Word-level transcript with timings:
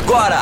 agora. 0.00 0.38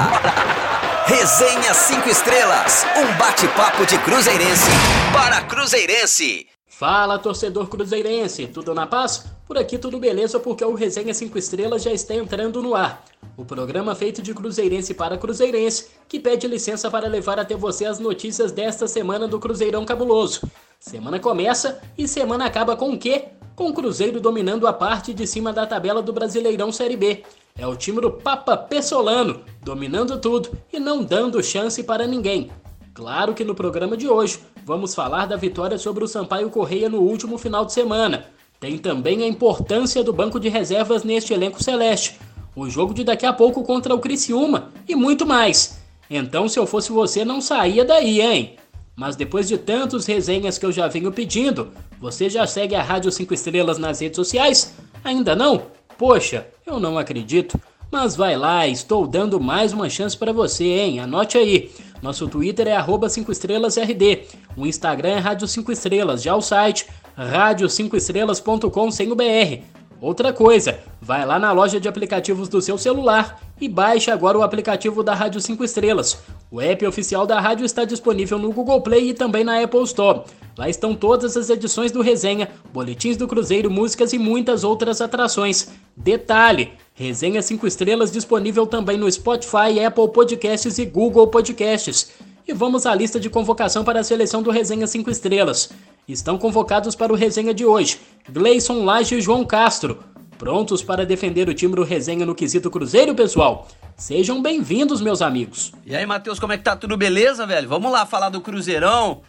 Resenha 1.07 1.75
5 1.75 2.09
Estrelas, 2.09 2.85
um 2.97 3.19
bate-papo 3.19 3.85
de 3.87 3.99
cruzeirense 3.99 4.71
para 5.13 5.43
cruzeirense. 5.43 6.47
Fala, 6.67 7.19
torcedor 7.19 7.67
cruzeirense, 7.67 8.47
tudo 8.47 8.73
na 8.73 8.87
paz? 8.87 9.25
Por 9.47 9.59
aqui 9.59 9.77
tudo 9.77 9.99
beleza 9.99 10.39
porque 10.39 10.65
o 10.65 10.75
Resenha 10.75 11.13
5 11.13 11.37
Estrelas 11.37 11.83
já 11.83 11.91
está 11.93 12.15
entrando 12.15 12.63
no 12.63 12.75
ar. 12.75 13.03
O 13.37 13.45
programa 13.45 13.97
feito 13.97 14.23
de 14.23 14.33
cruzeirense 14.33 14.95
para 14.95 15.19
cruzeirense, 15.19 15.89
que 16.09 16.21
pede 16.21 16.47
licença 16.47 16.89
para 16.89 17.09
levar 17.09 17.41
até 17.41 17.57
você 17.57 17.85
as 17.85 17.99
notícias 17.99 18.53
desta 18.53 18.87
semana 18.87 19.27
do 19.27 19.41
Cruzeirão 19.41 19.85
Cabuloso. 19.85 20.49
Semana 20.79 21.19
começa 21.19 21.81
e 21.97 22.07
semana 22.07 22.47
acaba 22.47 22.77
com 22.77 22.93
o 22.93 22.99
quê? 22.99 23.25
Com 23.57 23.71
o 23.71 23.75
Cruzeiro 23.75 24.21
dominando 24.21 24.69
a 24.69 24.73
parte 24.73 25.13
de 25.13 25.27
cima 25.27 25.53
da 25.53 25.67
tabela 25.67 26.01
do 26.01 26.13
Brasileirão 26.13 26.71
Série 26.71 26.97
B. 26.97 27.25
É 27.59 27.67
o 27.67 27.75
time 27.75 28.01
do 28.01 28.09
Papa 28.09 28.57
Pessolano, 28.57 29.41
dominando 29.61 30.17
tudo 30.21 30.57
e 30.73 30.79
não 30.79 31.03
dando 31.03 31.43
chance 31.43 31.83
para 31.83 32.07
ninguém. 32.07 32.53
Claro 32.95 33.35
que 33.35 33.45
no 33.45 33.53
programa 33.53 33.97
de 33.97 34.09
hoje 34.09 34.39
vamos 34.65 34.95
falar 34.95 35.27
da 35.27 35.35
vitória 35.35 35.77
sobre 35.77 36.05
o 36.05 36.09
Sampaio 36.09 36.51
Correia 36.51 36.89
no 36.89 37.01
último 37.01 37.37
final 37.37 37.65
de 37.65 37.73
semana. 37.73 38.27
Tem 38.61 38.79
também 38.79 39.25
a 39.25 39.27
importância 39.27 40.05
do 40.05 40.13
banco 40.13 40.39
de 40.39 40.49
reservas 40.49 41.03
neste 41.03 41.33
elenco 41.33 41.61
celeste, 41.61 42.21
o 42.55 42.71
jogo 42.71 42.95
de 42.95 43.03
daqui 43.03 43.27
a 43.27 43.33
pouco 43.33 43.65
contra 43.65 43.93
o 43.93 43.99
Criciúma 43.99 44.71
e 44.89 44.95
muito 44.95 45.27
mais. 45.27 45.81
Então, 46.09 46.49
se 46.49 46.61
eu 46.61 46.67
fosse 46.67 46.93
você, 46.93 47.25
não 47.25 47.41
saía 47.41 47.85
daí, 47.85 48.21
hein? 48.21 48.55
Mas 48.95 49.17
depois 49.17 49.49
de 49.49 49.59
tantos 49.59 50.07
resenhas 50.07 50.59
que 50.59 50.67
eu 50.67 50.71
já 50.71 50.87
venho 50.87 51.11
pedindo, 51.11 51.73
você 52.01 52.31
já 52.31 52.47
segue 52.47 52.77
a 52.77 52.83
Rádio 52.83 53.11
5 53.11 53.35
Estrelas 53.35 53.79
nas 53.79 54.01
redes 54.01 54.17
sociais? 54.17 54.75
Ainda 55.03 55.35
não? 55.35 55.78
Poxa, 55.99 56.47
eu 56.65 56.79
não 56.79 56.97
acredito. 56.97 57.61
Mas 57.91 58.15
vai 58.15 58.37
lá, 58.37 58.69
estou 58.69 59.05
dando 59.05 59.41
mais 59.41 59.73
uma 59.73 59.91
chance 59.91 60.17
para 60.17 60.33
você, 60.33 60.65
hein? 60.65 61.01
Anote 61.01 61.37
aí. 61.37 61.73
Nosso 62.01 62.29
Twitter 62.29 62.69
é 62.69 62.77
5 63.09 63.33
estrelasrd. 63.33 64.23
O 64.57 64.65
Instagram 64.65 65.09
é 65.09 65.19
Rádio 65.19 65.49
5 65.49 65.73
Estrelas. 65.73 66.23
Já 66.23 66.37
o 66.37 66.41
site, 66.41 66.87
rádio5estrelas.com 67.19 68.91
sem 68.93 69.11
o 69.11 69.17
BR. 69.17 69.65
Outra 70.01 70.33
coisa, 70.33 70.79
vai 71.03 71.27
lá 71.27 71.41
na 71.41 71.51
loja 71.51 71.81
de 71.81 71.89
aplicativos 71.89 72.49
do 72.49 72.63
seu 72.63 72.79
celular 72.79 73.41
e 73.61 73.69
baixe 73.69 74.13
agora 74.13 74.39
o 74.39 74.43
aplicativo 74.43 75.03
da 75.03 75.13
Rádio 75.13 75.41
5 75.41 75.65
Estrelas. 75.65 76.23
O 76.49 76.61
app 76.61 76.87
oficial 76.87 77.27
da 77.27 77.41
rádio 77.41 77.67
está 77.67 77.85
disponível 77.85 78.39
no 78.39 78.53
Google 78.53 78.81
Play 78.81 79.11
e 79.11 79.15
também 79.15 79.43
na 79.43 79.61
Apple 79.61 79.83
Store. 79.83 80.21
Lá 80.59 80.69
estão 80.69 80.93
todas 80.93 81.37
as 81.37 81.49
edições 81.51 81.93
do 81.93 82.03
Resenha, 82.03 82.51
boletins 82.73 83.17
do 83.17 83.29
Cruzeiro, 83.29 83.71
músicas 83.71 84.13
e 84.13 84.19
muitas 84.19 84.65
outras 84.65 85.01
atrações. 85.01 85.69
Detalhe: 85.97 86.73
Resenha 86.95 87.41
5 87.41 87.65
Estrelas 87.65 88.11
disponível 88.11 88.67
também 88.67 88.99
no 88.99 89.09
Spotify, 89.09 89.79
Apple 89.87 90.09
Podcasts 90.09 90.79
e 90.79 90.85
Google 90.85 91.29
Podcasts. 91.29 92.11
E 92.47 92.53
vamos 92.53 92.87
à 92.87 92.95
lista 92.95 93.21
de 93.21 93.31
convocação 93.31 93.85
para 93.85 94.01
a 94.01 94.03
seleção 94.03 94.43
do 94.43 94.51
Resenha 94.51 94.89
5 94.89 95.09
Estrelas. 95.09 95.71
Estão 96.09 96.37
convocados 96.37 96.97
para 96.97 97.13
o 97.13 97.17
resenha 97.17 97.55
de 97.55 97.65
hoje 97.65 98.01
Gleison 98.29 98.85
Laje 98.85 99.15
e 99.15 99.21
João 99.21 99.45
Castro. 99.45 99.99
Prontos 100.39 100.83
para 100.83 101.07
defender 101.07 101.49
o 101.49 101.55
time 101.55 101.77
do 101.77 101.85
resenha 101.85 102.27
no 102.27 102.35
quesito 102.35 102.69
Cruzeiro, 102.69 103.15
pessoal? 103.15 103.69
Sejam 103.97 104.43
bem-vindos, 104.43 105.01
meus 105.01 105.23
amigos. 105.23 105.73
E 105.87 105.95
aí, 105.95 106.05
Matheus, 106.05 106.41
como 106.41 106.53
é 106.53 106.59
que 106.59 106.65
tá? 106.65 106.75
Tudo 106.75 106.97
beleza, 106.97 107.47
velho? 107.47 107.69
Vamos 107.69 107.93
lá 107.93 108.07
falar 108.07 108.29
do 108.29 108.41
Cruzeirão, 108.41 109.23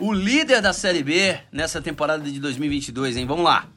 o 0.00 0.12
líder 0.12 0.60
da 0.60 0.72
Série 0.72 1.02
B 1.02 1.38
nessa 1.52 1.80
temporada 1.80 2.24
de 2.24 2.40
2022, 2.40 3.16
hein? 3.16 3.26
Vamos 3.26 3.44
lá. 3.44 3.68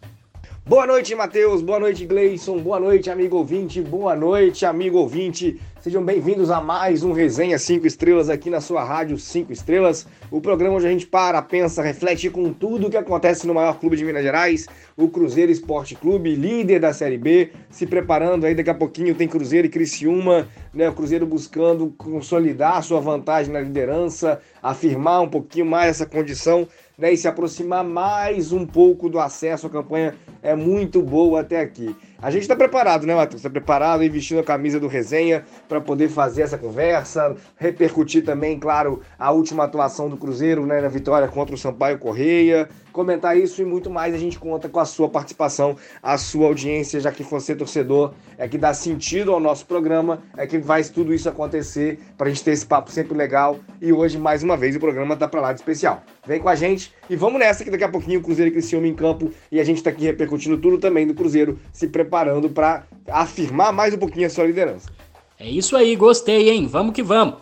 Boa 0.67 0.85
noite, 0.85 1.15
Matheus. 1.15 1.61
Boa 1.61 1.79
noite, 1.79 2.05
Gleison. 2.05 2.59
Boa 2.59 2.77
noite, 2.77 3.09
amigo 3.09 3.37
ouvinte. 3.37 3.81
Boa 3.81 4.17
noite, 4.17 4.65
amigo 4.65 4.97
ouvinte. 4.97 5.61
Sejam 5.79 6.03
bem-vindos 6.03 6.51
a 6.51 6.59
mais 6.59 7.03
um 7.03 7.13
Resenha 7.13 7.57
5 7.57 7.87
Estrelas 7.87 8.29
aqui 8.29 8.49
na 8.49 8.59
sua 8.59 8.83
rádio 8.83 9.17
5 9.17 9.53
Estrelas. 9.53 10.05
O 10.29 10.41
programa 10.41 10.75
onde 10.75 10.85
a 10.85 10.89
gente 10.89 11.07
para, 11.07 11.41
pensa, 11.41 11.81
reflete 11.81 12.29
com 12.29 12.51
tudo 12.51 12.87
o 12.87 12.89
que 12.89 12.97
acontece 12.97 13.47
no 13.47 13.53
maior 13.53 13.79
clube 13.79 13.95
de 13.95 14.03
Minas 14.03 14.23
Gerais, 14.23 14.67
o 14.97 15.07
Cruzeiro 15.07 15.49
Esporte 15.49 15.95
Clube, 15.95 16.35
líder 16.35 16.81
da 16.81 16.91
Série 16.91 17.17
B, 17.17 17.51
se 17.69 17.87
preparando 17.87 18.45
aí 18.45 18.53
daqui 18.53 18.69
a 18.69 18.75
pouquinho 18.75 19.15
tem 19.15 19.25
Cruzeiro 19.25 19.67
e 19.67 19.69
Criciúma, 19.69 20.49
né? 20.73 20.89
O 20.89 20.93
Cruzeiro 20.93 21.25
buscando 21.25 21.93
consolidar 21.97 22.83
sua 22.83 22.99
vantagem 22.99 23.53
na 23.53 23.61
liderança, 23.61 24.41
afirmar 24.61 25.21
um 25.21 25.29
pouquinho 25.29 25.65
mais 25.65 25.91
essa 25.91 26.05
condição 26.05 26.67
né, 26.97 27.13
e 27.13 27.17
se 27.17 27.27
aproximar 27.27 27.83
mais 27.83 28.51
um 28.51 28.65
pouco 28.65 29.07
do 29.07 29.19
acesso. 29.19 29.67
A 29.67 29.69
campanha 29.69 30.15
é 30.41 30.55
muito 30.55 31.01
boa 31.01 31.41
até 31.41 31.59
aqui. 31.61 31.95
A 32.19 32.31
gente 32.31 32.41
está 32.41 32.55
preparado, 32.55 33.05
né, 33.05 33.13
Matheus? 33.13 33.41
Está 33.41 33.49
preparado 33.49 34.03
e 34.03 34.09
vestindo 34.09 34.39
a 34.39 34.43
camisa 34.43 34.79
do 34.79 34.87
resenha 34.87 35.45
para 35.69 35.79
poder 35.79 36.09
fazer 36.09 36.41
essa 36.41 36.57
conversa, 36.57 37.35
repercutir 37.55 38.25
também, 38.25 38.59
claro, 38.59 39.01
a 39.19 39.31
última 39.31 39.65
atuação 39.65 40.09
do 40.09 40.17
Cruzeiro 40.17 40.65
né, 40.65 40.81
na 40.81 40.87
vitória 40.87 41.27
contra 41.27 41.53
o 41.53 41.57
Sampaio 41.57 41.99
Correia. 41.99 42.67
Comentar 42.91 43.37
isso 43.37 43.61
e 43.61 43.65
muito 43.65 43.91
mais, 43.91 44.15
a 44.15 44.17
gente 44.17 44.39
conta 44.39 44.67
com 44.67 44.79
a 44.79 44.85
sua 44.85 45.07
participação, 45.07 45.75
a 46.01 46.17
sua 46.17 46.47
audiência, 46.47 46.99
já 46.99 47.11
que 47.11 47.21
você, 47.21 47.55
torcedor, 47.55 48.15
é 48.35 48.47
que 48.47 48.57
dá 48.57 48.73
sentido 48.73 49.31
ao 49.31 49.39
nosso 49.39 49.67
programa, 49.67 50.23
é 50.35 50.47
que 50.47 50.59
faz 50.59 50.89
tudo 50.89 51.13
isso 51.13 51.29
acontecer 51.29 51.99
para 52.17 52.25
a 52.25 52.29
gente 52.31 52.43
ter 52.43 52.49
esse 52.49 52.65
papo 52.65 52.91
sempre 52.91 53.15
legal. 53.15 53.59
E 53.79 53.93
hoje, 53.93 54.17
mais 54.17 54.41
uma 54.41 54.57
vez, 54.57 54.75
o 54.75 54.79
programa 54.79 55.15
tá 55.15 55.27
para 55.27 55.39
lá 55.39 55.53
de 55.53 55.59
especial. 55.59 56.01
Vem 56.25 56.39
com 56.39 56.49
a 56.49 56.55
gente 56.55 56.91
e 57.07 57.15
vamos 57.15 57.39
nessa, 57.39 57.63
que 57.63 57.69
daqui 57.69 57.83
a 57.83 57.89
pouquinho 57.89 58.19
o 58.19 58.23
Cruzeiro 58.23 58.51
Criciúma 58.51 58.87
em 58.87 58.95
campo 58.95 59.31
e 59.51 59.59
a 59.59 59.63
gente 59.63 59.77
está 59.77 59.91
aqui 59.91 60.05
repercutindo 60.05 60.57
tudo 60.57 60.79
também 60.79 61.05
do 61.05 61.13
Cruzeiro 61.13 61.59
se 61.71 61.87
preparando 61.87 62.06
preparando 62.07 62.49
para 62.49 62.83
afirmar 63.09 63.73
mais 63.73 63.93
um 63.93 63.97
pouquinho 63.97 64.27
a 64.27 64.29
sua 64.29 64.45
liderança. 64.45 64.89
É 65.37 65.47
isso 65.47 65.75
aí, 65.75 65.93
gostei, 65.95 66.49
hein? 66.49 66.65
Vamos 66.65 66.93
que 66.93 67.03
vamos. 67.03 67.35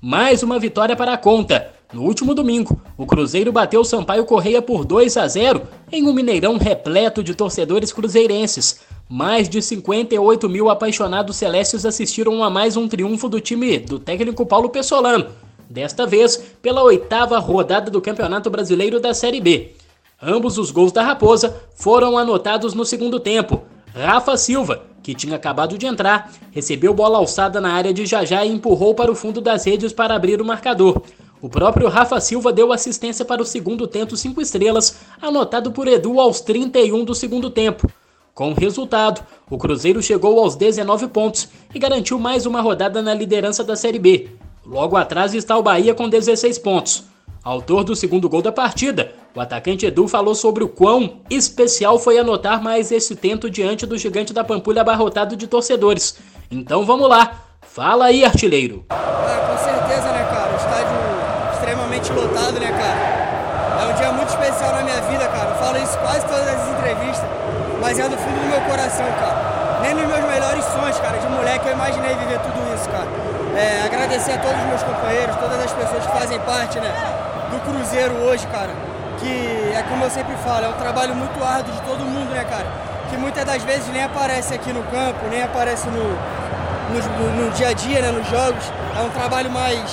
Mais 0.00 0.42
uma 0.42 0.58
vitória 0.58 0.94
para 0.94 1.14
a 1.14 1.18
conta. 1.18 1.72
No 1.92 2.02
último 2.02 2.34
domingo, 2.34 2.80
o 2.96 3.06
Cruzeiro 3.06 3.50
bateu 3.50 3.80
o 3.80 3.84
Sampaio 3.84 4.24
Correia 4.24 4.62
por 4.62 4.84
2 4.84 5.16
a 5.16 5.26
0 5.26 5.62
em 5.90 6.06
um 6.06 6.12
Mineirão 6.12 6.56
repleto 6.56 7.24
de 7.24 7.34
torcedores 7.34 7.92
cruzeirenses. 7.92 8.80
Mais 9.08 9.48
de 9.48 9.60
58 9.60 10.48
mil 10.48 10.70
apaixonados 10.70 11.36
celestes 11.36 11.84
assistiram 11.84 12.44
a 12.44 12.50
mais 12.50 12.76
um 12.76 12.86
triunfo 12.86 13.28
do 13.28 13.40
time 13.40 13.78
do 13.78 13.98
técnico 13.98 14.46
Paulo 14.46 14.68
Pessolano, 14.68 15.26
desta 15.68 16.06
vez 16.06 16.36
pela 16.62 16.82
oitava 16.84 17.38
rodada 17.38 17.90
do 17.90 18.00
Campeonato 18.00 18.48
Brasileiro 18.50 19.00
da 19.00 19.12
Série 19.12 19.40
B. 19.40 19.72
Ambos 20.22 20.58
os 20.58 20.70
gols 20.70 20.92
da 20.92 21.02
Raposa 21.02 21.56
foram 21.74 22.16
anotados 22.16 22.74
no 22.74 22.84
segundo 22.84 23.18
tempo, 23.18 23.64
Rafa 23.94 24.36
Silva, 24.36 24.82
que 25.02 25.14
tinha 25.14 25.36
acabado 25.36 25.76
de 25.76 25.86
entrar, 25.86 26.32
recebeu 26.52 26.94
bola 26.94 27.18
alçada 27.18 27.60
na 27.60 27.72
área 27.72 27.92
de 27.92 28.06
Jajá 28.06 28.44
e 28.44 28.52
empurrou 28.52 28.94
para 28.94 29.10
o 29.10 29.14
fundo 29.14 29.40
das 29.40 29.64
redes 29.64 29.92
para 29.92 30.14
abrir 30.14 30.40
o 30.40 30.44
marcador. 30.44 31.02
O 31.42 31.48
próprio 31.48 31.88
Rafa 31.88 32.20
Silva 32.20 32.52
deu 32.52 32.72
assistência 32.72 33.24
para 33.24 33.42
o 33.42 33.46
segundo 33.46 33.88
tento 33.88 34.16
5 34.16 34.40
estrelas, 34.40 35.00
anotado 35.20 35.72
por 35.72 35.88
Edu 35.88 36.20
aos 36.20 36.40
31 36.40 37.04
do 37.04 37.14
segundo 37.14 37.50
tempo. 37.50 37.90
Com 38.34 38.52
o 38.52 38.54
resultado, 38.54 39.22
o 39.50 39.58
Cruzeiro 39.58 40.02
chegou 40.02 40.38
aos 40.38 40.54
19 40.54 41.08
pontos 41.08 41.48
e 41.74 41.78
garantiu 41.78 42.18
mais 42.18 42.46
uma 42.46 42.60
rodada 42.60 43.02
na 43.02 43.12
liderança 43.12 43.64
da 43.64 43.74
Série 43.74 43.98
B. 43.98 44.28
Logo 44.64 44.96
atrás 44.96 45.34
está 45.34 45.56
o 45.56 45.62
Bahia 45.62 45.94
com 45.94 46.08
16 46.08 46.58
pontos. 46.58 47.09
Autor 47.42 47.84
do 47.84 47.96
segundo 47.96 48.28
gol 48.28 48.42
da 48.42 48.52
partida, 48.52 49.14
o 49.34 49.40
atacante 49.40 49.86
Edu 49.86 50.06
falou 50.06 50.34
sobre 50.34 50.62
o 50.62 50.68
quão 50.68 51.20
especial 51.30 51.98
foi 51.98 52.18
anotar 52.18 52.62
mais 52.62 52.92
esse 52.92 53.16
tento 53.16 53.48
diante 53.48 53.86
do 53.86 53.96
gigante 53.96 54.34
da 54.34 54.44
Pampulha 54.44 54.82
abarrotado 54.82 55.34
de 55.34 55.46
torcedores. 55.46 56.18
Então 56.50 56.84
vamos 56.84 57.08
lá, 57.08 57.32
fala 57.62 58.06
aí, 58.06 58.26
artilheiro. 58.26 58.84
Ah, 58.90 59.48
com 59.48 59.56
certeza, 59.56 60.12
né, 60.12 60.22
cara? 60.28 60.52
O 60.52 60.56
estádio 60.56 61.54
extremamente 61.54 62.12
lotado, 62.12 62.60
né, 62.60 62.72
cara? 62.72 63.88
É 63.88 63.90
um 63.90 63.96
dia 63.96 64.12
muito 64.12 64.28
especial 64.28 64.72
na 64.72 64.82
minha 64.82 65.00
vida, 65.00 65.26
cara. 65.26 65.48
Eu 65.48 65.56
falo 65.56 65.78
isso 65.78 65.98
quase 65.98 66.26
todas 66.26 66.46
as 66.46 66.68
entrevistas, 66.68 67.28
mas 67.80 67.98
é 67.98 68.06
do 68.06 68.18
fundo 68.18 68.38
do 68.38 68.48
meu 68.48 68.60
coração, 68.68 69.06
cara. 69.18 69.80
Nem 69.80 69.94
nos 69.94 70.04
meus 70.04 70.24
melhores 70.28 70.64
sonhos, 70.66 70.98
cara, 70.98 71.16
de 71.16 71.26
moleque 71.26 71.66
eu 71.66 71.72
imaginei 71.72 72.14
viver 72.16 72.38
tudo 72.40 72.74
isso, 72.74 72.86
cara. 72.90 73.08
É, 73.56 73.82
agradecer 73.86 74.32
a 74.32 74.38
todos 74.38 74.60
os 74.60 74.66
meus 74.66 74.82
companheiros, 74.82 75.34
todas 75.36 75.58
as 75.58 75.72
pessoas 75.72 76.04
que 76.04 76.12
fazem 76.12 76.38
parte, 76.40 76.78
né? 76.78 77.29
Do 77.50 77.60
Cruzeiro 77.60 78.14
hoje, 78.14 78.46
cara. 78.46 78.70
Que 79.18 79.72
é 79.76 79.84
como 79.88 80.04
eu 80.04 80.10
sempre 80.10 80.34
falo, 80.36 80.64
é 80.64 80.68
um 80.68 80.78
trabalho 80.80 81.14
muito 81.14 81.44
árduo 81.44 81.74
de 81.74 81.80
todo 81.82 82.00
mundo, 82.04 82.30
né, 82.30 82.44
cara? 82.48 82.66
Que 83.10 83.16
muitas 83.16 83.44
das 83.44 83.62
vezes 83.64 83.88
nem 83.88 84.04
aparece 84.04 84.54
aqui 84.54 84.72
no 84.72 84.82
campo, 84.84 85.26
nem 85.28 85.42
aparece 85.42 85.88
no, 85.88 86.16
no, 86.90 87.44
no 87.44 87.50
dia 87.50 87.68
a 87.68 87.72
dia, 87.72 88.00
né, 88.00 88.10
nos 88.10 88.26
jogos. 88.28 88.64
É 88.96 89.02
um 89.02 89.10
trabalho 89.10 89.50
mais, 89.50 89.92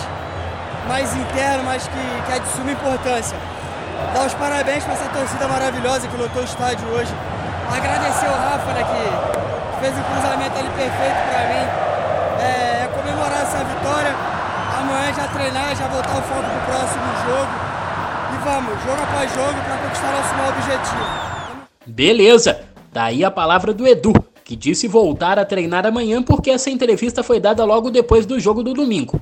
mais 0.88 1.14
interno, 1.16 1.64
mas 1.66 1.84
que, 1.88 2.22
que 2.26 2.32
é 2.32 2.40
de 2.40 2.48
suma 2.50 2.72
importância. 2.72 3.38
Dar 4.14 4.26
os 4.26 4.34
parabéns 4.36 4.84
para 4.84 4.94
essa 4.94 5.10
torcida 5.10 5.48
maravilhosa 5.48 6.08
que 6.08 6.16
lotou 6.16 6.42
o 6.42 6.46
estádio 6.46 6.88
hoje. 6.90 7.14
Agradecer 7.76 8.28
o 8.28 8.38
Rafa, 8.38 8.72
né, 8.74 8.86
que 8.86 9.82
fez 9.82 9.94
um 9.98 10.04
cruzamento 10.04 10.58
ali 10.58 10.70
perfeito 10.70 11.20
para 11.30 11.42
mim. 11.50 11.68
É, 12.40 12.84
é 12.84 12.90
comemorar 12.94 13.42
essa 13.42 13.58
vitória 13.64 14.16
amanhã 14.80 15.14
já 15.14 15.28
treinar, 15.48 15.76
já 15.76 15.88
voltar 15.88 16.20
o 16.20 16.22
foco 16.22 16.66
próximo 16.66 17.04
jogo. 17.26 17.52
E 18.34 18.44
vamos, 18.44 18.84
jogo 18.84 19.02
após 19.02 19.34
jogo, 19.34 19.64
para 19.66 19.78
conquistar 19.78 20.12
nosso 20.12 20.36
maior 20.36 20.54
objetivo. 20.54 21.68
Beleza, 21.86 22.60
tá 22.92 23.04
aí 23.04 23.24
a 23.24 23.32
palavra 23.32 23.74
do 23.74 23.88
Edu, 23.88 24.14
que 24.44 24.56
disse 24.56 24.88
voltar 24.88 25.40
a 25.40 25.46
treinar 25.46 25.86
amanhã 25.86 26.22
porque 26.22 26.52
essa 26.52 26.70
entrevista 26.70 27.24
foi 27.24 27.40
dada 27.40 27.64
logo 27.64 27.90
depois 27.90 28.26
do 28.26 28.40
jogo 28.40 28.62
do 28.62 28.74
domingo. 28.74 29.20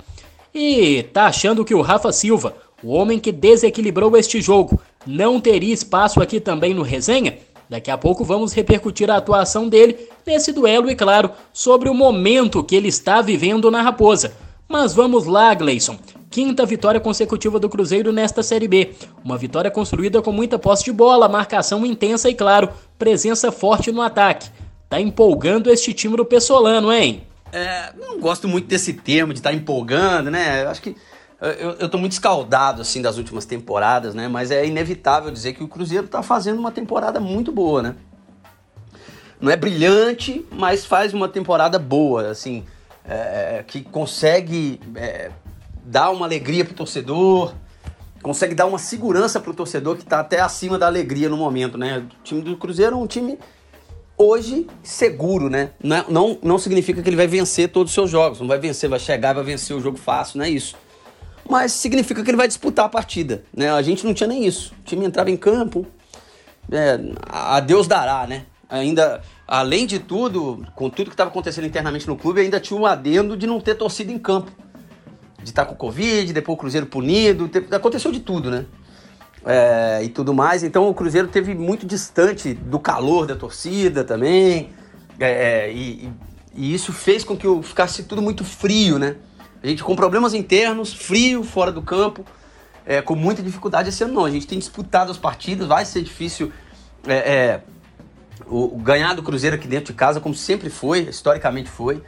E 0.53 1.03
tá 1.13 1.25
achando 1.25 1.63
que 1.63 1.75
o 1.75 1.81
Rafa 1.81 2.11
Silva, 2.11 2.55
o 2.83 2.91
homem 2.91 3.19
que 3.19 3.31
desequilibrou 3.31 4.17
este 4.17 4.41
jogo, 4.41 4.81
não 5.05 5.39
teria 5.39 5.73
espaço 5.73 6.21
aqui 6.21 6.39
também 6.39 6.73
no 6.73 6.81
resenha? 6.81 7.37
Daqui 7.69 7.91
a 7.91 7.97
pouco 7.97 8.23
vamos 8.23 8.53
repercutir 8.53 9.09
a 9.11 9.17
atuação 9.17 9.67
dele 9.67 10.07
nesse 10.25 10.51
duelo 10.51 10.89
e, 10.89 10.95
claro, 10.95 11.31
sobre 11.51 11.89
o 11.89 11.93
momento 11.93 12.63
que 12.63 12.75
ele 12.75 12.87
está 12.87 13.21
vivendo 13.21 13.69
na 13.69 13.81
Raposa. 13.81 14.44
Mas 14.67 14.93
vamos 14.93 15.25
lá, 15.25 15.53
Gleison. 15.53 15.97
Quinta 16.29 16.65
vitória 16.65 16.99
consecutiva 16.99 17.59
do 17.59 17.69
Cruzeiro 17.69 18.11
nesta 18.11 18.43
Série 18.43 18.67
B. 18.67 18.93
Uma 19.23 19.37
vitória 19.37 19.71
construída 19.71 20.21
com 20.21 20.31
muita 20.31 20.59
posse 20.59 20.83
de 20.83 20.91
bola, 20.91 21.29
marcação 21.29 21.85
intensa 21.85 22.29
e, 22.29 22.33
claro, 22.33 22.69
presença 22.97 23.51
forte 23.51 23.91
no 23.91 24.01
ataque. 24.01 24.49
Tá 24.89 24.99
empolgando 24.99 25.71
este 25.71 25.93
time 25.93 26.17
do 26.17 26.25
Pessolano, 26.25 26.91
hein? 26.91 27.23
É, 27.51 27.93
não 27.97 28.19
gosto 28.19 28.47
muito 28.47 28.67
desse 28.67 28.93
termo 28.93 29.33
de 29.33 29.39
estar 29.39 29.51
tá 29.51 29.55
empolgando, 29.55 30.29
né? 30.29 30.63
Eu 30.63 30.69
acho 30.69 30.81
que 30.81 30.95
eu, 31.41 31.71
eu 31.79 31.89
tô 31.89 31.97
muito 31.97 32.13
escaldado, 32.13 32.81
assim, 32.81 33.01
das 33.01 33.17
últimas 33.17 33.45
temporadas, 33.45 34.15
né? 34.15 34.27
Mas 34.27 34.51
é 34.51 34.65
inevitável 34.65 35.31
dizer 35.31 35.53
que 35.53 35.63
o 35.63 35.67
Cruzeiro 35.67 36.07
tá 36.07 36.23
fazendo 36.23 36.59
uma 36.59 36.71
temporada 36.71 37.19
muito 37.19 37.51
boa, 37.51 37.81
né? 37.81 37.95
Não 39.39 39.51
é 39.51 39.55
brilhante, 39.55 40.45
mas 40.51 40.85
faz 40.85 41.13
uma 41.13 41.27
temporada 41.27 41.77
boa, 41.77 42.29
assim, 42.29 42.63
é, 43.07 43.63
que 43.65 43.81
consegue 43.81 44.79
é, 44.95 45.31
dar 45.83 46.11
uma 46.11 46.25
alegria 46.25 46.65
pro 46.65 46.73
torcedor, 46.73 47.53
consegue 48.21 48.55
dar 48.55 48.65
uma 48.65 48.79
segurança 48.79 49.39
pro 49.39 49.53
torcedor 49.53 49.97
que 49.97 50.05
tá 50.05 50.19
até 50.19 50.39
acima 50.39 50.77
da 50.77 50.87
alegria 50.87 51.29
no 51.29 51.37
momento, 51.37 51.77
né? 51.77 51.99
O 51.99 52.23
time 52.23 52.41
do 52.41 52.57
Cruzeiro 52.57 52.95
é 52.95 52.97
um 52.97 53.07
time 53.07 53.37
hoje 54.17 54.67
seguro, 54.81 55.49
né? 55.49 55.71
Não, 55.81 55.95
é, 55.95 56.05
não, 56.09 56.39
não 56.41 56.57
significa 56.57 57.01
que 57.01 57.09
ele 57.09 57.17
vai 57.17 57.27
vencer 57.27 57.69
todos 57.69 57.91
os 57.91 57.93
seus 57.93 58.09
jogos, 58.09 58.39
não 58.39 58.47
vai 58.47 58.57
vencer, 58.57 58.89
vai 58.89 58.99
chegar 58.99 59.31
e 59.31 59.35
vai 59.35 59.43
vencer 59.43 59.75
o 59.75 59.81
jogo 59.81 59.97
fácil, 59.97 60.39
não 60.39 60.45
é 60.45 60.49
isso 60.49 60.75
mas 61.47 61.71
significa 61.73 62.23
que 62.23 62.29
ele 62.29 62.37
vai 62.37 62.47
disputar 62.47 62.85
a 62.85 62.89
partida. 62.89 63.43
Né? 63.55 63.71
A 63.71 63.81
gente 63.81 64.05
não 64.05 64.13
tinha 64.13 64.27
nem 64.27 64.45
isso. 64.45 64.73
O 64.79 64.83
time 64.83 65.05
entrava 65.05 65.29
em 65.29 65.37
campo, 65.37 65.85
é, 66.71 66.99
a 67.27 67.59
Deus 67.59 67.87
dará, 67.87 68.25
né? 68.25 68.45
Ainda, 68.67 69.21
além 69.47 69.85
de 69.85 69.99
tudo, 69.99 70.65
com 70.75 70.89
tudo 70.89 71.07
que 71.07 71.13
estava 71.13 71.29
acontecendo 71.29 71.65
internamente 71.65 72.07
no 72.07 72.15
clube, 72.15 72.41
ainda 72.41 72.59
tinha 72.59 72.79
um 72.79 72.85
adendo 72.85 73.37
de 73.37 73.45
não 73.45 73.59
ter 73.59 73.75
torcida 73.75 74.11
em 74.11 74.17
campo. 74.17 74.51
De 75.41 75.49
estar 75.49 75.65
tá 75.65 75.69
com 75.69 75.75
Covid, 75.75 76.33
depois 76.33 76.57
o 76.57 76.59
Cruzeiro 76.59 76.87
punido, 76.87 77.49
aconteceu 77.71 78.11
de 78.11 78.19
tudo, 78.19 78.49
né? 78.49 78.65
É, 79.45 80.03
e 80.03 80.09
tudo 80.09 80.33
mais. 80.33 80.63
Então 80.63 80.89
o 80.89 80.93
Cruzeiro 80.93 81.27
teve 81.27 81.53
muito 81.53 81.85
distante 81.85 82.53
do 82.53 82.79
calor 82.79 83.27
da 83.27 83.35
torcida 83.35 84.03
também. 84.03 84.71
É, 85.19 85.71
e, 85.71 86.09
e, 86.55 86.73
isso 86.73 86.91
fez 86.91 87.23
com 87.23 87.37
que 87.37 87.47
ficasse 87.61 88.03
tudo 88.03 88.23
muito 88.23 88.43
frio, 88.43 88.97
né? 88.97 89.17
A 89.61 89.67
gente 89.67 89.83
com 89.83 89.95
problemas 89.95 90.33
internos, 90.33 90.93
frio, 90.93 91.43
fora 91.43 91.71
do 91.71 91.81
campo, 91.81 92.25
é, 92.85 93.01
com 93.01 93.15
muita 93.15 93.43
dificuldade 93.43 93.89
esse 93.89 94.03
ano 94.03 94.13
não. 94.15 94.25
A 94.25 94.31
gente 94.31 94.47
tem 94.47 94.57
disputado 94.57 95.11
as 95.11 95.17
partidas, 95.17 95.67
vai 95.67 95.85
ser 95.85 96.01
difícil 96.01 96.51
é, 97.07 97.13
é, 97.13 97.61
o, 98.47 98.77
ganhar 98.77 99.13
do 99.13 99.23
Cruzeiro 99.23 99.55
aqui 99.55 99.67
dentro 99.67 99.93
de 99.93 99.97
casa, 99.97 100.19
como 100.19 100.35
sempre 100.35 100.69
foi, 100.69 101.01
historicamente 101.01 101.69
foi. 101.69 102.01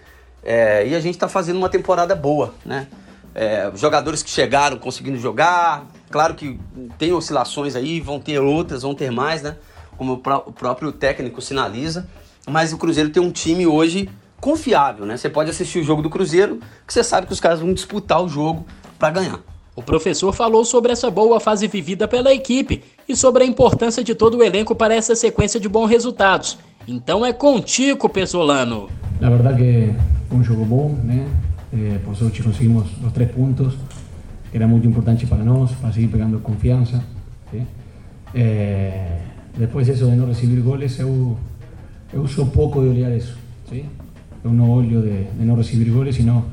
É, 0.44 0.88
e 0.88 0.96
a 0.96 1.00
gente 1.00 1.16
está 1.16 1.28
fazendo 1.28 1.58
uma 1.58 1.70
temporada 1.70 2.16
boa, 2.16 2.54
né? 2.66 2.88
É, 3.36 3.72
jogadores 3.76 4.24
que 4.24 4.30
chegaram 4.30 4.78
conseguindo 4.78 5.18
jogar, 5.18 5.86
claro 6.10 6.34
que 6.34 6.60
tem 6.98 7.14
oscilações 7.14 7.76
aí, 7.76 8.00
vão 8.00 8.20
ter 8.20 8.40
outras, 8.40 8.82
vão 8.82 8.96
ter 8.96 9.12
mais, 9.12 9.42
né? 9.42 9.58
Como 9.98 10.14
o, 10.14 10.16
o 10.16 10.52
próprio 10.52 10.92
técnico 10.92 11.42
sinaliza. 11.42 12.08
Mas 12.48 12.72
o 12.72 12.78
Cruzeiro 12.78 13.10
tem 13.10 13.22
um 13.22 13.32
time 13.32 13.68
hoje 13.68 14.10
confiável, 14.40 15.06
né? 15.06 15.18
Você 15.18 15.30
pode 15.30 15.50
assistir 15.50 15.80
o 15.80 15.84
jogo 15.84 16.02
do 16.02 16.10
Cruzeiro, 16.10 16.60
que 16.86 16.94
você 16.94 17.04
sabe 17.04 17.28
que 17.28 17.34
os 17.34 17.40
caras 17.40 17.60
vão 17.60 17.74
disputar 17.74 18.24
o 18.24 18.30
jogo 18.30 18.66
para 18.98 19.10
ganhar. 19.12 19.40
O 19.78 19.84
professor 19.84 20.34
falou 20.34 20.66
sobre 20.66 20.92
essa 20.92 21.12
boa 21.12 21.40
fase 21.40 21.68
vivida 21.68 22.08
pela 22.08 22.34
equipe 22.34 22.84
e 23.08 23.16
sobre 23.16 23.44
a 23.44 23.46
importância 23.46 24.04
de 24.04 24.16
todo 24.16 24.40
o 24.40 24.44
elenco 24.44 24.74
para 24.74 24.96
essa 24.96 25.16
sequência 25.16 25.60
de 25.60 25.70
bons 25.70 25.86
resultados. 25.86 26.58
Então 26.88 27.24
é 27.24 27.32
contigo, 27.32 28.10
Pesolano. 28.10 28.90
Na 29.22 29.30
verdade 29.30 29.62
que 29.62 30.36
um 30.36 30.44
jogo 30.44 30.66
bom, 30.66 30.98
né? 31.04 31.28
Eh, 31.72 32.00
por 32.04 32.16
sorte 32.16 32.42
conseguimos 32.42 32.88
os 33.06 33.14
três 33.14 33.30
pontos, 33.30 33.76
que 34.50 34.58
era 34.58 34.68
muito 34.68 34.88
importante 34.88 35.28
para 35.28 35.44
nós, 35.44 35.70
para 35.74 35.94
seguir 35.94 36.08
pegando 36.08 36.40
confiança. 36.40 37.04
¿sí? 37.52 37.62
Eh, 38.34 39.20
depois 39.56 39.86
disso 39.86 40.08
de 40.08 40.16
não 40.16 40.26
receber 40.26 40.60
goles, 40.62 40.98
eu, 40.98 41.38
eu 42.12 42.28
sou 42.28 42.48
pouco 42.48 42.82
de 42.82 42.88
olhar 42.88 43.16
isso. 43.16 43.38
¿sí? 43.70 43.86
no 44.44 44.72
olho 44.72 45.04
de, 45.04 45.26
de, 45.38 45.46
no 45.46 45.56
recibir 45.56 45.92
goles, 45.92 46.16
sino 46.16 46.46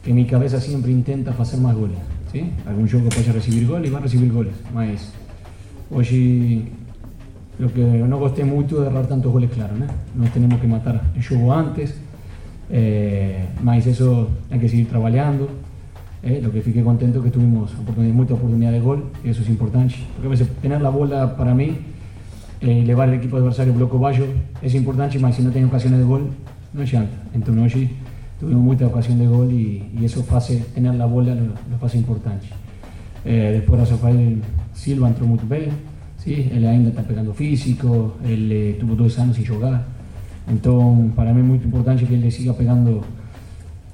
que 0.00 0.12
mi 0.12 0.26
cabeza 0.26 0.60
siempre 0.60 0.92
intenta 0.92 1.34
hacer 1.36 1.58
más 1.58 1.74
goles. 1.74 2.11
¿Sí? 2.32 2.50
Algún 2.66 2.88
jogo 2.88 3.08
pode 3.08 3.30
recibir 3.30 3.66
goles 3.66 3.88
e 3.88 3.92
vai 3.92 4.02
recibir 4.02 4.32
goles, 4.32 4.54
mas 4.72 5.12
hoje 5.90 6.64
lo 7.58 7.68
que 7.68 7.80
no 7.80 8.18
gostei 8.18 8.44
muito 8.44 8.80
de 8.80 8.86
errar 8.86 9.06
tantos 9.06 9.30
goles, 9.30 9.50
claro, 9.52 9.74
né? 9.76 9.86
Nós 10.16 10.30
temos 10.32 10.60
que 10.60 10.66
matar 10.66 11.12
o 11.16 11.20
jogo 11.20 11.52
antes, 11.52 11.94
eh, 12.70 13.46
mas 13.62 13.86
isso 13.86 14.28
hay 14.50 14.58
que 14.58 14.68
seguir 14.68 14.86
trabalhando. 14.86 15.48
Eh, 16.22 16.40
lo 16.40 16.50
que 16.50 16.62
fiquei 16.62 16.82
contento 16.82 17.20
que 17.20 17.30
tuvimos 17.30 17.74
oportunidad, 17.74 18.14
mucha 18.14 18.34
oportunidad 18.34 18.72
de 18.72 18.80
gol, 18.80 19.10
y 19.24 19.30
eso 19.30 19.42
es 19.42 19.48
importante, 19.48 19.96
porque 20.14 20.28
a 20.28 20.30
veces 20.30 20.48
tener 20.62 20.80
la 20.80 20.88
bola 20.88 21.36
para 21.36 21.52
mí, 21.52 21.76
eh, 22.60 22.84
levar 22.86 23.08
el 23.08 23.16
equipo 23.16 23.36
adversario 23.36 23.74
bloco 23.74 23.98
baixo, 23.98 24.24
es 24.62 24.74
importante, 24.74 25.18
mas 25.18 25.34
si 25.34 25.42
no 25.42 25.50
tem 25.50 25.64
ocasiones 25.64 25.98
de 25.98 26.04
gol, 26.04 26.30
no 26.72 26.82
adianta. 26.82 27.12
Então 27.34 27.60
hoje 27.62 27.90
tuvimos 28.42 28.64
muita 28.64 28.88
ocasião 28.88 29.16
de 29.16 29.24
gol 29.24 29.48
e, 29.52 29.84
e 29.94 30.04
isso 30.04 30.20
faz 30.24 30.46
ter 30.46 30.86
a 30.86 31.06
bola 31.06 31.32
lo, 31.32 31.54
lo 31.70 31.78
faz 31.78 31.94
importante. 31.94 32.52
Eh, 33.24 33.60
depois 33.60 33.88
o 33.88 33.92
Rafael 33.92 34.38
Silva 34.74 35.08
entrou 35.10 35.28
muito 35.28 35.46
bem, 35.46 35.68
sim, 36.18 36.50
ele 36.50 36.66
ainda 36.66 36.88
está 36.88 37.02
pegando 37.02 37.32
físico, 37.32 38.14
ele 38.24 38.76
teve 38.80 38.94
dois 38.96 39.16
anos 39.16 39.36
sem 39.36 39.44
jogar, 39.44 39.86
então 40.48 41.12
para 41.14 41.32
mim 41.32 41.38
é 41.38 41.44
muito 41.44 41.68
importante 41.68 42.04
que 42.04 42.14
ele 42.14 42.32
siga 42.32 42.52
pegando 42.52 43.04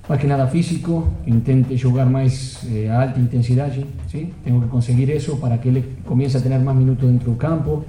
mais 0.09 0.19
que 0.19 0.27
nada 0.27 0.47
físico, 0.47 1.07
intente 1.27 1.77
jogar 1.77 2.07
mais 2.07 2.67
eh, 2.73 2.89
a 2.89 3.03
alta 3.03 3.21
intensidade, 3.21 3.85
sim, 4.11 4.31
tenho 4.43 4.63
que 4.63 4.69
conseguir 4.69 5.11
isso 5.15 5.37
para 5.37 5.59
que 5.59 5.69
ele 5.69 5.85
comece 6.07 6.39
a 6.39 6.41
ter 6.41 6.59
mais 6.59 6.79
minutos 6.79 7.07
dentro 7.07 7.33
do 7.33 7.37
campo, 7.37 7.85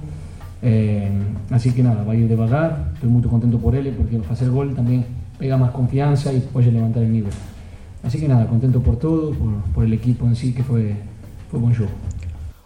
Eh, 0.62 1.10
así 1.50 1.72
que 1.72 1.82
nada, 1.82 2.04
va 2.04 2.12
a 2.12 2.16
ir 2.16 2.28
devagar, 2.28 2.90
estoy 2.92 3.08
muy 3.08 3.22
contento 3.22 3.58
por 3.58 3.74
él 3.74 3.94
porque 3.96 4.16
al 4.16 4.22
hacer 4.30 4.50
gol 4.50 4.74
también 4.74 5.06
pega 5.40 5.56
más 5.56 5.72
confianza 5.72 6.32
y 6.32 6.40
puede 6.40 6.70
levantar 6.70 7.02
el 7.02 7.10
nivel. 7.10 7.32
Así 8.02 8.20
que 8.20 8.28
nada, 8.28 8.46
contento 8.46 8.80
por 8.80 8.96
todo, 8.96 9.34
por, 9.34 9.52
por 9.74 9.84
el 9.84 9.92
equipo 9.94 10.26
en 10.26 10.36
sí, 10.36 10.52
que 10.52 10.62
foi, 10.62 10.94
foi 11.50 11.58
bom 11.58 11.72
jogo. 11.72 11.92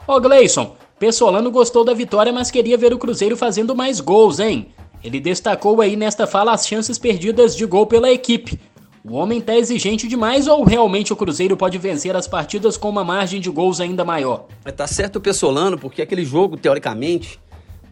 Ô 0.07 0.21
Gleison, 0.21 0.75
Pessolano 0.99 1.51
gostou 1.51 1.85
da 1.85 1.95
vitória, 1.95 2.33
mas 2.33 2.51
queria 2.51 2.77
ver 2.77 2.93
o 2.93 2.99
Cruzeiro 2.99 3.37
fazendo 3.37 3.75
mais 3.75 4.01
gols, 4.01 4.41
hein? 4.41 4.69
Ele 5.03 5.21
destacou 5.21 5.81
aí 5.81 5.97
nesta 5.97 6.27
fala 6.27 6.53
as 6.53 6.67
chances 6.67 6.99
perdidas 6.99 7.55
de 7.57 7.65
gol 7.65 7.87
pela 7.87 8.11
equipe. 8.11 8.59
O 9.05 9.15
homem 9.15 9.41
tá 9.41 9.55
exigente 9.55 10.09
demais 10.09 10.49
ou 10.49 10.65
realmente 10.65 11.13
o 11.13 11.17
Cruzeiro 11.17 11.57
pode 11.57 11.79
vencer 11.79 12.17
as 12.17 12.27
partidas 12.27 12.77
com 12.77 12.89
uma 12.89 13.05
margem 13.05 13.41
de 13.41 13.51
gols 13.51 13.81
ainda 13.81 14.05
maior? 14.05 14.47
É, 14.65 14.73
tá 14.73 14.87
certo 14.87 15.17
o 15.17 15.21
Pessolano, 15.21 15.79
porque 15.79 16.01
aquele 16.03 16.25
jogo, 16.25 16.57
teoricamente, 16.57 17.39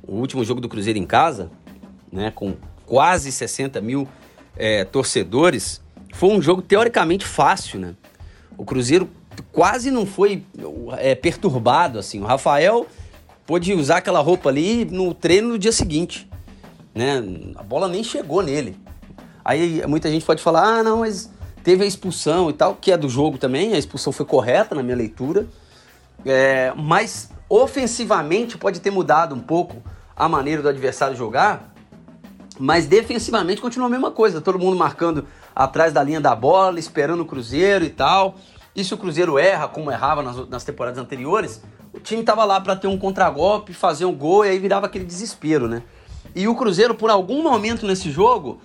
o 0.03 0.15
último 0.17 0.43
jogo 0.43 0.61
do 0.61 0.69
Cruzeiro 0.69 0.99
em 0.99 1.05
casa, 1.05 1.51
né, 2.11 2.33
com 2.35 2.55
quase 2.87 3.31
60 3.31 3.81
mil 3.81 4.09
é, 4.57 4.85
torcedores, 4.85 5.81
foi 6.13 6.31
um 6.31 6.43
jogo 6.43 6.63
teoricamente 6.63 7.25
fácil, 7.25 7.81
né? 7.81 7.95
O 8.57 8.65
Cruzeiro 8.65 9.09
quase 9.51 9.91
não 9.91 10.07
foi 10.07 10.45
é, 10.99 11.15
perturbado, 11.15 11.99
assim. 11.99 12.21
O 12.21 12.25
Rafael 12.25 12.87
pôde 13.47 13.73
usar 13.75 13.99
aquela 13.99 14.21
roupa 14.21 14.49
ali 14.49 14.85
no 14.85 15.15
treino 15.15 15.49
no 15.49 15.59
dia 15.59 15.73
seguinte, 15.73 16.29
né? 16.95 17.23
A 17.57 17.63
bola 17.63 17.89
nem 17.89 18.05
chegou 18.05 18.43
nele. 18.43 18.77
Aí 19.45 19.85
muita 19.87 20.11
gente 20.11 20.25
pode 20.25 20.43
falar, 20.43 20.79
ah, 20.79 20.83
não, 20.83 20.99
mas 20.99 21.31
teve 21.65 21.83
a 21.83 21.87
expulsão 21.87 22.51
e 22.51 22.53
tal, 22.53 22.77
que 22.77 22.93
é 22.93 22.97
do 22.97 23.09
jogo 23.09 23.39
também, 23.39 23.73
a 23.75 23.79
expulsão 23.79 24.13
foi 24.13 24.27
correta 24.27 24.75
na 24.75 24.83
minha 24.83 24.97
leitura, 24.97 25.47
é, 26.25 26.73
mas 26.77 27.31
ofensivamente 27.49 28.57
pode 28.57 28.81
ter 28.81 28.91
mudado 28.91 29.35
um 29.35 29.41
pouco 29.41 29.83
a 30.17 30.29
maneira 30.29 30.63
do 30.63 30.69
adversário 30.69 31.17
jogar, 31.17 31.72
mas 32.59 32.87
defensivamente 32.87 33.61
continua 33.61 33.87
a 33.87 33.91
mesma 33.91 34.11
coisa. 34.11 34.41
Todo 34.41 34.59
mundo 34.59 34.77
marcando 34.77 35.27
atrás 35.55 35.93
da 35.93 36.03
linha 36.03 36.21
da 36.21 36.35
bola, 36.35 36.79
esperando 36.79 37.21
o 37.21 37.27
Cruzeiro 37.27 37.85
e 37.85 37.91
tal. 37.91 38.37
E 38.75 38.85
se 38.85 38.95
o 38.95 38.99
Cruzeiro 38.99 39.39
erra, 39.39 39.69
como 39.69 39.91
errava 39.91 40.23
nas, 40.23 40.49
nas 40.49 40.65
temporadas 40.65 40.99
anteriores, 40.99 41.63
o 41.93 42.01
time 42.01 42.23
tava 42.23 42.45
lá 42.45 42.61
para 42.61 42.75
ter 42.75 42.87
um 42.87 42.99
contragolpe, 42.99 43.75
fazer 43.75 44.05
um 44.05 44.15
gol 44.15 44.45
e 44.45 44.51
aí 44.51 44.59
virava 44.59 44.87
aquele 44.87 45.05
desespero, 45.05 45.69
né? 45.69 45.83
E 46.35 46.49
o 46.49 46.55
Cruzeiro, 46.55 46.95
por 46.95 47.11
algum 47.11 47.43
momento 47.43 47.87
nesse 47.87 48.11
jogo, 48.11 48.61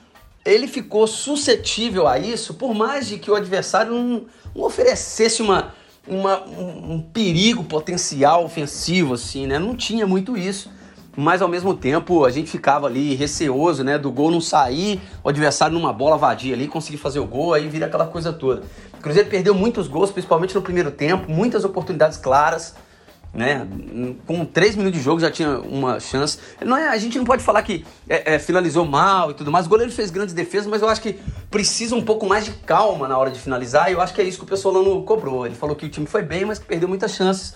ele 0.45 0.67
ficou 0.67 1.05
suscetível 1.05 2.07
a 2.07 2.17
isso, 2.17 2.53
por 2.53 2.73
mais 2.73 3.07
de 3.07 3.17
que 3.19 3.29
o 3.29 3.35
adversário 3.35 3.91
não, 3.91 4.25
não 4.55 4.63
oferecesse 4.63 5.41
uma, 5.41 5.73
uma, 6.07 6.41
um, 6.45 6.93
um 6.93 7.01
perigo 7.01 7.65
potencial 7.65 8.45
ofensivo, 8.45 9.15
assim, 9.15 9.45
né? 9.45 9.59
Não 9.59 9.75
tinha 9.75 10.07
muito 10.07 10.37
isso. 10.37 10.71
Mas 11.17 11.41
ao 11.41 11.47
mesmo 11.47 11.73
tempo 11.73 12.23
a 12.23 12.29
gente 12.29 12.51
ficava 12.51 12.85
ali 12.85 13.15
receoso, 13.15 13.83
né, 13.83 13.97
do 13.97 14.11
gol 14.11 14.29
não 14.29 14.39
sair, 14.39 15.01
o 15.23 15.29
adversário 15.29 15.73
numa 15.73 15.91
bola 15.91 16.15
vadia 16.15 16.53
ali 16.53 16.67
conseguir 16.67 16.99
fazer 16.99 17.17
o 17.17 17.25
gol, 17.25 17.55
aí 17.55 17.67
vira 17.67 17.87
aquela 17.87 18.05
coisa 18.05 18.31
toda. 18.31 18.61
O 18.93 19.01
Cruzeiro 19.01 19.27
perdeu 19.27 19.55
muitos 19.55 19.87
gols, 19.87 20.11
principalmente 20.11 20.53
no 20.53 20.61
primeiro 20.61 20.91
tempo, 20.91 21.31
muitas 21.31 21.65
oportunidades 21.65 22.19
claras, 22.19 22.75
né? 23.33 23.67
Com 24.27 24.45
três 24.45 24.75
minutos 24.75 24.99
de 24.99 25.03
jogo 25.03 25.19
já 25.19 25.31
tinha 25.31 25.59
uma 25.59 25.99
chance. 25.99 26.37
Não 26.63 26.77
é, 26.77 26.87
a 26.87 26.97
gente 26.97 27.17
não 27.17 27.25
pode 27.25 27.43
falar 27.43 27.63
que 27.63 27.83
é, 28.07 28.35
é, 28.35 28.39
finalizou 28.39 28.85
mal 28.85 29.31
e 29.31 29.33
tudo 29.33 29.51
mais. 29.51 29.65
O 29.65 29.69
goleiro 29.69 29.91
fez 29.91 30.11
grandes 30.11 30.33
defesas, 30.33 30.67
mas 30.67 30.81
eu 30.81 30.87
acho 30.87 31.01
que 31.01 31.19
precisa 31.49 31.95
um 31.95 32.01
pouco 32.01 32.25
mais 32.25 32.45
de 32.45 32.51
calma 32.51 33.07
na 33.07 33.17
hora 33.17 33.29
de 33.29 33.39
finalizar. 33.39 33.89
E 33.89 33.93
eu 33.93 34.01
acho 34.01 34.13
que 34.13 34.21
é 34.21 34.23
isso 34.23 34.39
que 34.39 34.45
o 34.45 34.47
Pessolano 34.47 35.03
cobrou. 35.03 35.45
Ele 35.45 35.55
falou 35.55 35.75
que 35.75 35.85
o 35.85 35.89
time 35.89 36.07
foi 36.07 36.23
bem, 36.23 36.45
mas 36.45 36.57
que 36.57 36.65
perdeu 36.65 36.87
muitas 36.87 37.13
chances 37.13 37.53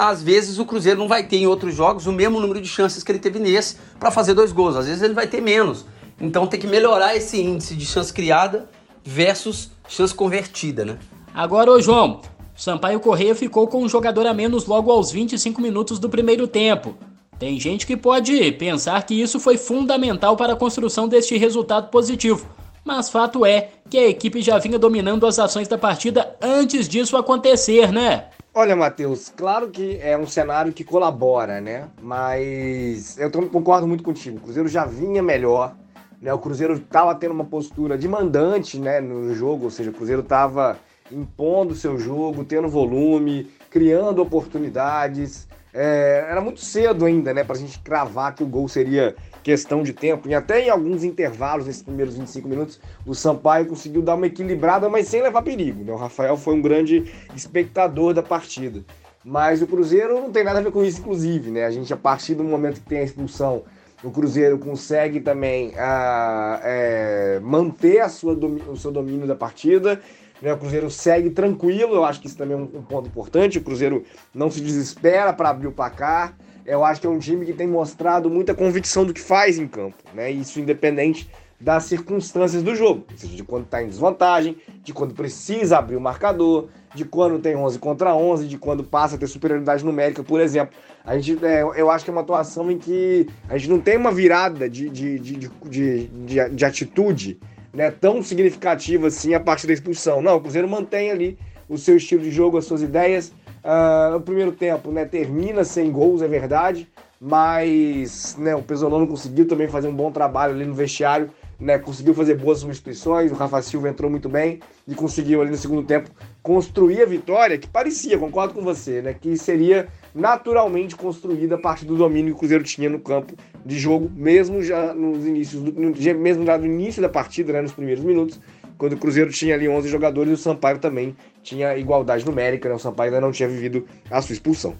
às 0.00 0.22
vezes 0.22 0.58
o 0.58 0.64
Cruzeiro 0.64 0.98
não 0.98 1.06
vai 1.06 1.22
ter 1.22 1.36
em 1.36 1.46
outros 1.46 1.74
jogos 1.74 2.06
o 2.06 2.12
mesmo 2.12 2.40
número 2.40 2.58
de 2.58 2.66
chances 2.66 3.04
que 3.04 3.12
ele 3.12 3.18
teve 3.18 3.38
nesse 3.38 3.76
para 3.98 4.10
fazer 4.10 4.32
dois 4.32 4.50
gols. 4.50 4.74
Às 4.74 4.86
vezes 4.86 5.02
ele 5.02 5.12
vai 5.12 5.26
ter 5.26 5.42
menos. 5.42 5.84
Então 6.18 6.46
tem 6.46 6.58
que 6.58 6.66
melhorar 6.66 7.14
esse 7.14 7.38
índice 7.38 7.76
de 7.76 7.84
chance 7.84 8.10
criada 8.10 8.66
versus 9.04 9.70
chance 9.86 10.14
convertida, 10.14 10.86
né? 10.86 10.98
Agora, 11.34 11.70
ô 11.70 11.82
João, 11.82 12.22
Sampaio 12.56 12.98
Correia 12.98 13.34
ficou 13.34 13.68
com 13.68 13.82
um 13.82 13.88
jogador 13.90 14.26
a 14.26 14.32
menos 14.32 14.64
logo 14.64 14.90
aos 14.90 15.12
25 15.12 15.60
minutos 15.60 15.98
do 15.98 16.08
primeiro 16.08 16.48
tempo. 16.48 16.96
Tem 17.38 17.60
gente 17.60 17.86
que 17.86 17.94
pode 17.94 18.52
pensar 18.52 19.02
que 19.02 19.20
isso 19.20 19.38
foi 19.38 19.58
fundamental 19.58 20.34
para 20.34 20.54
a 20.54 20.56
construção 20.56 21.08
deste 21.08 21.36
resultado 21.36 21.90
positivo, 21.90 22.46
mas 22.82 23.10
fato 23.10 23.44
é 23.44 23.68
que 23.90 23.98
a 23.98 24.08
equipe 24.08 24.40
já 24.40 24.56
vinha 24.56 24.78
dominando 24.78 25.26
as 25.26 25.38
ações 25.38 25.68
da 25.68 25.76
partida 25.76 26.34
antes 26.40 26.88
disso 26.88 27.18
acontecer, 27.18 27.92
né? 27.92 28.28
Olha, 28.52 28.74
Matheus, 28.74 29.28
claro 29.28 29.70
que 29.70 30.00
é 30.02 30.18
um 30.18 30.26
cenário 30.26 30.72
que 30.72 30.82
colabora, 30.82 31.60
né? 31.60 31.88
Mas 32.02 33.16
eu 33.16 33.30
concordo 33.30 33.86
muito 33.86 34.02
contigo. 34.02 34.38
O 34.38 34.40
Cruzeiro 34.40 34.68
já 34.68 34.84
vinha 34.84 35.22
melhor, 35.22 35.76
né? 36.20 36.34
O 36.34 36.38
Cruzeiro 36.38 36.74
estava 36.74 37.14
tendo 37.14 37.30
uma 37.30 37.44
postura 37.44 37.96
de 37.96 38.08
mandante, 38.08 38.76
né, 38.76 39.00
no 39.00 39.32
jogo, 39.36 39.66
ou 39.66 39.70
seja, 39.70 39.90
o 39.90 39.94
Cruzeiro 39.94 40.22
estava 40.22 40.76
impondo 41.12 41.76
seu 41.76 41.96
jogo, 41.96 42.44
tendo 42.44 42.68
volume, 42.68 43.48
criando 43.70 44.20
oportunidades. 44.20 45.46
É, 45.72 46.26
era 46.28 46.40
muito 46.40 46.60
cedo 46.60 47.04
ainda, 47.04 47.32
né, 47.32 47.44
para 47.44 47.54
a 47.54 47.58
gente 47.58 47.78
cravar 47.78 48.34
que 48.34 48.42
o 48.42 48.46
gol 48.46 48.68
seria 48.68 49.14
questão 49.42 49.82
de 49.82 49.92
tempo. 49.92 50.28
E 50.28 50.34
até 50.34 50.60
em 50.66 50.70
alguns 50.70 51.04
intervalos, 51.04 51.66
nesses 51.66 51.82
primeiros 51.82 52.16
25 52.16 52.48
minutos, 52.48 52.80
o 53.06 53.14
Sampaio 53.14 53.66
conseguiu 53.66 54.02
dar 54.02 54.14
uma 54.14 54.26
equilibrada, 54.26 54.88
mas 54.88 55.08
sem 55.08 55.22
levar 55.22 55.42
perigo. 55.42 55.84
Né? 55.84 55.92
O 55.92 55.96
Rafael 55.96 56.36
foi 56.36 56.54
um 56.54 56.62
grande 56.62 57.12
espectador 57.34 58.12
da 58.12 58.22
partida. 58.22 58.84
Mas 59.24 59.60
o 59.62 59.66
Cruzeiro 59.66 60.14
não 60.14 60.30
tem 60.30 60.42
nada 60.42 60.58
a 60.58 60.62
ver 60.62 60.72
com 60.72 60.82
isso, 60.82 61.00
inclusive. 61.00 61.50
Né? 61.50 61.64
A 61.64 61.70
gente, 61.70 61.92
a 61.92 61.96
partir 61.96 62.34
do 62.34 62.42
momento 62.42 62.80
que 62.80 62.88
tem 62.88 62.98
a 62.98 63.04
expulsão, 63.04 63.62
o 64.02 64.10
Cruzeiro 64.10 64.58
consegue 64.58 65.20
também 65.20 65.74
ah, 65.76 66.60
é, 66.64 67.38
manter 67.42 68.00
a 68.00 68.08
sua, 68.08 68.34
o 68.34 68.76
seu 68.76 68.90
domínio 68.90 69.26
da 69.26 69.34
partida. 69.34 70.00
Né? 70.40 70.52
O 70.52 70.58
Cruzeiro 70.58 70.90
segue 70.90 71.30
tranquilo, 71.30 71.94
eu 71.94 72.04
acho 72.04 72.20
que 72.20 72.26
isso 72.26 72.36
também 72.36 72.56
é 72.56 72.60
um, 72.60 72.64
um 72.64 72.82
ponto 72.82 73.08
importante. 73.08 73.58
O 73.58 73.62
Cruzeiro 73.62 74.04
não 74.34 74.50
se 74.50 74.60
desespera 74.60 75.32
para 75.32 75.50
abrir 75.50 75.66
o 75.66 75.72
placar 75.72 76.34
eu 76.70 76.84
acho 76.84 77.00
que 77.00 77.06
é 77.06 77.10
um 77.10 77.18
time 77.18 77.44
que 77.44 77.52
tem 77.52 77.66
mostrado 77.66 78.30
muita 78.30 78.54
convicção 78.54 79.04
do 79.04 79.12
que 79.12 79.20
faz 79.20 79.58
em 79.58 79.66
campo, 79.66 79.96
né? 80.14 80.30
Isso 80.30 80.60
independente 80.60 81.28
das 81.60 81.84
circunstâncias 81.84 82.62
do 82.62 82.74
jogo, 82.74 83.04
seja, 83.16 83.36
de 83.36 83.44
quando 83.44 83.64
está 83.64 83.82
em 83.82 83.88
desvantagem, 83.88 84.56
de 84.82 84.94
quando 84.94 85.12
precisa 85.12 85.78
abrir 85.78 85.96
o 85.96 86.00
marcador, 86.00 86.68
de 86.94 87.04
quando 87.04 87.38
tem 87.38 87.54
11 87.54 87.78
contra 87.78 88.14
11, 88.14 88.48
de 88.48 88.56
quando 88.56 88.82
passa 88.82 89.16
a 89.16 89.18
ter 89.18 89.26
superioridade 89.26 89.84
numérica, 89.84 90.22
por 90.22 90.40
exemplo. 90.40 90.74
A 91.04 91.18
gente, 91.18 91.44
é, 91.44 91.62
eu 91.62 91.90
acho 91.90 92.04
que 92.04 92.10
é 92.10 92.12
uma 92.12 92.22
atuação 92.22 92.70
em 92.70 92.78
que 92.78 93.26
a 93.48 93.58
gente 93.58 93.68
não 93.68 93.78
tem 93.78 93.96
uma 93.96 94.10
virada 94.10 94.70
de, 94.70 94.88
de, 94.88 95.18
de, 95.18 95.50
de, 95.68 96.08
de 96.50 96.64
atitude 96.64 97.38
né, 97.72 97.90
tão 97.90 98.22
significativa 98.22 99.06
assim 99.06 99.34
a 99.34 99.40
partir 99.40 99.66
da 99.66 99.72
expulsão. 99.72 100.20
Não, 100.20 100.36
o 100.36 100.40
Cruzeiro 100.40 100.68
mantém 100.68 101.10
ali 101.10 101.38
o 101.68 101.78
seu 101.78 101.96
estilo 101.96 102.22
de 102.22 102.30
jogo, 102.30 102.58
as 102.58 102.64
suas 102.64 102.82
ideias, 102.82 103.32
Uh, 103.62 104.16
o 104.16 104.20
primeiro 104.22 104.52
tempo 104.52 104.90
né, 104.90 105.04
termina 105.04 105.64
sem 105.64 105.92
gols, 105.92 106.22
é 106.22 106.28
verdade, 106.28 106.88
mas 107.20 108.34
né, 108.38 108.54
o 108.54 108.62
Pesolano 108.62 109.06
conseguiu 109.06 109.46
também 109.46 109.68
fazer 109.68 109.86
um 109.88 109.94
bom 109.94 110.10
trabalho 110.10 110.54
ali 110.54 110.64
no 110.64 110.72
vestiário, 110.72 111.30
né, 111.58 111.78
conseguiu 111.78 112.14
fazer 112.14 112.36
boas 112.36 112.60
substituições, 112.60 113.30
o 113.30 113.34
Rafa 113.34 113.60
Silva 113.60 113.90
entrou 113.90 114.10
muito 114.10 114.30
bem 114.30 114.60
e 114.88 114.94
conseguiu 114.94 115.42
ali 115.42 115.50
no 115.50 115.58
segundo 115.58 115.82
tempo 115.82 116.08
construir 116.42 117.02
a 117.02 117.06
vitória 117.06 117.58
que 117.58 117.68
parecia, 117.68 118.16
concordo 118.16 118.54
com 118.54 118.62
você, 118.62 119.02
né, 119.02 119.12
que 119.12 119.36
seria 119.36 119.88
naturalmente 120.14 120.96
construída 120.96 121.54
a 121.54 121.58
partir 121.58 121.84
do 121.84 121.96
domínio 121.96 122.32
que 122.32 122.36
o 122.36 122.38
Cruzeiro 122.38 122.64
tinha 122.64 122.88
no 122.88 122.98
campo 122.98 123.34
de 123.64 123.78
jogo, 123.78 124.10
mesmo 124.14 124.62
já 124.62 124.92
nos 124.94 125.26
inícios, 125.26 125.62
do, 125.62 125.72
mesmo 126.18 126.44
já 126.44 126.58
no 126.58 126.66
início 126.66 127.00
da 127.00 127.08
partida, 127.08 127.52
né, 127.52 127.62
nos 127.62 127.72
primeiros 127.72 128.02
minutos, 128.02 128.40
quando 128.80 128.94
o 128.94 128.96
Cruzeiro 128.96 129.30
tinha 129.30 129.54
ali 129.54 129.68
11 129.68 129.88
jogadores 129.88 130.30
e 130.30 130.34
o 130.34 130.38
Sampaio 130.38 130.78
também 130.78 131.14
tinha 131.42 131.76
igualdade 131.76 132.24
numérica, 132.24 132.68
né? 132.68 132.74
o 132.74 132.78
Sampaio 132.78 133.10
ainda 133.12 133.20
não 133.20 133.30
tinha 133.30 133.48
vivido 133.48 133.86
a 134.10 134.22
sua 134.22 134.32
expulsão. 134.32 134.74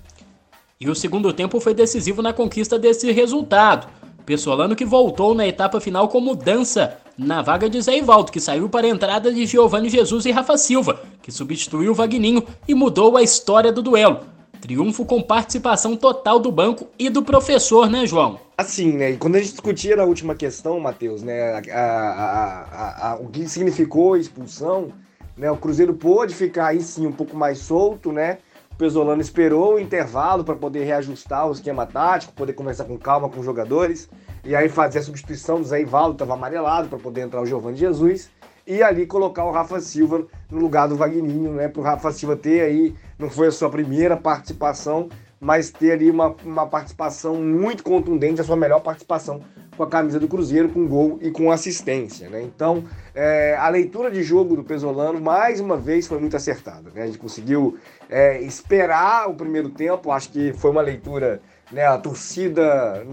E 0.80 0.88
o 0.88 0.94
segundo 0.94 1.30
tempo 1.34 1.60
foi 1.60 1.74
decisivo 1.74 2.22
na 2.22 2.32
conquista 2.32 2.78
desse 2.78 3.12
resultado. 3.12 3.86
Pessolano 4.24 4.74
que 4.74 4.86
voltou 4.86 5.34
na 5.34 5.46
etapa 5.46 5.78
final 5.80 6.08
com 6.08 6.20
mudança 6.20 6.96
na 7.18 7.42
vaga 7.42 7.68
de 7.68 7.78
Zé 7.82 7.98
Ivaldo, 7.98 8.32
que 8.32 8.40
saiu 8.40 8.66
para 8.70 8.86
a 8.86 8.90
entrada 8.90 9.30
de 9.30 9.44
Giovanni 9.44 9.90
Jesus 9.90 10.24
e 10.24 10.30
Rafa 10.30 10.56
Silva, 10.56 11.02
que 11.20 11.30
substituiu 11.30 11.92
o 11.92 11.94
Vagninho 11.94 12.42
e 12.66 12.74
mudou 12.74 13.18
a 13.18 13.22
história 13.22 13.70
do 13.70 13.82
duelo. 13.82 14.20
Triunfo 14.60 15.06
com 15.06 15.22
participação 15.22 15.96
total 15.96 16.38
do 16.38 16.52
banco 16.52 16.86
e 16.98 17.08
do 17.08 17.22
professor, 17.22 17.88
né, 17.88 18.06
João? 18.06 18.38
Assim, 18.56 18.92
né? 18.92 19.12
E 19.12 19.16
quando 19.16 19.36
a 19.36 19.38
gente 19.38 19.52
discutia 19.52 19.96
na 19.96 20.04
última 20.04 20.34
questão, 20.34 20.78
Matheus, 20.78 21.22
né, 21.22 21.62
a, 21.72 21.80
a, 21.80 23.12
a, 23.12 23.14
o 23.16 23.28
que 23.28 23.48
significou 23.48 24.14
a 24.14 24.18
expulsão, 24.18 24.92
né, 25.36 25.50
o 25.50 25.56
Cruzeiro 25.56 25.94
pôde 25.94 26.34
ficar 26.34 26.66
aí 26.66 26.82
sim 26.82 27.06
um 27.06 27.12
pouco 27.12 27.36
mais 27.36 27.58
solto, 27.58 28.12
né? 28.12 28.38
O 28.72 28.76
Pesolano 28.76 29.20
esperou 29.20 29.74
o 29.74 29.80
intervalo 29.80 30.44
para 30.44 30.54
poder 30.54 30.84
reajustar 30.84 31.48
o 31.48 31.52
esquema 31.52 31.86
tático, 31.86 32.32
poder 32.34 32.52
conversar 32.52 32.84
com 32.84 32.98
calma 32.98 33.28
com 33.28 33.40
os 33.40 33.46
jogadores, 33.46 34.08
e 34.44 34.54
aí 34.54 34.68
fazer 34.68 34.98
a 34.98 35.02
substituição 35.02 35.60
do 35.60 35.66
Zé 35.66 35.80
Ivaldo, 35.80 36.12
estava 36.12 36.34
amarelado, 36.34 36.88
para 36.88 36.98
poder 36.98 37.22
entrar 37.22 37.40
o 37.40 37.46
Giovanni 37.46 37.76
Jesus 37.76 38.30
e 38.66 38.82
ali 38.82 39.06
colocar 39.06 39.44
o 39.44 39.50
Rafa 39.50 39.80
Silva 39.80 40.26
no 40.50 40.60
lugar 40.60 40.88
do 40.88 40.96
Vagninho, 40.96 41.52
né? 41.52 41.68
Para 41.68 41.80
o 41.80 41.84
Rafa 41.84 42.12
Silva 42.12 42.36
ter 42.36 42.62
aí, 42.62 42.94
não 43.18 43.30
foi 43.30 43.48
a 43.48 43.52
sua 43.52 43.70
primeira 43.70 44.16
participação, 44.16 45.08
mas 45.40 45.70
ter 45.70 45.92
ali 45.92 46.10
uma, 46.10 46.34
uma 46.44 46.66
participação 46.66 47.36
muito 47.36 47.82
contundente, 47.82 48.40
a 48.40 48.44
sua 48.44 48.56
melhor 48.56 48.80
participação 48.80 49.40
com 49.80 49.84
a 49.84 49.88
camisa 49.88 50.20
do 50.20 50.28
Cruzeiro, 50.28 50.68
com 50.68 50.86
gol 50.86 51.18
e 51.22 51.30
com 51.30 51.50
assistência, 51.50 52.28
né? 52.28 52.42
Então, 52.42 52.84
é, 53.14 53.56
a 53.58 53.66
leitura 53.70 54.10
de 54.10 54.22
jogo 54.22 54.54
do 54.54 54.62
Pesolano, 54.62 55.18
mais 55.18 55.58
uma 55.58 55.78
vez, 55.78 56.06
foi 56.06 56.18
muito 56.18 56.36
acertada, 56.36 56.90
né? 56.94 57.04
A 57.04 57.06
gente 57.06 57.16
conseguiu 57.16 57.78
é, 58.06 58.42
esperar 58.42 59.30
o 59.30 59.34
primeiro 59.34 59.70
tempo, 59.70 60.12
acho 60.12 60.30
que 60.30 60.52
foi 60.52 60.70
uma 60.70 60.82
leitura, 60.82 61.40
né? 61.72 61.86
A 61.86 61.96
torcida 61.96 63.06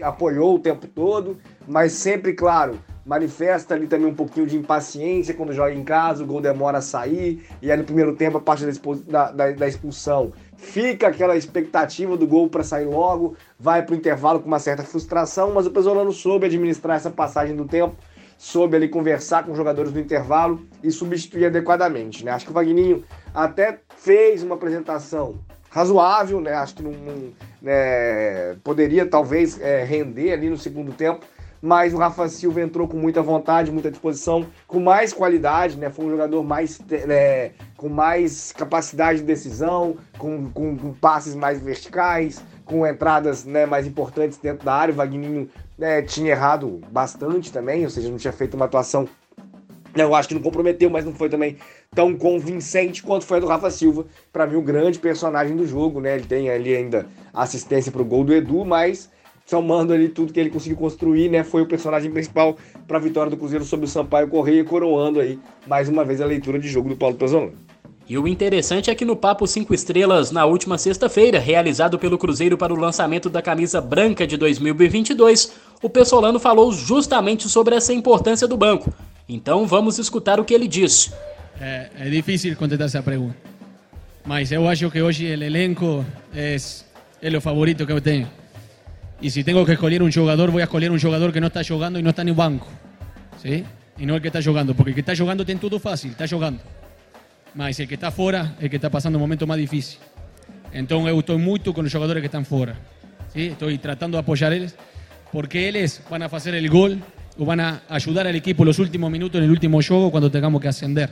apoiou 0.00 0.54
o 0.54 0.58
tempo 0.58 0.86
todo, 0.86 1.36
mas 1.68 1.92
sempre, 1.92 2.32
claro, 2.32 2.78
manifesta 3.04 3.74
ali 3.74 3.86
também 3.86 4.06
um 4.06 4.14
pouquinho 4.14 4.46
de 4.46 4.56
impaciência 4.56 5.34
quando 5.34 5.52
joga 5.52 5.72
em 5.72 5.84
casa, 5.84 6.22
o 6.22 6.26
gol 6.26 6.40
demora 6.40 6.78
a 6.78 6.82
sair, 6.82 7.46
e 7.60 7.70
aí 7.70 7.76
no 7.76 7.84
primeiro 7.84 8.14
tempo, 8.16 8.38
a 8.38 8.40
parte 8.40 8.64
da, 9.06 9.30
da, 9.30 9.50
da 9.52 9.68
expulsão, 9.68 10.32
fica 10.56 11.08
aquela 11.08 11.36
expectativa 11.36 12.16
do 12.16 12.26
gol 12.26 12.48
para 12.48 12.62
sair 12.62 12.86
logo, 12.86 13.36
vai 13.58 13.82
para 13.82 13.94
o 13.94 13.96
intervalo 13.96 14.40
com 14.40 14.46
uma 14.46 14.58
certa 14.58 14.82
frustração, 14.82 15.52
mas 15.52 15.66
o 15.66 15.70
Pesolano 15.70 16.12
soube 16.12 16.46
administrar 16.46 16.96
essa 16.96 17.10
passagem 17.10 17.54
do 17.54 17.66
tempo, 17.66 17.94
soube 18.38 18.76
ali 18.76 18.88
conversar 18.88 19.44
com 19.44 19.52
os 19.52 19.56
jogadores 19.56 19.92
do 19.92 20.00
intervalo 20.00 20.60
e 20.82 20.90
substituir 20.90 21.46
adequadamente, 21.46 22.24
né? 22.24 22.32
Acho 22.32 22.46
que 22.46 22.50
o 22.50 22.54
Vagninho 22.54 23.04
até 23.34 23.78
fez 23.96 24.42
uma 24.42 24.54
apresentação 24.54 25.38
razoável, 25.70 26.40
né? 26.40 26.52
Acho 26.54 26.76
que 26.76 26.82
não, 26.82 26.92
não 26.92 27.32
né? 27.60 28.54
poderia 28.62 29.06
talvez 29.06 29.60
é, 29.60 29.82
render 29.84 30.32
ali 30.32 30.48
no 30.48 30.56
segundo 30.56 30.92
tempo, 30.92 31.24
mas 31.64 31.94
o 31.94 31.96
Rafa 31.96 32.28
Silva 32.28 32.60
entrou 32.60 32.86
com 32.86 32.98
muita 32.98 33.22
vontade, 33.22 33.72
muita 33.72 33.90
disposição, 33.90 34.44
com 34.68 34.78
mais 34.80 35.14
qualidade, 35.14 35.78
né? 35.78 35.88
Foi 35.88 36.04
um 36.04 36.10
jogador 36.10 36.44
mais 36.44 36.78
é, 36.90 37.52
com 37.74 37.88
mais 37.88 38.52
capacidade 38.52 39.20
de 39.20 39.24
decisão, 39.24 39.96
com, 40.18 40.50
com, 40.50 40.76
com, 40.76 40.92
passes 40.92 41.34
mais 41.34 41.62
verticais, 41.62 42.44
com 42.66 42.86
entradas 42.86 43.46
né, 43.46 43.64
mais 43.64 43.86
importantes 43.86 44.36
dentro 44.36 44.66
da 44.66 44.74
área. 44.74 44.92
O 44.92 44.94
Vagninho 44.94 45.48
né, 45.78 46.02
tinha 46.02 46.32
errado 46.32 46.82
bastante 46.92 47.50
também, 47.50 47.82
ou 47.82 47.88
seja, 47.88 48.10
não 48.10 48.18
tinha 48.18 48.32
feito 48.32 48.52
uma 48.52 48.66
atuação. 48.66 49.08
Eu 49.96 50.14
acho 50.14 50.28
que 50.28 50.34
não 50.34 50.42
comprometeu, 50.42 50.90
mas 50.90 51.06
não 51.06 51.14
foi 51.14 51.30
também 51.30 51.56
tão 51.94 52.14
convincente 52.14 53.02
quanto 53.02 53.24
foi 53.24 53.38
a 53.38 53.40
do 53.40 53.46
Rafa 53.46 53.70
Silva. 53.70 54.04
Para 54.30 54.46
mim, 54.46 54.56
o 54.56 54.62
grande 54.62 54.98
personagem 54.98 55.56
do 55.56 55.66
jogo, 55.66 55.98
né? 55.98 56.16
Ele 56.16 56.26
tem 56.26 56.50
ali 56.50 56.76
ainda 56.76 57.06
assistência 57.32 57.90
para 57.90 58.02
o 58.02 58.04
gol 58.04 58.22
do 58.22 58.34
Edu, 58.34 58.66
mas 58.66 59.08
somando 59.46 59.92
ali 59.92 60.08
tudo 60.08 60.32
que 60.32 60.40
ele 60.40 60.50
conseguiu 60.50 60.76
construir, 60.76 61.28
né? 61.28 61.44
Foi 61.44 61.62
o 61.62 61.66
personagem 61.66 62.10
principal 62.10 62.56
para 62.86 62.98
a 62.98 63.00
vitória 63.00 63.30
do 63.30 63.36
Cruzeiro 63.36 63.64
sobre 63.64 63.86
o 63.86 63.88
Sampaio 63.88 64.28
Correia, 64.28 64.64
coroando 64.64 65.20
aí 65.20 65.38
mais 65.66 65.88
uma 65.88 66.04
vez 66.04 66.20
a 66.20 66.26
leitura 66.26 66.58
de 66.58 66.68
jogo 66.68 66.88
do 66.88 66.96
Paulo 66.96 67.16
Pesolano. 67.16 67.52
E 68.06 68.18
o 68.18 68.28
interessante 68.28 68.90
é 68.90 68.94
que 68.94 69.04
no 69.04 69.16
Papo 69.16 69.46
5 69.46 69.72
Estrelas, 69.72 70.30
na 70.30 70.44
última 70.44 70.76
sexta-feira, 70.76 71.38
realizado 71.38 71.98
pelo 71.98 72.18
Cruzeiro 72.18 72.56
para 72.58 72.72
o 72.72 72.76
lançamento 72.76 73.30
da 73.30 73.40
camisa 73.40 73.80
branca 73.80 74.26
de 74.26 74.36
2022, 74.36 75.52
o 75.82 75.88
Pessolano 75.88 76.38
falou 76.38 76.70
justamente 76.70 77.48
sobre 77.48 77.74
essa 77.74 77.94
importância 77.94 78.46
do 78.46 78.58
banco. 78.58 78.92
Então 79.26 79.66
vamos 79.66 79.98
escutar 79.98 80.38
o 80.38 80.44
que 80.44 80.52
ele 80.52 80.68
disse. 80.68 81.12
É, 81.58 81.88
é 81.98 82.10
difícil 82.10 82.54
contestar 82.56 82.86
essa 82.86 83.02
pergunta, 83.02 83.36
mas 84.26 84.52
eu 84.52 84.68
acho 84.68 84.90
que 84.90 85.00
hoje 85.00 85.24
o 85.24 85.42
elenco 85.42 86.04
é, 86.34 86.56
é 87.22 87.36
o 87.36 87.40
favorito 87.40 87.86
que 87.86 87.92
eu 87.92 88.00
tenho. 88.02 88.28
E 89.24 89.30
se 89.30 89.42
tenho 89.42 89.64
que 89.64 89.72
escolher 89.72 90.02
um 90.02 90.10
jogador, 90.10 90.50
vou 90.50 90.60
escolher 90.60 90.90
um 90.92 90.98
jogador 90.98 91.32
que 91.32 91.40
não 91.40 91.48
está 91.48 91.62
jogando 91.62 91.98
e 91.98 92.02
não 92.02 92.10
está 92.10 92.22
no 92.22 92.34
banco. 92.34 92.68
¿sí? 93.40 93.64
E 93.96 94.04
não 94.04 94.16
o 94.16 94.20
que 94.20 94.28
está 94.28 94.38
jogando, 94.38 94.74
porque 94.74 94.90
o 94.90 94.94
que 94.94 95.00
está 95.00 95.14
jogando 95.14 95.46
tem 95.46 95.56
tudo 95.56 95.78
fácil, 95.78 96.10
está 96.10 96.26
jogando. 96.26 96.60
Mas 97.54 97.80
el 97.80 97.88
que 97.88 97.94
está 97.94 98.08
é 98.08 98.64
el 98.64 98.68
que 98.68 98.76
está 98.76 98.90
pasando 98.90 99.16
un 99.16 99.22
momento 99.22 99.46
más 99.46 99.56
difícil. 99.56 99.98
Entonces 100.74 101.08
eu 101.08 101.18
estou 101.18 101.38
muito 101.38 101.72
com 101.72 101.80
os 101.80 101.90
jogadores 101.90 102.20
que 102.20 102.26
están 102.26 102.44
fora. 102.44 102.76
¿sí? 103.32 103.46
Estoy 103.52 103.78
tratando 103.78 104.18
de 104.18 104.20
apoyar 104.20 104.52
eles, 104.52 104.76
porque 105.32 105.70
eles 105.70 106.02
van 106.10 106.22
a 106.22 106.26
hacer 106.26 106.54
el 106.54 106.68
gol 106.68 107.00
o 107.38 107.46
van 107.46 107.60
a 107.60 107.80
ayudar 107.88 108.26
al 108.26 108.36
equipo 108.36 108.62
los 108.62 108.78
últimos 108.78 109.10
minutos 109.10 109.38
en 109.38 109.44
el 109.44 109.50
último 109.50 109.80
juego 109.80 110.10
cuando 110.10 110.30
tengamos 110.30 110.60
que 110.60 110.68
ascender. 110.68 111.08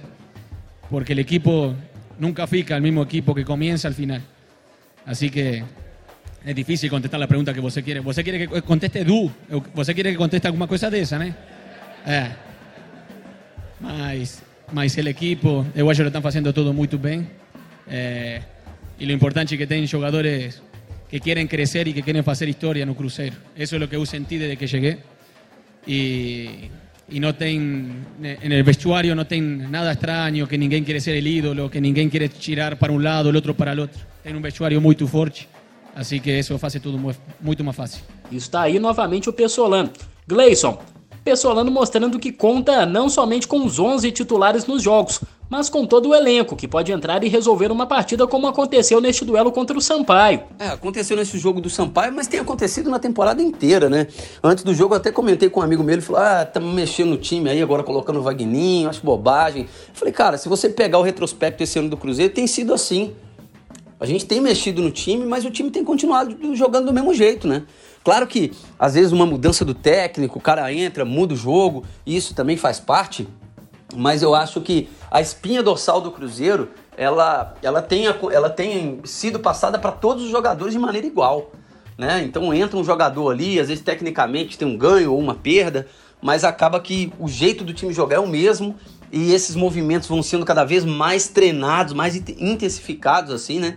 Porque 0.91 1.15
el 1.15 1.21
equipo 1.21 1.75
nunca 2.19 2.47
fica 2.47 2.77
el 2.77 2.83
mismo 2.83 3.05
equipo 3.05 3.35
que 3.35 3.43
comienza 3.43 3.89
al 3.89 3.95
final. 3.95 4.21
Así 5.07 5.31
que 5.31 5.65
es 6.45 6.55
difícil 6.55 6.91
contestar 6.91 7.21
la 7.21 7.27
pregunta 7.27 7.55
que 7.55 7.61
você 7.61 7.83
quiere. 7.83 8.01
Você 8.01 8.23
quiere 8.25 8.49
que 8.49 8.63
conteste 8.63 9.01
Edu? 9.01 9.31
Você 9.75 9.95
quiere 9.95 10.11
que 10.11 10.17
conteste 10.17 10.47
alguna 10.49 10.67
cosa 10.67 10.91
de 10.91 11.01
esa, 11.01 11.19
¿no? 11.19 11.35
É. 12.07 12.37
Mas 13.81 14.43
mas 14.73 14.97
el 14.97 15.07
equipo, 15.09 15.67
eu 15.75 15.89
acho 15.91 16.03
que 16.03 16.09
estão 16.09 16.23
fazendo 16.23 16.53
tudo 16.53 16.73
muito 16.73 16.99
bem. 16.99 17.29
É, 17.87 18.41
o 18.99 19.05
importante 19.05 19.55
é 19.55 19.59
que 19.59 19.67
tem 19.67 19.87
jogadores 19.87 20.63
que 21.11 21.21
querem 21.21 21.47
crescer 21.47 21.87
e 21.89 21.93
que 21.93 22.03
querem 22.03 22.23
fazer 22.23 22.49
história 22.49 22.87
no 22.87 22.95
Cruzeiro. 22.95 23.37
Isso 23.57 23.77
é 23.77 23.79
o 23.79 23.87
que 23.87 23.97
eu 23.97 24.07
senti 24.07 24.39
desde 24.39 24.57
que 24.57 24.67
cheguei. 24.67 24.99
E, 25.87 26.71
e 27.11 27.21
não 27.21 27.35
tem, 27.35 27.59
no 27.59 28.65
vestuário 28.65 29.15
não 29.15 29.25
tem 29.27 29.43
nada 29.43 29.93
estranho, 29.93 30.47
que 30.47 30.57
ninguém 30.57 30.83
quer 30.83 30.99
ser 31.01 31.23
o 31.23 31.27
ídolo, 31.27 31.69
que 31.69 31.81
ninguém 31.81 32.09
quer 32.09 32.29
tirar 32.29 32.77
para 32.77 32.91
um 32.91 32.99
lado, 32.99 33.29
o 33.29 33.35
outro 33.35 33.55
para 33.55 33.75
o 33.75 33.81
outro. 33.81 34.01
Tem 34.25 34.35
um 34.35 34.41
vestuário 34.41 34.81
muito 34.81 35.07
forte, 35.07 35.49
assim 35.95 36.19
que 36.19 36.31
isso 36.31 36.57
faz 36.59 36.75
tudo 36.75 36.99
muito 37.41 37.65
mais 37.65 37.77
fácil. 37.77 38.03
Está 38.31 38.63
aí 38.63 38.79
novamente 38.79 39.29
o 39.29 39.33
Pessolano. 39.33 39.91
Gleison, 40.27 40.79
Pessolano 41.25 41.71
mostrando 41.71 42.19
que 42.19 42.33
conta 42.33 42.85
não 42.85 43.09
somente 43.09 43.47
com 43.47 43.65
os 43.65 43.79
11 43.79 44.11
titulares 44.11 44.67
nos 44.67 44.83
jogos, 44.83 45.21
mas 45.49 45.69
com 45.69 45.87
todo 45.87 46.09
o 46.09 46.15
elenco, 46.15 46.57
que 46.57 46.67
pode 46.67 46.91
entrar 46.91 47.23
e 47.23 47.29
resolver 47.29 47.71
uma 47.71 47.87
partida 47.87 48.27
como 48.27 48.49
aconteceu 48.49 49.01
neste 49.01 49.25
duelo 49.25 49.53
contra 49.53 49.77
o 49.77 49.81
Sampaio. 49.81 50.43
É, 50.59 50.69
aconteceu 50.69 51.17
nesse 51.17 51.39
jogo 51.39 51.61
do 51.61 51.71
Sampaio, 51.71 52.13
mas 52.13 52.27
tem 52.27 52.41
acontecido 52.41 52.91
na 52.91 52.99
temporada 52.99 53.41
inteira, 53.41 53.89
né? 53.89 54.09
Antes 54.43 54.65
do 54.65 54.75
jogo 54.75 54.95
eu 54.95 54.97
até 54.97 55.13
comentei 55.13 55.49
com 55.49 55.61
um 55.61 55.63
amigo 55.63 55.85
meu, 55.85 55.95
ele 55.95 56.03
falou, 56.03 56.23
ah, 56.23 56.43
estamos 56.43 56.75
mexendo 56.75 57.11
no 57.11 57.19
time 57.19 57.51
aí, 57.51 57.63
agora 57.63 57.85
colocando 57.85 58.19
o 58.19 58.23
Vagninho, 58.23 58.89
acho 58.89 59.05
bobagem. 59.05 59.63
Eu 59.63 59.95
falei, 59.95 60.13
cara, 60.13 60.39
se 60.39 60.49
você 60.49 60.69
pegar 60.69 60.99
o 60.99 61.03
retrospecto 61.03 61.63
esse 61.63 61.79
ano 61.79 61.91
do 61.91 61.97
Cruzeiro, 61.97 62.33
tem 62.33 62.47
sido 62.47 62.75
assim. 62.75 63.13
A 64.03 64.05
gente 64.05 64.27
tem 64.27 64.41
mexido 64.41 64.83
no 64.83 64.91
time, 64.91 65.25
mas 65.25 65.45
o 65.45 65.51
time 65.53 65.71
tem 65.71 65.85
continuado 65.85 66.37
jogando 66.57 66.87
do 66.87 66.93
mesmo 66.93 67.15
jeito, 67.15 67.47
né? 67.47 67.63
Claro 68.03 68.27
que 68.27 68.51
às 68.77 68.95
vezes 68.95 69.13
uma 69.13 69.25
mudança 69.25 69.65
do 69.65 69.75
técnico, 69.75 70.41
o 70.41 70.43
cara 70.43 70.73
entra, 70.75 71.05
muda 71.05 71.35
o 71.35 71.37
jogo, 71.37 71.85
isso 72.05 72.35
também 72.35 72.57
faz 72.57 72.81
parte, 72.81 73.29
mas 73.95 74.21
eu 74.21 74.35
acho 74.35 74.61
que 74.61 74.89
a 75.09 75.21
espinha 75.21 75.63
dorsal 75.63 76.01
do 76.01 76.11
Cruzeiro, 76.11 76.71
ela, 76.97 77.55
ela, 77.63 77.81
tem, 77.81 78.07
ela 78.07 78.51
tem 78.51 78.99
sido 79.05 79.39
passada 79.39 79.79
para 79.79 79.93
todos 79.93 80.25
os 80.25 80.31
jogadores 80.33 80.75
de 80.75 80.81
maneira 80.81 81.07
igual. 81.07 81.53
Né? 81.97 82.25
Então 82.25 82.53
entra 82.53 82.77
um 82.77 82.83
jogador 82.83 83.31
ali, 83.31 83.61
às 83.61 83.69
vezes 83.69 83.85
tecnicamente 83.85 84.59
tem 84.59 84.67
um 84.67 84.77
ganho 84.77 85.13
ou 85.13 85.19
uma 85.21 85.37
perda, 85.37 85.87
mas 86.21 86.43
acaba 86.43 86.81
que 86.81 87.13
o 87.21 87.29
jeito 87.29 87.63
do 87.63 87.73
time 87.73 87.93
jogar 87.93 88.17
é 88.17 88.19
o 88.19 88.27
mesmo 88.27 88.75
e 89.13 89.33
esses 89.33 89.55
movimentos 89.55 90.09
vão 90.09 90.25
sendo 90.25 90.45
cada 90.45 90.65
vez 90.65 90.85
mais 90.85 91.29
treinados, 91.29 91.95
mais 91.95 92.17
intensificados 92.17 93.31
assim, 93.33 93.61
né? 93.61 93.77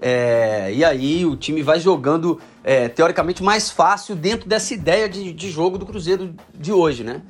É, 0.00 0.72
e 0.72 0.84
aí 0.84 1.24
o 1.24 1.36
time 1.36 1.62
vai 1.62 1.80
jogando 1.80 2.40
é, 2.62 2.88
teoricamente 2.88 3.42
mais 3.42 3.70
fácil 3.70 4.14
dentro 4.14 4.48
dessa 4.48 4.74
ideia 4.74 5.08
de, 5.08 5.32
de 5.32 5.50
jogo 5.50 5.78
do 5.78 5.86
Cruzeiro 5.86 6.34
de 6.54 6.72
hoje, 6.72 7.02
né? 7.02 7.22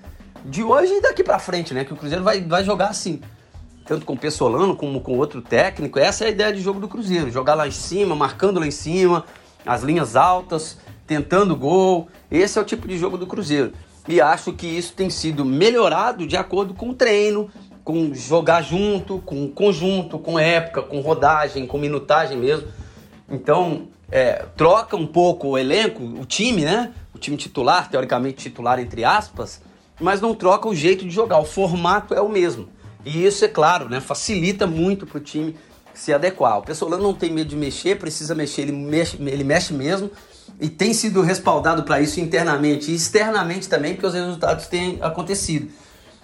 De 0.44 0.62
hoje 0.62 0.92
e 0.94 1.00
daqui 1.00 1.22
para 1.22 1.38
frente, 1.38 1.72
né? 1.72 1.84
Que 1.84 1.92
o 1.92 1.96
Cruzeiro 1.96 2.24
vai, 2.24 2.40
vai 2.42 2.64
jogar 2.64 2.88
assim. 2.88 3.20
Tanto 3.84 4.04
com 4.04 4.14
o 4.14 4.18
Pessolano 4.18 4.74
como 4.74 5.00
com 5.00 5.16
outro 5.16 5.40
técnico. 5.40 5.98
Essa 5.98 6.24
é 6.24 6.26
a 6.28 6.30
ideia 6.30 6.52
de 6.52 6.60
jogo 6.60 6.80
do 6.80 6.88
Cruzeiro. 6.88 7.30
Jogar 7.30 7.54
lá 7.54 7.68
em 7.68 7.72
cima, 7.72 8.16
marcando 8.16 8.58
lá 8.58 8.66
em 8.66 8.72
cima, 8.72 9.24
as 9.64 9.82
linhas 9.82 10.16
altas, 10.16 10.76
tentando 11.06 11.54
gol. 11.54 12.08
Esse 12.28 12.58
é 12.58 12.62
o 12.62 12.64
tipo 12.64 12.88
de 12.88 12.98
jogo 12.98 13.16
do 13.16 13.26
Cruzeiro. 13.28 13.72
E 14.08 14.20
acho 14.20 14.52
que 14.52 14.66
isso 14.66 14.92
tem 14.92 15.10
sido 15.10 15.44
melhorado 15.44 16.26
de 16.26 16.36
acordo 16.36 16.74
com 16.74 16.90
o 16.90 16.94
treino, 16.94 17.50
com 17.86 18.12
jogar 18.12 18.62
junto, 18.62 19.20
com 19.20 19.48
conjunto, 19.48 20.18
com 20.18 20.36
época, 20.36 20.82
com 20.82 21.00
rodagem, 21.00 21.68
com 21.68 21.78
minutagem 21.78 22.36
mesmo. 22.36 22.66
Então, 23.30 23.86
é, 24.10 24.44
troca 24.56 24.96
um 24.96 25.06
pouco 25.06 25.50
o 25.50 25.56
elenco, 25.56 26.02
o 26.02 26.26
time, 26.26 26.64
né? 26.64 26.92
O 27.14 27.18
time 27.18 27.36
titular, 27.36 27.88
teoricamente 27.88 28.38
titular 28.38 28.80
entre 28.80 29.04
aspas, 29.04 29.62
mas 30.00 30.20
não 30.20 30.34
troca 30.34 30.68
o 30.68 30.74
jeito 30.74 31.04
de 31.04 31.10
jogar. 31.10 31.38
O 31.38 31.44
formato 31.44 32.12
é 32.12 32.20
o 32.20 32.28
mesmo. 32.28 32.68
E 33.04 33.24
isso, 33.24 33.44
é 33.44 33.48
claro, 33.48 33.88
né, 33.88 34.00
facilita 34.00 34.66
muito 34.66 35.06
para 35.06 35.18
o 35.18 35.20
time 35.20 35.54
se 35.94 36.12
adequar. 36.12 36.58
O 36.58 36.62
Pessolano 36.62 37.04
não 37.04 37.14
tem 37.14 37.30
medo 37.30 37.50
de 37.50 37.56
mexer, 37.56 38.00
precisa 38.00 38.34
mexer, 38.34 38.62
ele 38.62 38.72
mexe, 38.72 39.16
ele 39.16 39.44
mexe 39.44 39.72
mesmo 39.72 40.10
e 40.60 40.68
tem 40.68 40.92
sido 40.92 41.22
respaldado 41.22 41.84
para 41.84 42.00
isso 42.00 42.18
internamente 42.18 42.90
e 42.90 42.96
externamente 42.96 43.68
também, 43.68 43.94
porque 43.94 44.08
os 44.08 44.14
resultados 44.14 44.66
têm 44.66 44.98
acontecido. 45.00 45.70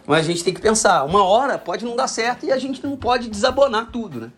Mas 0.06 0.20
a 0.20 0.28
gente 0.28 0.42
tem 0.42 0.52
que 0.52 0.60
pensar, 0.60 1.04
uma 1.04 1.24
hora 1.24 1.58
pode 1.58 1.84
não 1.84 1.94
dar 1.94 2.08
certo 2.08 2.44
e 2.44 2.52
a 2.52 2.58
gente 2.58 2.84
não 2.84 2.96
pode 2.96 3.28
desabonar 3.28 3.90
tudo, 3.90 4.20
né? 4.20 4.30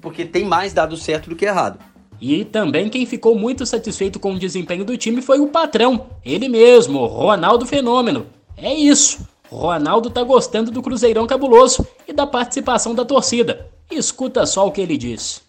Porque 0.00 0.24
tem 0.24 0.44
mais 0.44 0.72
dado 0.72 0.96
certo 0.96 1.30
do 1.30 1.36
que 1.36 1.46
errado. 1.46 1.78
E 2.20 2.44
também 2.44 2.88
quem 2.88 3.04
ficou 3.04 3.38
muito 3.38 3.66
satisfeito 3.66 4.18
com 4.18 4.34
o 4.34 4.38
desempenho 4.38 4.84
do 4.84 4.96
time 4.96 5.20
foi 5.20 5.38
o 5.38 5.48
patrão, 5.48 6.06
ele 6.24 6.48
mesmo, 6.48 7.04
Ronaldo 7.06 7.66
Fenômeno. 7.66 8.26
É 8.56 8.72
isso, 8.72 9.26
Ronaldo 9.50 10.10
tá 10.10 10.22
gostando 10.22 10.70
do 10.70 10.82
Cruzeirão 10.82 11.26
Cabuloso 11.26 11.86
e 12.06 12.12
da 12.12 12.26
participação 12.26 12.94
da 12.94 13.04
torcida. 13.04 13.70
Escuta 13.90 14.44
só 14.46 14.66
o 14.66 14.72
que 14.72 14.80
ele 14.80 14.96
disse. 14.96 15.40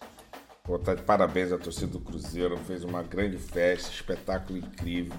Pô, 0.62 0.78
tá 0.78 0.94
de 0.94 1.02
parabéns 1.02 1.50
à 1.50 1.58
torcida 1.58 1.86
do 1.86 1.98
Cruzeiro, 1.98 2.58
fez 2.66 2.84
uma 2.84 3.02
grande 3.02 3.38
festa, 3.38 3.90
espetáculo 3.90 4.58
incrível, 4.58 5.14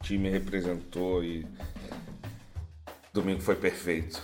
o 0.00 0.04
time 0.04 0.30
representou 0.30 1.24
e 1.24 1.44
domingo 3.14 3.40
foi 3.40 3.54
perfeito. 3.54 4.20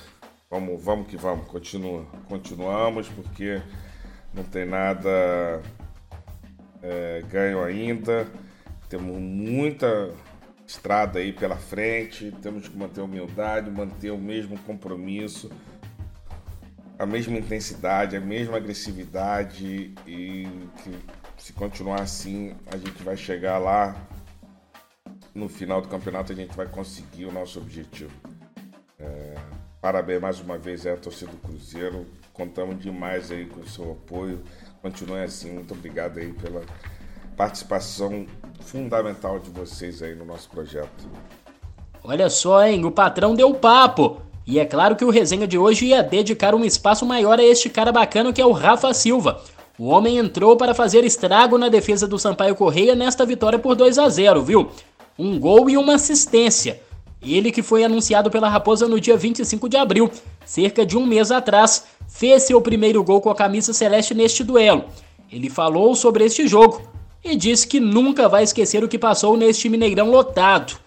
Vamos, 0.50 0.82
vamos 0.82 1.06
que 1.06 1.16
vamos, 1.16 1.46
continua. 1.46 2.04
Continuamos 2.28 3.08
porque 3.08 3.62
não 4.34 4.42
tem 4.42 4.66
nada 4.66 5.62
é, 6.82 7.22
ganho 7.30 7.62
ainda. 7.62 8.26
Temos 8.88 9.16
muita 9.16 10.12
estrada 10.66 11.20
aí 11.20 11.32
pela 11.32 11.54
frente. 11.54 12.34
Temos 12.42 12.66
que 12.66 12.76
manter 12.76 13.00
a 13.00 13.04
humildade, 13.04 13.70
manter 13.70 14.10
o 14.10 14.18
mesmo 14.18 14.58
compromisso, 14.58 15.48
a 16.98 17.06
mesma 17.06 17.38
intensidade, 17.38 18.16
a 18.16 18.20
mesma 18.20 18.56
agressividade 18.56 19.94
e 20.04 20.48
que 20.82 20.98
se 21.38 21.52
continuar 21.52 22.02
assim 22.02 22.56
a 22.66 22.76
gente 22.76 23.00
vai 23.04 23.16
chegar 23.16 23.58
lá 23.58 23.94
no 25.32 25.48
final 25.48 25.80
do 25.80 25.86
campeonato 25.86 26.32
a 26.32 26.34
gente 26.34 26.56
vai 26.56 26.66
conseguir 26.66 27.26
o 27.26 27.32
nosso 27.32 27.60
objetivo. 27.60 28.29
É, 29.00 29.34
parabéns 29.80 30.20
mais 30.20 30.40
uma 30.40 30.58
vez 30.58 30.86
à 30.86 30.96
torcida 30.96 31.30
do 31.30 31.38
Cruzeiro. 31.38 32.06
Contamos 32.32 32.80
demais 32.80 33.30
aí 33.30 33.46
com 33.46 33.60
o 33.60 33.68
seu 33.68 33.92
apoio. 33.92 34.40
Continue 34.82 35.22
assim. 35.22 35.52
Muito 35.52 35.74
obrigado 35.74 36.18
aí 36.18 36.32
pela 36.32 36.62
participação 37.36 38.26
fundamental 38.60 39.38
de 39.38 39.50
vocês 39.50 40.02
aí 40.02 40.14
no 40.14 40.24
nosso 40.24 40.48
projeto. 40.50 41.08
Olha 42.02 42.30
só, 42.30 42.64
hein? 42.64 42.84
O 42.84 42.90
patrão 42.90 43.34
deu 43.34 43.54
papo. 43.54 44.22
E 44.46 44.58
é 44.58 44.64
claro 44.64 44.96
que 44.96 45.04
o 45.04 45.10
resenha 45.10 45.46
de 45.46 45.56
hoje 45.56 45.86
ia 45.86 46.02
dedicar 46.02 46.54
um 46.54 46.64
espaço 46.64 47.06
maior 47.06 47.38
a 47.38 47.44
este 47.44 47.68
cara 47.68 47.92
bacana 47.92 48.32
que 48.32 48.40
é 48.40 48.46
o 48.46 48.52
Rafa 48.52 48.92
Silva. 48.92 49.42
O 49.78 49.86
homem 49.86 50.18
entrou 50.18 50.56
para 50.56 50.74
fazer 50.74 51.04
estrago 51.04 51.56
na 51.56 51.68
defesa 51.68 52.06
do 52.06 52.18
Sampaio 52.18 52.54
Correia 52.54 52.94
nesta 52.94 53.24
vitória 53.24 53.58
por 53.58 53.74
2 53.74 53.98
a 53.98 54.08
0, 54.08 54.42
viu? 54.42 54.70
Um 55.18 55.38
gol 55.38 55.70
e 55.70 55.76
uma 55.76 55.94
assistência. 55.94 56.82
Ele 57.22 57.52
que 57.52 57.62
foi 57.62 57.84
anunciado 57.84 58.30
pela 58.30 58.48
Raposa 58.48 58.88
no 58.88 58.98
dia 58.98 59.16
25 59.16 59.68
de 59.68 59.76
abril, 59.76 60.10
cerca 60.44 60.86
de 60.86 60.96
um 60.96 61.04
mês 61.04 61.30
atrás, 61.30 61.84
fez 62.08 62.44
seu 62.44 62.60
primeiro 62.62 63.04
gol 63.04 63.20
com 63.20 63.28
a 63.28 63.34
camisa 63.34 63.74
celeste 63.74 64.14
neste 64.14 64.42
duelo. 64.42 64.84
Ele 65.30 65.50
falou 65.50 65.94
sobre 65.94 66.24
este 66.24 66.48
jogo 66.48 66.82
e 67.22 67.36
disse 67.36 67.66
que 67.66 67.78
nunca 67.78 68.28
vai 68.28 68.42
esquecer 68.42 68.82
o 68.82 68.88
que 68.88 68.98
passou 68.98 69.36
neste 69.36 69.68
Mineirão 69.68 70.10
lotado. 70.10 70.78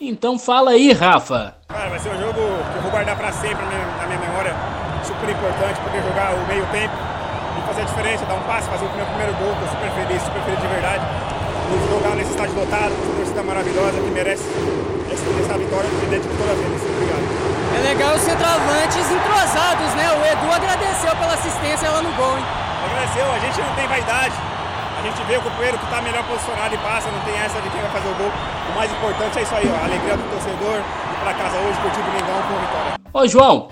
Então 0.00 0.38
fala 0.38 0.70
aí, 0.70 0.92
Rafa. 0.92 1.56
Cara, 1.68 1.90
vai 1.90 1.98
ser 1.98 2.10
um 2.10 2.20
jogo 2.20 2.40
que 2.40 2.78
eu 2.78 2.82
vou 2.82 2.90
guardar 2.90 3.16
para 3.18 3.32
sempre 3.32 3.62
na 3.66 4.06
minha, 4.06 4.20
memória, 4.20 4.54
super 5.04 5.28
importante 5.28 5.80
poder 5.80 6.02
jogar 6.02 6.34
o 6.34 6.46
meio 6.46 6.64
tempo 6.72 6.94
e 7.58 7.66
fazer 7.66 7.82
a 7.82 7.84
diferença, 7.84 8.24
dar 8.24 8.34
um 8.34 8.42
passe, 8.44 8.68
fazer 8.70 8.86
o 8.86 8.96
meu 8.96 9.04
primeiro 9.06 9.34
gol, 9.34 9.52
tô 9.60 9.66
super 9.66 9.90
feliz, 9.90 10.22
super 10.22 10.42
feliz 10.42 10.60
de 10.60 10.68
verdade. 10.68 11.04
Jogar 11.90 12.16
nesse 12.16 12.30
estádio 12.30 12.54
lotado, 12.54 12.92
essa 12.92 13.16
torcida 13.16 13.42
maravilhosa 13.42 14.00
que 14.00 14.10
merece 14.10 14.44
essa, 15.20 15.40
essa 15.40 15.58
vitória, 15.58 15.88
me 15.88 16.06
dedico 16.06 16.34
toda 16.36 16.54
vez. 16.54 16.80
Obrigado. 16.80 17.24
É 17.76 17.80
legal 17.80 18.16
os 18.16 18.22
centroavantes 18.22 19.04
entrosados, 19.04 19.90
né? 19.94 20.06
O 20.16 20.20
Edu 20.24 20.48
agradeceu 20.52 21.12
pela 21.16 21.34
assistência 21.34 21.90
lá 21.90 22.02
no 22.02 22.12
gol, 22.16 22.36
hein? 22.38 22.44
Agradeceu, 22.84 23.26
a 23.30 23.38
gente 23.38 23.60
não 23.60 23.74
tem 23.74 23.86
vaidade. 23.86 24.34
A 24.98 25.02
gente 25.02 25.22
vê 25.24 25.36
o 25.36 25.40
companheiro 25.40 25.78
que 25.78 25.84
está 25.84 26.02
melhor 26.02 26.24
posicionado 26.24 26.74
e 26.74 26.78
passa, 26.78 27.10
não 27.10 27.20
tem 27.20 27.34
essa 27.40 27.60
de 27.60 27.70
quem 27.70 27.80
vai 27.80 27.90
fazer 27.90 28.08
o 28.08 28.14
gol. 28.16 28.30
O 28.72 28.74
mais 28.76 28.90
importante 28.90 29.38
é 29.38 29.42
isso 29.42 29.54
aí, 29.54 29.70
ó, 29.70 29.76
a 29.76 29.84
alegria 29.84 30.16
do 30.16 30.30
torcedor, 30.30 30.76
ir 30.76 31.18
para 31.22 31.34
casa 31.34 31.56
hoje, 31.56 31.80
curtir 31.80 32.00
o 32.00 32.04
Domingão 32.04 32.42
com 32.42 32.56
a 32.56 32.60
vitória. 32.60 32.94
Ô 33.12 33.26
João, 33.26 33.68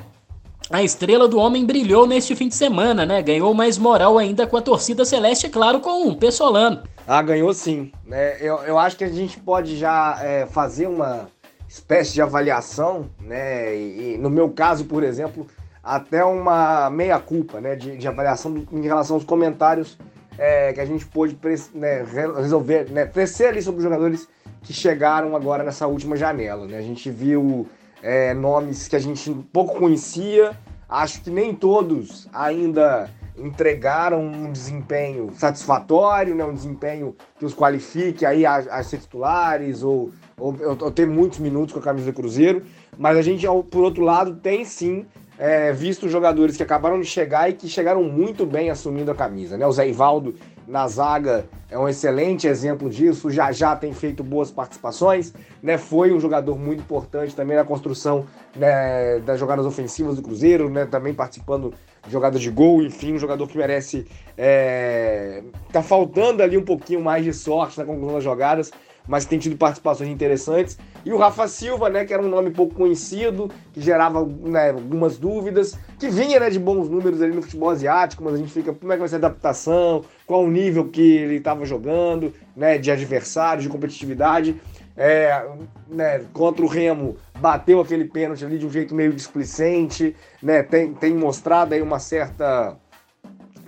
a 0.70 0.82
estrela 0.82 1.28
do 1.28 1.38
homem 1.38 1.66
brilhou 1.66 2.06
neste 2.06 2.34
fim 2.34 2.48
de 2.48 2.54
semana, 2.54 3.04
né? 3.04 3.20
Ganhou 3.20 3.52
mais 3.52 3.76
moral 3.76 4.16
ainda 4.16 4.46
com 4.46 4.56
a 4.56 4.62
torcida 4.62 5.04
celeste, 5.04 5.48
claro, 5.48 5.80
com 5.80 6.08
o 6.08 6.16
Pessolano. 6.16 6.82
Ah, 7.06 7.22
ganhou 7.22 7.52
sim. 7.54 7.90
É, 8.10 8.38
eu, 8.40 8.56
eu 8.64 8.78
acho 8.78 8.96
que 8.96 9.04
a 9.04 9.08
gente 9.08 9.38
pode 9.40 9.76
já 9.76 10.18
é, 10.22 10.46
fazer 10.46 10.86
uma 10.86 11.28
espécie 11.68 12.14
de 12.14 12.22
avaliação, 12.22 13.10
né? 13.20 13.76
E, 13.76 14.14
e, 14.14 14.18
no 14.18 14.30
meu 14.30 14.50
caso, 14.50 14.86
por 14.86 15.04
exemplo, 15.04 15.46
até 15.84 16.24
uma 16.24 16.88
meia-culpa, 16.90 17.60
né? 17.60 17.76
De, 17.76 17.96
de 17.96 18.08
avaliação 18.08 18.52
do, 18.52 18.66
em 18.76 18.82
relação 18.82 19.16
aos 19.16 19.24
comentários 19.24 19.98
é, 20.38 20.72
que 20.72 20.80
a 20.80 20.84
gente 20.86 21.04
pôde 21.04 21.38
né, 21.74 22.04
resolver, 22.36 22.90
né? 22.90 23.06
Crescer 23.06 23.48
ali 23.48 23.60
sobre 23.60 23.78
os 23.78 23.84
jogadores 23.84 24.26
que 24.62 24.72
chegaram 24.72 25.36
agora 25.36 25.62
nessa 25.62 25.86
última 25.86 26.16
janela, 26.16 26.66
né? 26.66 26.78
A 26.78 26.82
gente 26.82 27.10
viu 27.10 27.68
é, 28.02 28.32
nomes 28.32 28.88
que 28.88 28.96
a 28.96 29.00
gente 29.00 29.30
pouco 29.52 29.78
conhecia. 29.78 30.56
Acho 30.88 31.20
que 31.20 31.30
nem 31.30 31.54
todos 31.54 32.26
ainda 32.32 33.10
entregaram 33.36 34.20
um 34.22 34.50
desempenho 34.50 35.30
satisfatório, 35.34 36.34
né? 36.34 36.44
um 36.44 36.54
desempenho 36.54 37.14
que 37.38 37.44
os 37.44 37.54
qualifique 37.54 38.26
aí 38.26 38.44
a, 38.44 38.56
a 38.56 38.82
ser 38.82 38.98
titulares 38.98 39.82
ou, 39.82 40.10
ou, 40.38 40.56
ou, 40.80 40.90
ter 40.90 41.06
muitos 41.06 41.38
minutos 41.38 41.72
com 41.72 41.80
a 41.80 41.82
camisa 41.82 42.06
do 42.06 42.14
Cruzeiro. 42.14 42.62
Mas 42.96 43.16
a 43.16 43.22
gente, 43.22 43.46
por 43.70 43.82
outro 43.82 44.02
lado, 44.02 44.36
tem 44.36 44.64
sim 44.64 45.06
é, 45.38 45.72
visto 45.72 46.08
jogadores 46.08 46.56
que 46.56 46.62
acabaram 46.62 47.00
de 47.00 47.06
chegar 47.06 47.48
e 47.48 47.52
que 47.52 47.68
chegaram 47.68 48.02
muito 48.02 48.44
bem 48.44 48.70
assumindo 48.70 49.10
a 49.10 49.14
camisa. 49.14 49.56
Né? 49.56 49.66
O 49.66 49.72
Zé 49.72 49.88
Ivaldo 49.88 50.34
na 50.68 50.86
zaga 50.86 51.46
é 51.70 51.78
um 51.78 51.88
excelente 51.88 52.46
exemplo 52.46 52.90
disso, 52.90 53.30
já 53.30 53.50
já 53.52 53.74
tem 53.74 53.94
feito 53.94 54.22
boas 54.22 54.50
participações, 54.50 55.32
né? 55.62 55.78
Foi 55.78 56.12
um 56.12 56.20
jogador 56.20 56.58
muito 56.58 56.80
importante 56.80 57.34
também 57.34 57.56
na 57.56 57.64
construção 57.64 58.26
né, 58.54 59.18
das 59.20 59.40
jogadas 59.40 59.64
ofensivas 59.64 60.16
do 60.16 60.22
Cruzeiro, 60.22 60.68
né? 60.68 60.84
Também 60.84 61.14
participando 61.14 61.72
de 62.04 62.12
jogadas 62.12 62.42
de 62.42 62.50
gol, 62.50 62.82
enfim, 62.82 63.14
um 63.14 63.18
jogador 63.18 63.48
que 63.48 63.56
merece. 63.56 64.06
É... 64.36 65.42
Tá 65.72 65.82
faltando 65.82 66.42
ali 66.42 66.58
um 66.58 66.64
pouquinho 66.64 67.00
mais 67.00 67.24
de 67.24 67.32
sorte 67.32 67.78
na 67.78 67.86
conclusão 67.86 68.14
das 68.14 68.24
jogadas, 68.24 68.70
mas 69.08 69.24
tem 69.24 69.38
tido 69.38 69.56
participações 69.56 70.10
interessantes. 70.10 70.78
E 71.04 71.12
o 71.12 71.16
Rafa 71.16 71.48
Silva, 71.48 71.88
né, 71.88 72.04
que 72.04 72.12
era 72.12 72.22
um 72.22 72.28
nome 72.28 72.50
pouco 72.50 72.74
conhecido, 72.74 73.50
que 73.72 73.80
gerava 73.80 74.24
né, 74.24 74.70
algumas 74.70 75.16
dúvidas, 75.16 75.76
que 75.98 76.10
vinha 76.10 76.38
né, 76.38 76.50
de 76.50 76.58
bons 76.58 76.88
números 76.88 77.22
ali 77.22 77.34
no 77.34 77.40
futebol 77.40 77.70
asiático, 77.70 78.22
mas 78.22 78.34
a 78.34 78.36
gente 78.36 78.52
fica, 78.52 78.72
como 78.74 78.92
é 78.92 78.96
que 78.96 79.00
vai 79.00 79.08
ser 79.08 79.16
a 79.16 79.18
adaptação, 79.18 80.04
qual 80.26 80.44
o 80.44 80.50
nível 80.50 80.88
que 80.88 81.00
ele 81.00 81.36
estava 81.36 81.64
jogando, 81.64 82.32
né, 82.54 82.76
de 82.76 82.90
adversário, 82.90 83.62
de 83.62 83.68
competitividade. 83.68 84.60
É, 85.00 85.46
né, 85.88 86.24
contra 86.32 86.64
o 86.64 86.66
Remo, 86.66 87.16
bateu 87.38 87.80
aquele 87.80 88.04
pênalti 88.04 88.44
ali 88.44 88.58
de 88.58 88.66
um 88.66 88.70
jeito 88.70 88.96
meio 88.96 89.12
displicente, 89.12 90.14
né, 90.42 90.60
tem, 90.64 90.92
tem 90.92 91.14
mostrado 91.14 91.72
aí 91.72 91.80
uma 91.80 92.00
certa 92.00 92.76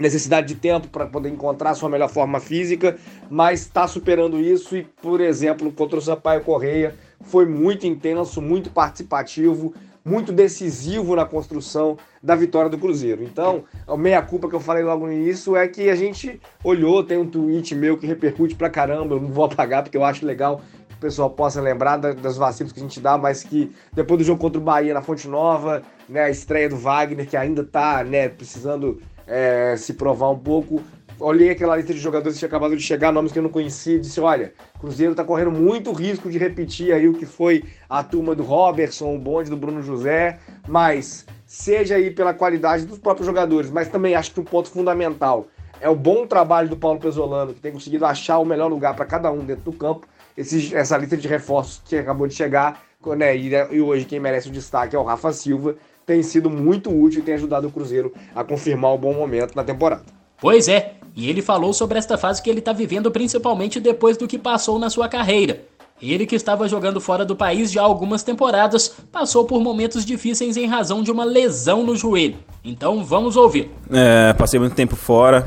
necessidade 0.00 0.48
de 0.48 0.54
tempo 0.54 0.88
para 0.88 1.06
poder 1.06 1.28
encontrar 1.28 1.74
sua 1.74 1.88
melhor 1.88 2.08
forma 2.08 2.40
física, 2.40 2.96
mas 3.28 3.60
está 3.60 3.86
superando 3.86 4.40
isso 4.40 4.76
e, 4.76 4.82
por 4.82 5.20
exemplo, 5.20 5.70
contra 5.70 5.98
o 5.98 6.02
Sampaio 6.02 6.40
Correia 6.40 6.94
foi 7.22 7.44
muito 7.44 7.86
intenso, 7.86 8.40
muito 8.40 8.70
participativo, 8.70 9.74
muito 10.04 10.32
decisivo 10.32 11.14
na 11.14 11.24
construção 11.24 11.98
da 12.22 12.34
vitória 12.34 12.70
do 12.70 12.78
Cruzeiro. 12.78 13.22
Então, 13.22 13.64
a 13.86 13.96
meia 13.96 14.22
culpa 14.22 14.48
que 14.48 14.54
eu 14.54 14.60
falei 14.60 14.82
logo 14.82 15.06
no 15.06 15.12
início 15.12 15.54
é 15.54 15.68
que 15.68 15.90
a 15.90 15.94
gente 15.94 16.40
olhou, 16.64 17.04
tem 17.04 17.18
um 17.18 17.26
tweet 17.26 17.74
meu 17.74 17.98
que 17.98 18.06
repercute 18.06 18.54
pra 18.54 18.70
caramba, 18.70 19.14
eu 19.14 19.20
não 19.20 19.28
vou 19.28 19.44
apagar 19.44 19.82
porque 19.82 19.96
eu 19.96 20.04
acho 20.04 20.24
legal 20.24 20.62
que 20.88 20.94
o 20.94 20.98
pessoal 20.98 21.30
possa 21.30 21.60
lembrar 21.60 21.98
das 21.98 22.36
vacilos 22.36 22.72
que 22.72 22.80
a 22.80 22.82
gente 22.82 23.00
dá, 23.00 23.18
mas 23.18 23.42
que 23.42 23.70
depois 23.92 24.18
do 24.18 24.24
jogo 24.24 24.40
contra 24.40 24.58
o 24.58 24.64
Bahia 24.64 24.94
na 24.94 25.02
Fonte 25.02 25.28
Nova, 25.28 25.82
né, 26.08 26.24
a 26.24 26.30
estreia 26.30 26.68
do 26.68 26.76
Wagner, 26.76 27.28
que 27.28 27.36
ainda 27.36 27.62
tá, 27.62 28.02
né, 28.02 28.28
precisando 28.28 29.00
é, 29.30 29.76
se 29.76 29.94
provar 29.94 30.30
um 30.30 30.38
pouco. 30.38 30.82
Olhei 31.18 31.50
aquela 31.50 31.76
lista 31.76 31.92
de 31.92 32.00
jogadores 32.00 32.34
que 32.34 32.38
tinha 32.40 32.48
acabado 32.48 32.76
de 32.76 32.82
chegar, 32.82 33.12
nomes 33.12 33.30
que 33.30 33.38
eu 33.38 33.42
não 33.42 33.50
conhecia, 33.50 33.96
e 33.96 34.00
disse: 34.00 34.20
olha, 34.20 34.52
Cruzeiro 34.80 35.12
está 35.12 35.22
correndo 35.22 35.52
muito 35.52 35.92
risco 35.92 36.30
de 36.30 36.38
repetir 36.38 36.92
aí 36.92 37.08
o 37.08 37.14
que 37.14 37.26
foi 37.26 37.62
a 37.88 38.02
turma 38.02 38.34
do 38.34 38.42
Robertson, 38.42 39.14
o 39.14 39.18
bonde 39.18 39.48
do 39.48 39.56
Bruno 39.56 39.82
José, 39.82 40.38
mas 40.66 41.26
seja 41.46 41.96
aí 41.96 42.10
pela 42.10 42.34
qualidade 42.34 42.86
dos 42.86 42.98
próprios 42.98 43.26
jogadores, 43.26 43.70
mas 43.70 43.88
também 43.88 44.14
acho 44.14 44.32
que 44.32 44.40
um 44.40 44.44
ponto 44.44 44.70
fundamental 44.70 45.46
é 45.80 45.88
o 45.88 45.96
bom 45.96 46.26
trabalho 46.26 46.68
do 46.68 46.76
Paulo 46.76 46.98
Pesolano, 46.98 47.54
que 47.54 47.60
tem 47.60 47.72
conseguido 47.72 48.04
achar 48.04 48.38
o 48.38 48.44
melhor 48.44 48.68
lugar 48.68 48.94
para 48.94 49.04
cada 49.04 49.30
um 49.30 49.44
dentro 49.44 49.64
do 49.64 49.72
campo. 49.72 50.06
Esse, 50.36 50.74
essa 50.74 50.96
lista 50.96 51.16
de 51.16 51.26
reforços 51.26 51.82
que 51.84 51.96
acabou 51.96 52.26
de 52.26 52.34
chegar, 52.34 52.82
né, 53.16 53.36
e, 53.36 53.50
e 53.72 53.80
hoje 53.80 54.04
quem 54.04 54.20
merece 54.20 54.48
o 54.48 54.52
destaque 54.52 54.94
é 54.94 54.98
o 54.98 55.02
Rafa 55.02 55.32
Silva, 55.32 55.76
tem 56.06 56.22
sido 56.22 56.50
muito 56.50 56.90
útil 56.90 57.20
e 57.20 57.22
tem 57.22 57.34
ajudado 57.34 57.68
o 57.68 57.70
Cruzeiro 57.70 58.12
a 58.34 58.42
confirmar 58.42 58.92
o 58.92 58.98
bom 58.98 59.14
momento 59.14 59.54
na 59.54 59.64
temporada. 59.64 60.04
Pois 60.40 60.68
é, 60.68 60.94
e 61.14 61.28
ele 61.28 61.42
falou 61.42 61.72
sobre 61.72 61.98
esta 61.98 62.16
fase 62.16 62.42
que 62.42 62.48
ele 62.48 62.60
está 62.60 62.72
vivendo 62.72 63.10
principalmente 63.10 63.78
depois 63.78 64.16
do 64.16 64.26
que 64.26 64.38
passou 64.38 64.78
na 64.78 64.88
sua 64.88 65.08
carreira. 65.08 65.62
Ele 66.00 66.24
que 66.24 66.34
estava 66.34 66.66
jogando 66.66 66.98
fora 66.98 67.26
do 67.26 67.36
país 67.36 67.70
já 67.70 67.82
há 67.82 67.84
algumas 67.84 68.22
temporadas, 68.22 68.88
passou 69.12 69.44
por 69.44 69.60
momentos 69.60 70.04
difíceis 70.04 70.56
em 70.56 70.66
razão 70.66 71.02
de 71.02 71.10
uma 71.10 71.24
lesão 71.24 71.84
no 71.84 71.94
joelho. 71.94 72.38
Então 72.64 73.04
vamos 73.04 73.36
ouvir. 73.36 73.70
É, 73.90 74.32
passei 74.32 74.58
muito 74.58 74.74
tempo 74.74 74.96
fora. 74.96 75.44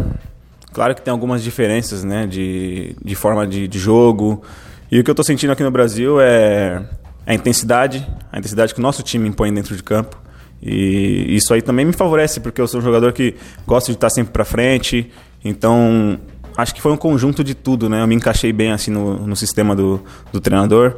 Claro 0.72 0.94
que 0.94 1.02
tem 1.02 1.12
algumas 1.12 1.44
diferenças, 1.44 2.04
né, 2.04 2.28
de, 2.28 2.96
de 3.04 3.16
forma 3.16 3.48
de, 3.48 3.68
de 3.68 3.80
jogo. 3.80 4.44
E 4.92 5.00
o 5.00 5.04
que 5.04 5.10
eu 5.10 5.14
estou 5.14 5.26
sentindo 5.26 5.52
aqui 5.52 5.64
no 5.64 5.72
Brasil 5.72 6.22
é 6.22 6.84
a 7.26 7.34
intensidade, 7.34 8.08
a 8.32 8.38
intensidade 8.38 8.74
que 8.74 8.80
o 8.80 8.84
nosso 8.84 9.02
time 9.02 9.28
impõe 9.28 9.52
dentro 9.52 9.76
de 9.76 9.82
campo. 9.82 10.22
E 10.66 11.36
isso 11.36 11.54
aí 11.54 11.62
também 11.62 11.86
me 11.86 11.92
favorece, 11.92 12.40
porque 12.40 12.62
eu 12.62 12.68
sou 12.68 12.80
um 12.80 12.84
jogador 12.84 13.12
que 13.12 13.36
gosta 13.68 13.92
de 13.92 13.98
estar 13.98 14.10
sempre 14.10 14.32
para 14.32 14.46
frente. 14.46 15.12
Então, 15.44 16.18
acho 16.56 16.74
que 16.74 16.82
foi 16.82 16.94
um 16.94 16.98
conjunto 16.98 17.44
de 17.44 17.54
tudo, 17.54 17.90
né? 17.90 18.02
Eu 18.02 18.08
me 18.08 18.16
encaixei 18.16 18.54
bem 18.54 18.72
assim 18.72 18.90
no, 18.90 19.28
no 19.28 19.36
sistema 19.36 19.76
do, 19.76 20.02
do 20.32 20.40
treinador 20.40 20.98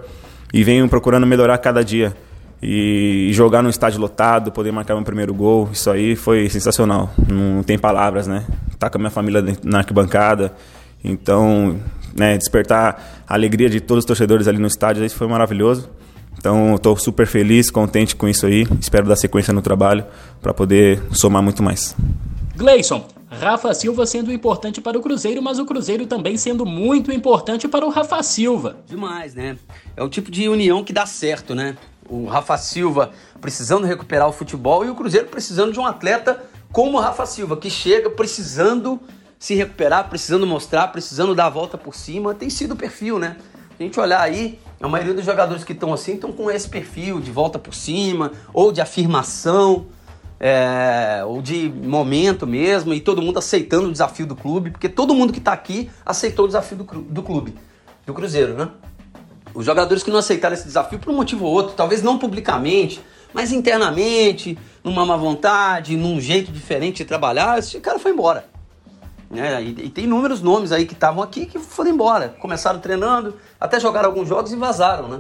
e 0.54 0.64
venho 0.64 0.88
procurando 0.88 1.26
melhorar 1.26 1.58
cada 1.58 1.84
dia. 1.84 2.16
E, 2.62 3.30
jogar 3.34 3.62
num 3.62 3.70
estádio 3.70 4.00
lotado, 4.00 4.52
poder 4.52 4.72
marcar 4.72 4.96
meu 4.96 5.04
primeiro 5.04 5.34
gol, 5.34 5.70
isso 5.74 5.90
aí 5.90 6.16
foi 6.16 6.48
sensacional. 6.48 7.12
Não 7.28 7.64
tem 7.64 7.78
palavras, 7.78 8.28
né? 8.28 8.46
Estar 8.68 8.78
tá 8.78 8.90
com 8.90 8.98
a 8.98 9.00
minha 9.00 9.12
família 9.12 9.44
na 9.64 9.80
arquibancada. 9.80 10.54
Então, 11.04 11.80
né, 12.16 12.38
despertar 12.38 13.24
a 13.28 13.34
alegria 13.34 13.70
de 13.70 13.82
todos 13.82 14.04
os 14.04 14.06
torcedores 14.06 14.48
ali 14.48 14.60
no 14.60 14.68
estádio, 14.68 15.04
isso 15.04 15.16
foi 15.16 15.28
maravilhoso. 15.28 15.90
Então, 16.38 16.76
estou 16.76 16.98
super 16.98 17.26
feliz, 17.26 17.70
contente 17.70 18.16
com 18.16 18.28
isso 18.28 18.46
aí. 18.46 18.68
Espero 18.80 19.08
dar 19.08 19.16
sequência 19.16 19.54
no 19.54 19.62
trabalho 19.62 20.06
para 20.42 20.54
poder 20.54 21.02
somar 21.12 21.42
muito 21.42 21.64
mais. 21.64 21.96
Gleison, 22.56 23.06
Rafa 23.28 23.74
Silva 23.74 24.06
sendo 24.06 24.32
importante 24.32 24.80
para 24.80 24.98
o 24.98 25.02
Cruzeiro, 25.02 25.42
mas 25.42 25.60
o 25.60 25.66
Cruzeiro 25.66 26.06
também 26.06 26.38
sendo 26.38 26.66
muito 26.66 27.12
importante 27.12 27.68
para 27.68 27.86
o 27.86 27.90
Rafa 27.90 28.22
Silva. 28.24 28.78
Demais, 28.88 29.34
né? 29.34 29.58
É 29.96 30.04
o 30.04 30.10
tipo 30.10 30.32
de 30.32 30.48
união 30.48 30.84
que 30.84 30.94
dá 30.94 31.06
certo, 31.06 31.54
né? 31.54 31.76
O 32.08 32.26
Rafa 32.26 32.58
Silva 32.58 33.12
precisando 33.42 33.86
recuperar 33.86 34.30
o 34.30 34.32
futebol 34.32 34.86
e 34.86 34.90
o 34.90 34.96
Cruzeiro 34.96 35.28
precisando 35.28 35.74
de 35.74 35.80
um 35.80 35.86
atleta 35.86 36.44
como 36.72 36.98
o 36.98 37.02
Rafa 37.02 37.26
Silva, 37.26 37.58
que 37.58 37.70
chega 37.70 38.10
precisando 38.10 39.00
se 39.40 39.54
recuperar, 39.56 40.10
precisando 40.10 40.46
mostrar, 40.46 40.88
precisando 40.90 41.36
dar 41.36 41.48
a 41.48 41.50
volta 41.50 41.78
por 41.78 41.96
cima. 41.96 42.34
Tem 42.34 42.50
sido 42.50 42.74
o 42.74 42.76
perfil, 42.76 43.20
né? 43.20 43.38
a 43.80 43.84
gente 43.84 44.00
olhar 44.00 44.22
aí, 44.22 44.58
a 44.82 44.88
maioria 44.88 45.14
dos 45.14 45.26
jogadores 45.26 45.64
que 45.64 45.74
estão 45.74 45.94
assim 45.94 46.16
estão 46.16 46.32
com 46.32 46.52
esse 46.52 46.68
perfil 46.68 47.20
de 47.20 47.32
volta 47.32 47.58
por 47.58 47.74
cima, 47.74 48.32
ou 48.54 48.72
de 48.72 48.82
afirmação, 48.82 49.88
é, 50.40 51.24
ou 51.26 51.42
de 51.42 51.70
momento 51.70 52.46
mesmo, 52.46 52.94
e 52.94 53.00
todo 53.00 53.22
mundo 53.22 53.40
aceitando 53.40 53.88
o 53.88 53.92
desafio 53.92 54.26
do 54.26 54.36
clube, 54.36 54.72
porque 54.72 54.90
todo 54.90 55.16
mundo 55.16 55.32
que 55.32 55.40
está 55.40 55.54
aqui 55.54 55.90
aceitou 56.06 56.46
o 56.46 56.48
desafio 56.48 56.78
do, 56.78 56.84
do 56.84 57.24
clube, 57.24 57.56
do 58.06 58.14
Cruzeiro, 58.14 58.54
né? 58.54 58.70
Os 59.54 59.66
jogadores 59.66 60.04
que 60.04 60.12
não 60.12 60.20
aceitaram 60.20 60.54
esse 60.54 60.66
desafio 60.66 61.00
por 61.00 61.12
um 61.14 61.16
motivo 61.16 61.46
ou 61.46 61.54
outro, 61.54 61.74
talvez 61.76 62.04
não 62.04 62.18
publicamente, 62.18 63.02
mas 63.34 63.54
internamente, 63.54 64.58
numa 64.84 65.06
má 65.06 65.16
vontade, 65.16 65.96
num 65.96 66.20
jeito 66.20 66.52
diferente 66.52 66.98
de 66.98 67.06
trabalhar, 67.06 67.58
esse 67.58 67.80
cara 67.80 67.98
foi 67.98 68.12
embora. 68.12 68.55
Né? 69.30 69.64
E, 69.64 69.70
e, 69.70 69.90
tem 69.90 70.06
inúmeros 70.06 70.42
nomes 70.42 70.72
aí 70.72 70.86
que 70.86 70.94
estavam 70.94 71.24
aqui 71.24 71.46
que 71.46 71.60
foram 71.60 71.92
embora. 71.92 72.30
Começaram 72.40 72.80
treinando, 72.80 73.36
até 73.60 73.80
jogaram 73.80 74.10
alguns 74.10 74.28
jogos 74.28 74.52
e 74.52 74.56
vazaram, 74.56 75.08
né? 75.08 75.20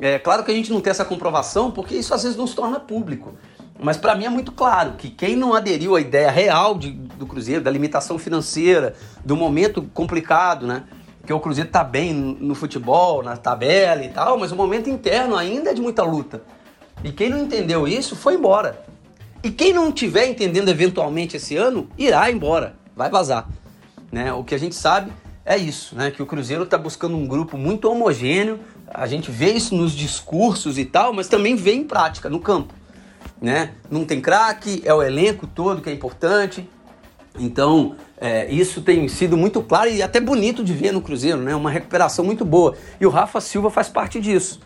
É 0.00 0.18
claro 0.18 0.42
que 0.42 0.50
a 0.50 0.54
gente 0.54 0.72
não 0.72 0.80
tem 0.80 0.90
essa 0.90 1.04
comprovação, 1.04 1.70
porque 1.70 1.94
isso 1.94 2.12
às 2.12 2.22
vezes 2.22 2.36
não 2.36 2.46
se 2.46 2.54
torna 2.54 2.80
público. 2.80 3.34
Mas 3.80 3.96
para 3.96 4.14
mim 4.14 4.24
é 4.24 4.28
muito 4.28 4.50
claro 4.50 4.92
que 4.92 5.08
quem 5.08 5.36
não 5.36 5.54
aderiu 5.54 5.94
à 5.94 6.00
ideia 6.00 6.30
real 6.30 6.76
de 6.76 6.90
do 6.90 7.26
Cruzeiro, 7.26 7.62
da 7.62 7.70
limitação 7.70 8.18
financeira, 8.18 8.94
do 9.24 9.36
momento 9.36 9.82
complicado, 9.94 10.66
né? 10.66 10.84
Que 11.26 11.32
o 11.32 11.40
Cruzeiro 11.40 11.70
tá 11.70 11.82
bem 11.82 12.12
no 12.12 12.54
futebol, 12.54 13.22
na 13.22 13.36
tabela 13.36 14.04
e 14.04 14.08
tal, 14.08 14.38
mas 14.38 14.52
o 14.52 14.56
momento 14.56 14.90
interno 14.90 15.36
ainda 15.36 15.70
é 15.70 15.74
de 15.74 15.80
muita 15.80 16.02
luta. 16.02 16.42
E 17.02 17.12
quem 17.12 17.30
não 17.30 17.38
entendeu 17.38 17.88
isso 17.88 18.14
foi 18.14 18.34
embora. 18.34 18.84
E 19.42 19.50
quem 19.50 19.72
não 19.72 19.92
tiver 19.92 20.26
entendendo 20.26 20.68
eventualmente 20.68 21.36
esse 21.36 21.56
ano, 21.56 21.88
irá 21.98 22.30
embora, 22.30 22.76
vai 22.96 23.10
vazar. 23.10 23.48
Né? 24.10 24.32
O 24.32 24.44
que 24.44 24.54
a 24.54 24.58
gente 24.58 24.74
sabe 24.74 25.12
é 25.44 25.56
isso, 25.56 25.94
né? 25.94 26.10
Que 26.10 26.22
o 26.22 26.26
Cruzeiro 26.26 26.62
está 26.62 26.78
buscando 26.78 27.16
um 27.16 27.26
grupo 27.26 27.58
muito 27.58 27.90
homogêneo. 27.90 28.60
A 28.88 29.06
gente 29.06 29.30
vê 29.30 29.52
isso 29.52 29.74
nos 29.74 29.92
discursos 29.92 30.78
e 30.78 30.84
tal, 30.84 31.12
mas 31.12 31.28
também 31.28 31.54
vê 31.54 31.74
em 31.74 31.84
prática, 31.84 32.30
no 32.30 32.40
campo. 32.40 32.72
Né? 33.42 33.72
Não 33.90 34.04
tem 34.04 34.20
craque, 34.20 34.82
é 34.84 34.94
o 34.94 35.02
elenco 35.02 35.46
todo 35.46 35.82
que 35.82 35.90
é 35.90 35.92
importante. 35.92 36.68
Então, 37.38 37.96
é, 38.20 38.50
isso 38.50 38.80
tem 38.80 39.06
sido 39.08 39.36
muito 39.36 39.60
claro 39.60 39.90
e 39.90 40.02
até 40.02 40.20
bonito 40.20 40.62
de 40.62 40.72
ver 40.72 40.92
no 40.92 41.02
Cruzeiro, 41.02 41.38
né? 41.38 41.54
Uma 41.54 41.70
recuperação 41.70 42.24
muito 42.24 42.44
boa. 42.44 42.76
E 43.00 43.04
o 43.04 43.10
Rafa 43.10 43.40
Silva 43.40 43.70
faz 43.70 43.88
parte 43.88 44.20
disso. 44.20 44.60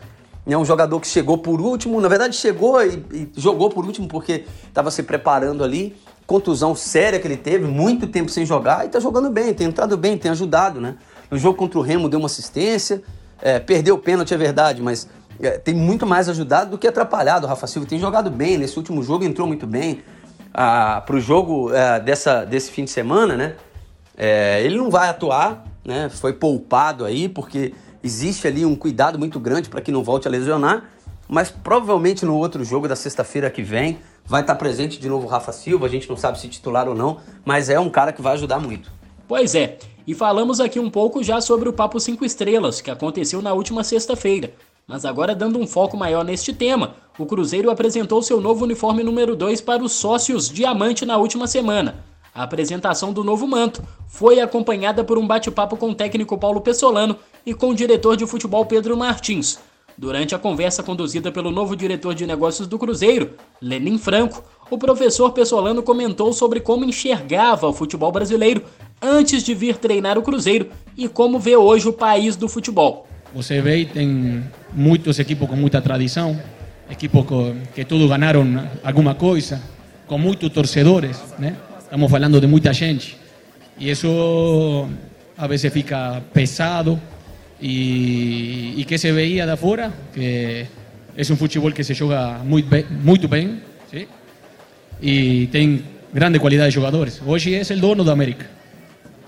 É 0.46 0.56
um 0.56 0.64
jogador 0.64 1.00
que 1.00 1.06
chegou 1.06 1.38
por 1.38 1.60
último, 1.60 2.00
na 2.00 2.08
verdade 2.08 2.36
chegou 2.36 2.82
e, 2.82 3.04
e 3.12 3.30
jogou 3.36 3.68
por 3.68 3.84
último 3.84 4.08
porque 4.08 4.44
estava 4.66 4.90
se 4.90 5.02
preparando 5.02 5.64
ali. 5.64 5.96
Contusão 6.28 6.74
séria 6.74 7.18
que 7.18 7.26
ele 7.26 7.38
teve, 7.38 7.64
muito 7.64 8.06
tempo 8.06 8.30
sem 8.30 8.44
jogar 8.44 8.84
e 8.84 8.88
está 8.88 9.00
jogando 9.00 9.30
bem, 9.30 9.54
tem 9.54 9.66
entrado 9.66 9.96
bem, 9.96 10.18
tem 10.18 10.30
ajudado, 10.30 10.78
né? 10.78 10.96
No 11.30 11.38
jogo 11.38 11.56
contra 11.56 11.78
o 11.78 11.82
Remo 11.82 12.06
deu 12.06 12.18
uma 12.18 12.26
assistência, 12.26 13.02
é, 13.40 13.58
perdeu 13.58 13.94
o 13.94 13.98
pênalti, 13.98 14.34
é 14.34 14.36
verdade, 14.36 14.82
mas 14.82 15.08
é, 15.40 15.52
tem 15.52 15.74
muito 15.74 16.04
mais 16.06 16.28
ajudado 16.28 16.72
do 16.72 16.76
que 16.76 16.86
atrapalhado. 16.86 17.46
O 17.46 17.48
Rafa 17.48 17.66
Silva 17.66 17.88
tem 17.88 17.98
jogado 17.98 18.30
bem, 18.30 18.58
nesse 18.58 18.76
último 18.76 19.02
jogo 19.02 19.24
entrou 19.24 19.46
muito 19.46 19.66
bem. 19.66 20.02
Ah, 20.52 21.02
Para 21.06 21.16
o 21.16 21.20
jogo 21.20 21.72
é, 21.72 21.98
dessa, 21.98 22.44
desse 22.44 22.70
fim 22.72 22.84
de 22.84 22.90
semana, 22.90 23.34
né? 23.34 23.54
É, 24.14 24.62
ele 24.62 24.76
não 24.76 24.90
vai 24.90 25.08
atuar, 25.08 25.64
né? 25.82 26.10
Foi 26.10 26.34
poupado 26.34 27.06
aí, 27.06 27.26
porque 27.26 27.72
existe 28.04 28.46
ali 28.46 28.66
um 28.66 28.76
cuidado 28.76 29.18
muito 29.18 29.40
grande 29.40 29.70
para 29.70 29.80
que 29.80 29.90
não 29.90 30.04
volte 30.04 30.28
a 30.28 30.30
lesionar, 30.30 30.90
mas 31.26 31.50
provavelmente 31.50 32.26
no 32.26 32.36
outro 32.36 32.62
jogo 32.64 32.86
da 32.86 32.94
sexta-feira 32.94 33.48
que 33.48 33.62
vem 33.62 33.98
vai 34.28 34.42
estar 34.42 34.54
presente 34.56 35.00
de 35.00 35.08
novo 35.08 35.26
o 35.26 35.28
Rafa 35.28 35.52
Silva, 35.52 35.86
a 35.86 35.88
gente 35.88 36.08
não 36.08 36.16
sabe 36.16 36.38
se 36.38 36.48
titular 36.48 36.86
ou 36.86 36.94
não, 36.94 37.16
mas 37.44 37.70
é 37.70 37.80
um 37.80 37.88
cara 37.88 38.12
que 38.12 38.20
vai 38.20 38.34
ajudar 38.34 38.60
muito. 38.60 38.92
Pois 39.26 39.54
é, 39.54 39.78
e 40.06 40.14
falamos 40.14 40.60
aqui 40.60 40.78
um 40.78 40.90
pouco 40.90 41.22
já 41.22 41.40
sobre 41.40 41.68
o 41.68 41.72
Papo 41.72 41.98
5 41.98 42.24
Estrelas, 42.24 42.80
que 42.80 42.90
aconteceu 42.90 43.40
na 43.40 43.52
última 43.52 43.82
sexta-feira. 43.82 44.52
Mas 44.86 45.04
agora 45.04 45.34
dando 45.34 45.58
um 45.58 45.66
foco 45.66 45.96
maior 45.96 46.24
neste 46.24 46.52
tema, 46.52 46.94
o 47.18 47.26
Cruzeiro 47.26 47.70
apresentou 47.70 48.22
seu 48.22 48.40
novo 48.40 48.64
uniforme 48.64 49.02
número 49.02 49.34
2 49.34 49.60
para 49.60 49.82
os 49.82 49.92
sócios 49.92 50.48
Diamante 50.48 51.04
na 51.04 51.16
última 51.16 51.46
semana. 51.46 52.04
A 52.34 52.44
apresentação 52.44 53.12
do 53.12 53.24
novo 53.24 53.46
manto 53.46 53.82
foi 54.06 54.40
acompanhada 54.40 55.02
por 55.02 55.18
um 55.18 55.26
bate-papo 55.26 55.76
com 55.76 55.90
o 55.90 55.94
técnico 55.94 56.38
Paulo 56.38 56.60
Pessolano 56.60 57.16
e 57.44 57.52
com 57.52 57.70
o 57.70 57.74
diretor 57.74 58.16
de 58.16 58.26
futebol 58.26 58.64
Pedro 58.64 58.96
Martins. 58.96 59.58
Durante 59.98 60.32
a 60.32 60.38
conversa 60.38 60.80
conduzida 60.80 61.32
pelo 61.32 61.50
novo 61.50 61.74
diretor 61.74 62.14
de 62.14 62.24
negócios 62.24 62.68
do 62.68 62.78
Cruzeiro, 62.78 63.32
Lenin 63.60 63.98
Franco, 63.98 64.44
o 64.70 64.78
professor 64.78 65.32
Pessolano 65.32 65.82
comentou 65.82 66.32
sobre 66.32 66.60
como 66.60 66.84
enxergava 66.84 67.66
o 67.66 67.72
futebol 67.72 68.12
brasileiro 68.12 68.62
antes 69.02 69.42
de 69.42 69.56
vir 69.56 69.76
treinar 69.76 70.16
o 70.16 70.22
Cruzeiro 70.22 70.68
e 70.96 71.08
como 71.08 71.40
vê 71.40 71.56
hoje 71.56 71.88
o 71.88 71.92
país 71.92 72.36
do 72.36 72.48
futebol. 72.48 73.08
Você 73.34 73.60
vê, 73.60 73.84
tem 73.86 74.44
muitos 74.72 75.18
equipos 75.18 75.48
com 75.48 75.56
muita 75.56 75.82
tradição, 75.82 76.40
equipos 76.88 77.26
que 77.74 77.84
todos 77.84 78.08
ganharam 78.08 78.68
alguma 78.84 79.16
coisa, 79.16 79.60
com 80.06 80.16
muitos 80.16 80.48
torcedores, 80.50 81.20
né? 81.40 81.56
Estamos 81.80 82.14
hablando 82.14 82.40
de 82.40 82.46
mucha 82.46 82.72
gente. 82.72 83.18
Y 83.76 83.90
eso 83.90 84.86
a 85.36 85.48
veces 85.48 85.72
fica 85.72 86.22
pesado. 86.32 87.00
Y, 87.60 88.84
que 88.84 88.98
se 88.98 89.12
veía 89.12 89.44
de 89.46 89.52
afuera, 89.52 89.92
que 90.14 90.66
es 91.16 91.30
un 91.30 91.36
fútbol 91.36 91.74
que 91.74 91.84
se 91.84 91.94
juega 91.94 92.42
muy, 92.44 92.64
muy 93.02 93.18
bien, 93.18 93.60
¿sí? 93.90 94.06
y 95.00 95.46
tiene 95.48 95.82
grande 96.12 96.40
calidad 96.40 96.64
de 96.66 96.72
jugadores. 96.72 97.20
Hoy 97.26 97.54
es 97.54 97.70
el 97.70 97.80
dono 97.80 98.04
de 98.04 98.12
América. 98.12 98.46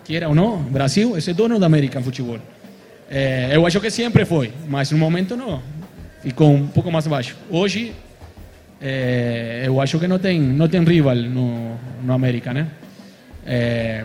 Quiera 0.06 0.28
o 0.28 0.34
no, 0.34 0.64
Brasil 0.70 1.12
es 1.16 1.28
el 1.28 1.36
dono 1.36 1.58
de 1.58 1.66
América 1.66 1.98
en 1.98 2.04
fútbol. 2.04 2.40
Eh, 3.12 3.50
eu 3.54 3.66
acho 3.66 3.80
que 3.80 3.90
siempre 3.90 4.24
fue, 4.24 4.52
mas 4.68 4.92
un 4.92 5.00
momento 5.00 5.36
no. 5.36 5.60
Ficou 6.22 6.48
un 6.48 6.68
poco 6.68 6.92
más 6.92 7.08
baixo. 7.08 7.34
Hoy 7.50 7.92
é, 8.80 9.64
eu 9.66 9.80
acho 9.80 9.98
que 9.98 10.06
não 10.06 10.18
tem, 10.18 10.40
não 10.40 10.68
tem 10.68 10.82
rival 10.84 11.16
no, 11.16 11.76
no 12.02 12.12
América, 12.12 12.54
né? 12.54 12.68
É, 13.44 14.04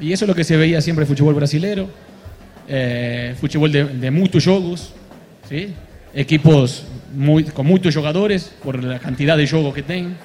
e 0.00 0.12
isso 0.12 0.24
é 0.24 0.30
o 0.30 0.34
que 0.34 0.44
se 0.44 0.56
veía 0.56 0.80
sempre 0.80 1.02
no 1.02 1.06
futebol 1.06 1.34
brasileiro, 1.34 1.90
é, 2.68 3.34
futebol 3.40 3.68
de, 3.68 3.84
de 3.84 4.10
muitos 4.10 4.42
jogos, 4.42 4.92
¿sí? 5.48 5.74
equipos 6.14 6.82
muito, 7.12 7.52
com 7.52 7.62
muitos 7.62 7.92
jogadores, 7.92 8.50
por 8.62 8.76
a 8.76 8.98
quantidade 8.98 9.42
de 9.42 9.46
jogos 9.46 9.74
que 9.74 9.82
tem. 9.82 10.16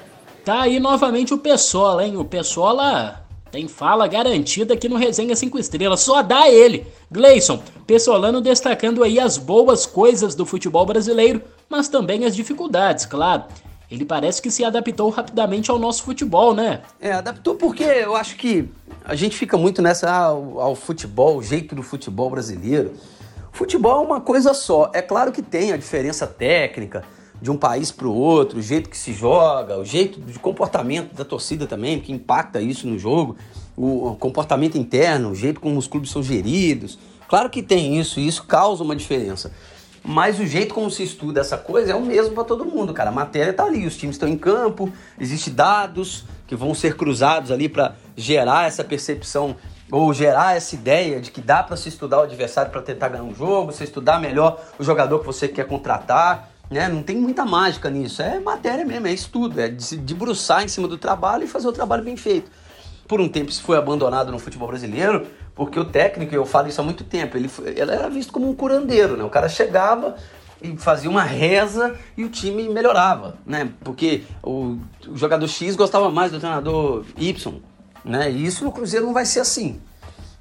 Tá 0.43 0.61
aí 0.61 0.79
novamente 0.79 1.33
o 1.33 1.37
Pessola, 1.37 2.05
hein? 2.05 2.17
O 2.17 2.25
Pessola 2.25 3.23
tem 3.51 3.67
fala 3.67 4.07
garantida 4.07 4.73
aqui 4.73 4.87
no 4.87 4.95
Resenha 4.95 5.35
5 5.35 5.59
Estrelas, 5.59 5.99
só 5.99 6.21
dá 6.21 6.49
ele. 6.49 6.87
Gleison, 7.11 7.61
Pessolano 7.85 8.39
destacando 8.39 9.03
aí 9.03 9.19
as 9.19 9.37
boas 9.37 9.85
coisas 9.85 10.33
do 10.33 10.45
futebol 10.45 10.85
brasileiro, 10.85 11.41
mas 11.69 11.89
também 11.89 12.25
as 12.25 12.35
dificuldades, 12.35 13.05
claro. 13.05 13.43
Ele 13.91 14.05
parece 14.05 14.41
que 14.41 14.49
se 14.49 14.63
adaptou 14.63 15.09
rapidamente 15.09 15.69
ao 15.69 15.77
nosso 15.77 16.03
futebol, 16.03 16.55
né? 16.55 16.81
É, 16.97 17.11
adaptou 17.11 17.55
porque 17.55 17.83
eu 17.83 18.15
acho 18.15 18.37
que 18.37 18.69
a 19.03 19.15
gente 19.15 19.35
fica 19.35 19.57
muito 19.57 19.81
nessa 19.81 20.09
ah, 20.09 20.27
ao, 20.27 20.61
ao 20.61 20.75
futebol, 20.75 21.37
o 21.37 21.43
jeito 21.43 21.75
do 21.75 21.83
futebol 21.83 22.29
brasileiro. 22.29 22.93
Futebol 23.51 24.01
é 24.01 24.05
uma 24.05 24.21
coisa 24.21 24.53
só. 24.53 24.89
É 24.93 25.01
claro 25.01 25.33
que 25.33 25.41
tem 25.41 25.73
a 25.73 25.77
diferença 25.77 26.25
técnica, 26.25 27.03
de 27.41 27.51
um 27.51 27.57
país 27.57 27.91
para 27.91 28.07
o 28.07 28.15
outro, 28.15 28.59
o 28.59 28.61
jeito 28.61 28.89
que 28.89 28.97
se 28.97 29.11
joga, 29.13 29.77
o 29.77 29.83
jeito 29.83 30.21
de 30.21 30.39
comportamento 30.39 31.13
da 31.13 31.25
torcida 31.25 31.67
também, 31.67 31.99
que 31.99 32.13
impacta 32.13 32.61
isso 32.61 32.87
no 32.87 32.97
jogo, 32.97 33.35
o 33.75 34.15
comportamento 34.19 34.77
interno, 34.77 35.31
o 35.31 35.35
jeito 35.35 35.59
como 35.59 35.77
os 35.77 35.87
clubes 35.87 36.11
são 36.11 36.21
geridos. 36.21 36.99
Claro 37.27 37.49
que 37.49 37.63
tem 37.63 37.99
isso 37.99 38.19
e 38.19 38.27
isso 38.27 38.43
causa 38.45 38.83
uma 38.83 38.95
diferença. 38.95 39.51
Mas 40.03 40.39
o 40.39 40.45
jeito 40.45 40.73
como 40.73 40.89
se 40.89 41.03
estuda 41.03 41.41
essa 41.41 41.57
coisa 41.57 41.91
é 41.91 41.95
o 41.95 42.01
mesmo 42.01 42.33
para 42.33 42.43
todo 42.43 42.65
mundo, 42.65 42.93
cara. 42.93 43.09
A 43.09 43.13
matéria 43.13 43.51
está 43.51 43.65
ali, 43.65 43.85
os 43.85 43.95
times 43.95 44.15
estão 44.15 44.27
em 44.27 44.37
campo, 44.37 44.91
existem 45.19 45.53
dados 45.53 46.25
que 46.47 46.55
vão 46.55 46.73
ser 46.73 46.95
cruzados 46.95 47.51
ali 47.51 47.69
para 47.69 47.95
gerar 48.15 48.67
essa 48.67 48.83
percepção 48.83 49.55
ou 49.91 50.11
gerar 50.13 50.55
essa 50.55 50.73
ideia 50.73 51.19
de 51.19 51.29
que 51.29 51.41
dá 51.41 51.61
para 51.61 51.77
se 51.77 51.89
estudar 51.89 52.19
o 52.19 52.23
adversário 52.23 52.71
para 52.71 52.81
tentar 52.81 53.09
ganhar 53.09 53.23
um 53.23 53.35
jogo, 53.35 53.71
você 53.71 53.83
estudar 53.83 54.19
melhor 54.19 54.59
o 54.79 54.83
jogador 54.83 55.19
que 55.19 55.25
você 55.25 55.47
quer 55.47 55.67
contratar. 55.67 56.49
Né? 56.69 56.87
Não 56.87 57.03
tem 57.03 57.17
muita 57.17 57.45
mágica 57.45 57.89
nisso, 57.89 58.21
é 58.21 58.39
matéria 58.39 58.85
mesmo, 58.85 59.05
é 59.05 59.11
estudo, 59.11 59.59
é 59.59 59.67
de 59.67 59.83
se 59.83 59.97
debruçar 59.97 60.63
em 60.63 60.69
cima 60.69 60.87
do 60.87 60.97
trabalho 60.97 61.43
e 61.43 61.47
fazer 61.47 61.67
o 61.67 61.73
trabalho 61.73 62.03
bem 62.03 62.15
feito. 62.15 62.49
Por 63.11 63.19
um 63.19 63.27
tempo 63.27 63.49
isso 63.49 63.61
foi 63.61 63.75
abandonado 63.75 64.31
no 64.31 64.39
futebol 64.39 64.69
brasileiro, 64.69 65.27
porque 65.53 65.77
o 65.77 65.83
técnico, 65.83 66.33
eu 66.33 66.45
falo 66.45 66.69
isso 66.69 66.79
há 66.79 66.83
muito 66.85 67.03
tempo, 67.03 67.35
ele, 67.35 67.51
ele 67.65 67.91
era 67.91 68.09
visto 68.09 68.31
como 68.31 68.49
um 68.49 68.55
curandeiro, 68.55 69.17
né? 69.17 69.23
O 69.25 69.29
cara 69.29 69.49
chegava 69.49 70.15
e 70.61 70.77
fazia 70.77 71.09
uma 71.09 71.21
reza 71.21 71.93
e 72.15 72.23
o 72.23 72.29
time 72.29 72.69
melhorava, 72.69 73.35
né? 73.45 73.69
Porque 73.83 74.23
o, 74.41 74.77
o 75.05 75.17
jogador 75.17 75.45
X 75.45 75.75
gostava 75.75 76.09
mais 76.09 76.31
do 76.31 76.39
treinador 76.39 77.03
Y, 77.17 77.53
né? 78.05 78.31
E 78.31 78.45
isso 78.45 78.63
no 78.63 78.71
Cruzeiro 78.71 79.07
não 79.07 79.13
vai 79.13 79.25
ser 79.25 79.41
assim. 79.41 79.81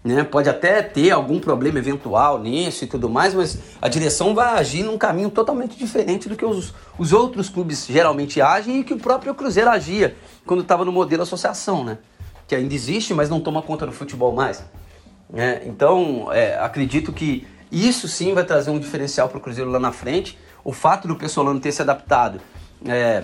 Né? 0.05 0.23
Pode 0.23 0.49
até 0.49 0.81
ter 0.81 1.11
algum 1.11 1.41
problema 1.41 1.81
eventual 1.81 2.41
nisso 2.41 2.85
e 2.85 2.87
tudo 2.87 3.11
mais, 3.11 3.35
mas 3.35 3.59
a 3.83 3.89
direção 3.89 4.33
vai 4.33 4.57
agir 4.57 4.85
num 4.85 4.97
caminho 4.97 5.29
totalmente 5.29 5.77
diferente 5.77 6.29
do 6.29 6.37
que 6.37 6.45
os, 6.45 6.73
os 6.97 7.13
outros 7.13 7.49
clubes 7.49 7.85
geralmente 7.85 8.41
agem 8.41 8.79
e 8.79 8.85
que 8.85 8.95
o 8.95 8.99
próprio 8.99 9.35
Cruzeiro 9.35 9.69
agia 9.69 10.17
quando 10.47 10.63
estava 10.63 10.85
no 10.85 10.93
modelo 10.93 11.25
associação, 11.25 11.83
né? 11.83 11.99
Que 12.51 12.57
ainda 12.57 12.75
existe, 12.75 13.15
mas 13.15 13.31
não 13.31 13.41
toma 13.41 13.63
conta 13.63 13.87
do 13.87 13.93
futebol 13.93 14.35
mais. 14.35 14.65
Né? 15.33 15.63
Então, 15.67 16.33
é, 16.33 16.59
acredito 16.59 17.13
que 17.13 17.47
isso 17.71 18.09
sim 18.09 18.35
vai 18.35 18.43
trazer 18.45 18.73
um 18.73 18.79
diferencial 18.81 19.29
para 19.29 19.39
o 19.39 19.41
Cruzeiro 19.41 19.71
lá 19.71 19.79
na 19.79 19.93
frente. 19.93 20.37
O 20.65 20.73
fato 20.73 21.07
do 21.07 21.15
Pessolano 21.15 21.61
ter 21.61 21.71
se 21.71 21.81
adaptado 21.81 22.41
é, 22.85 23.23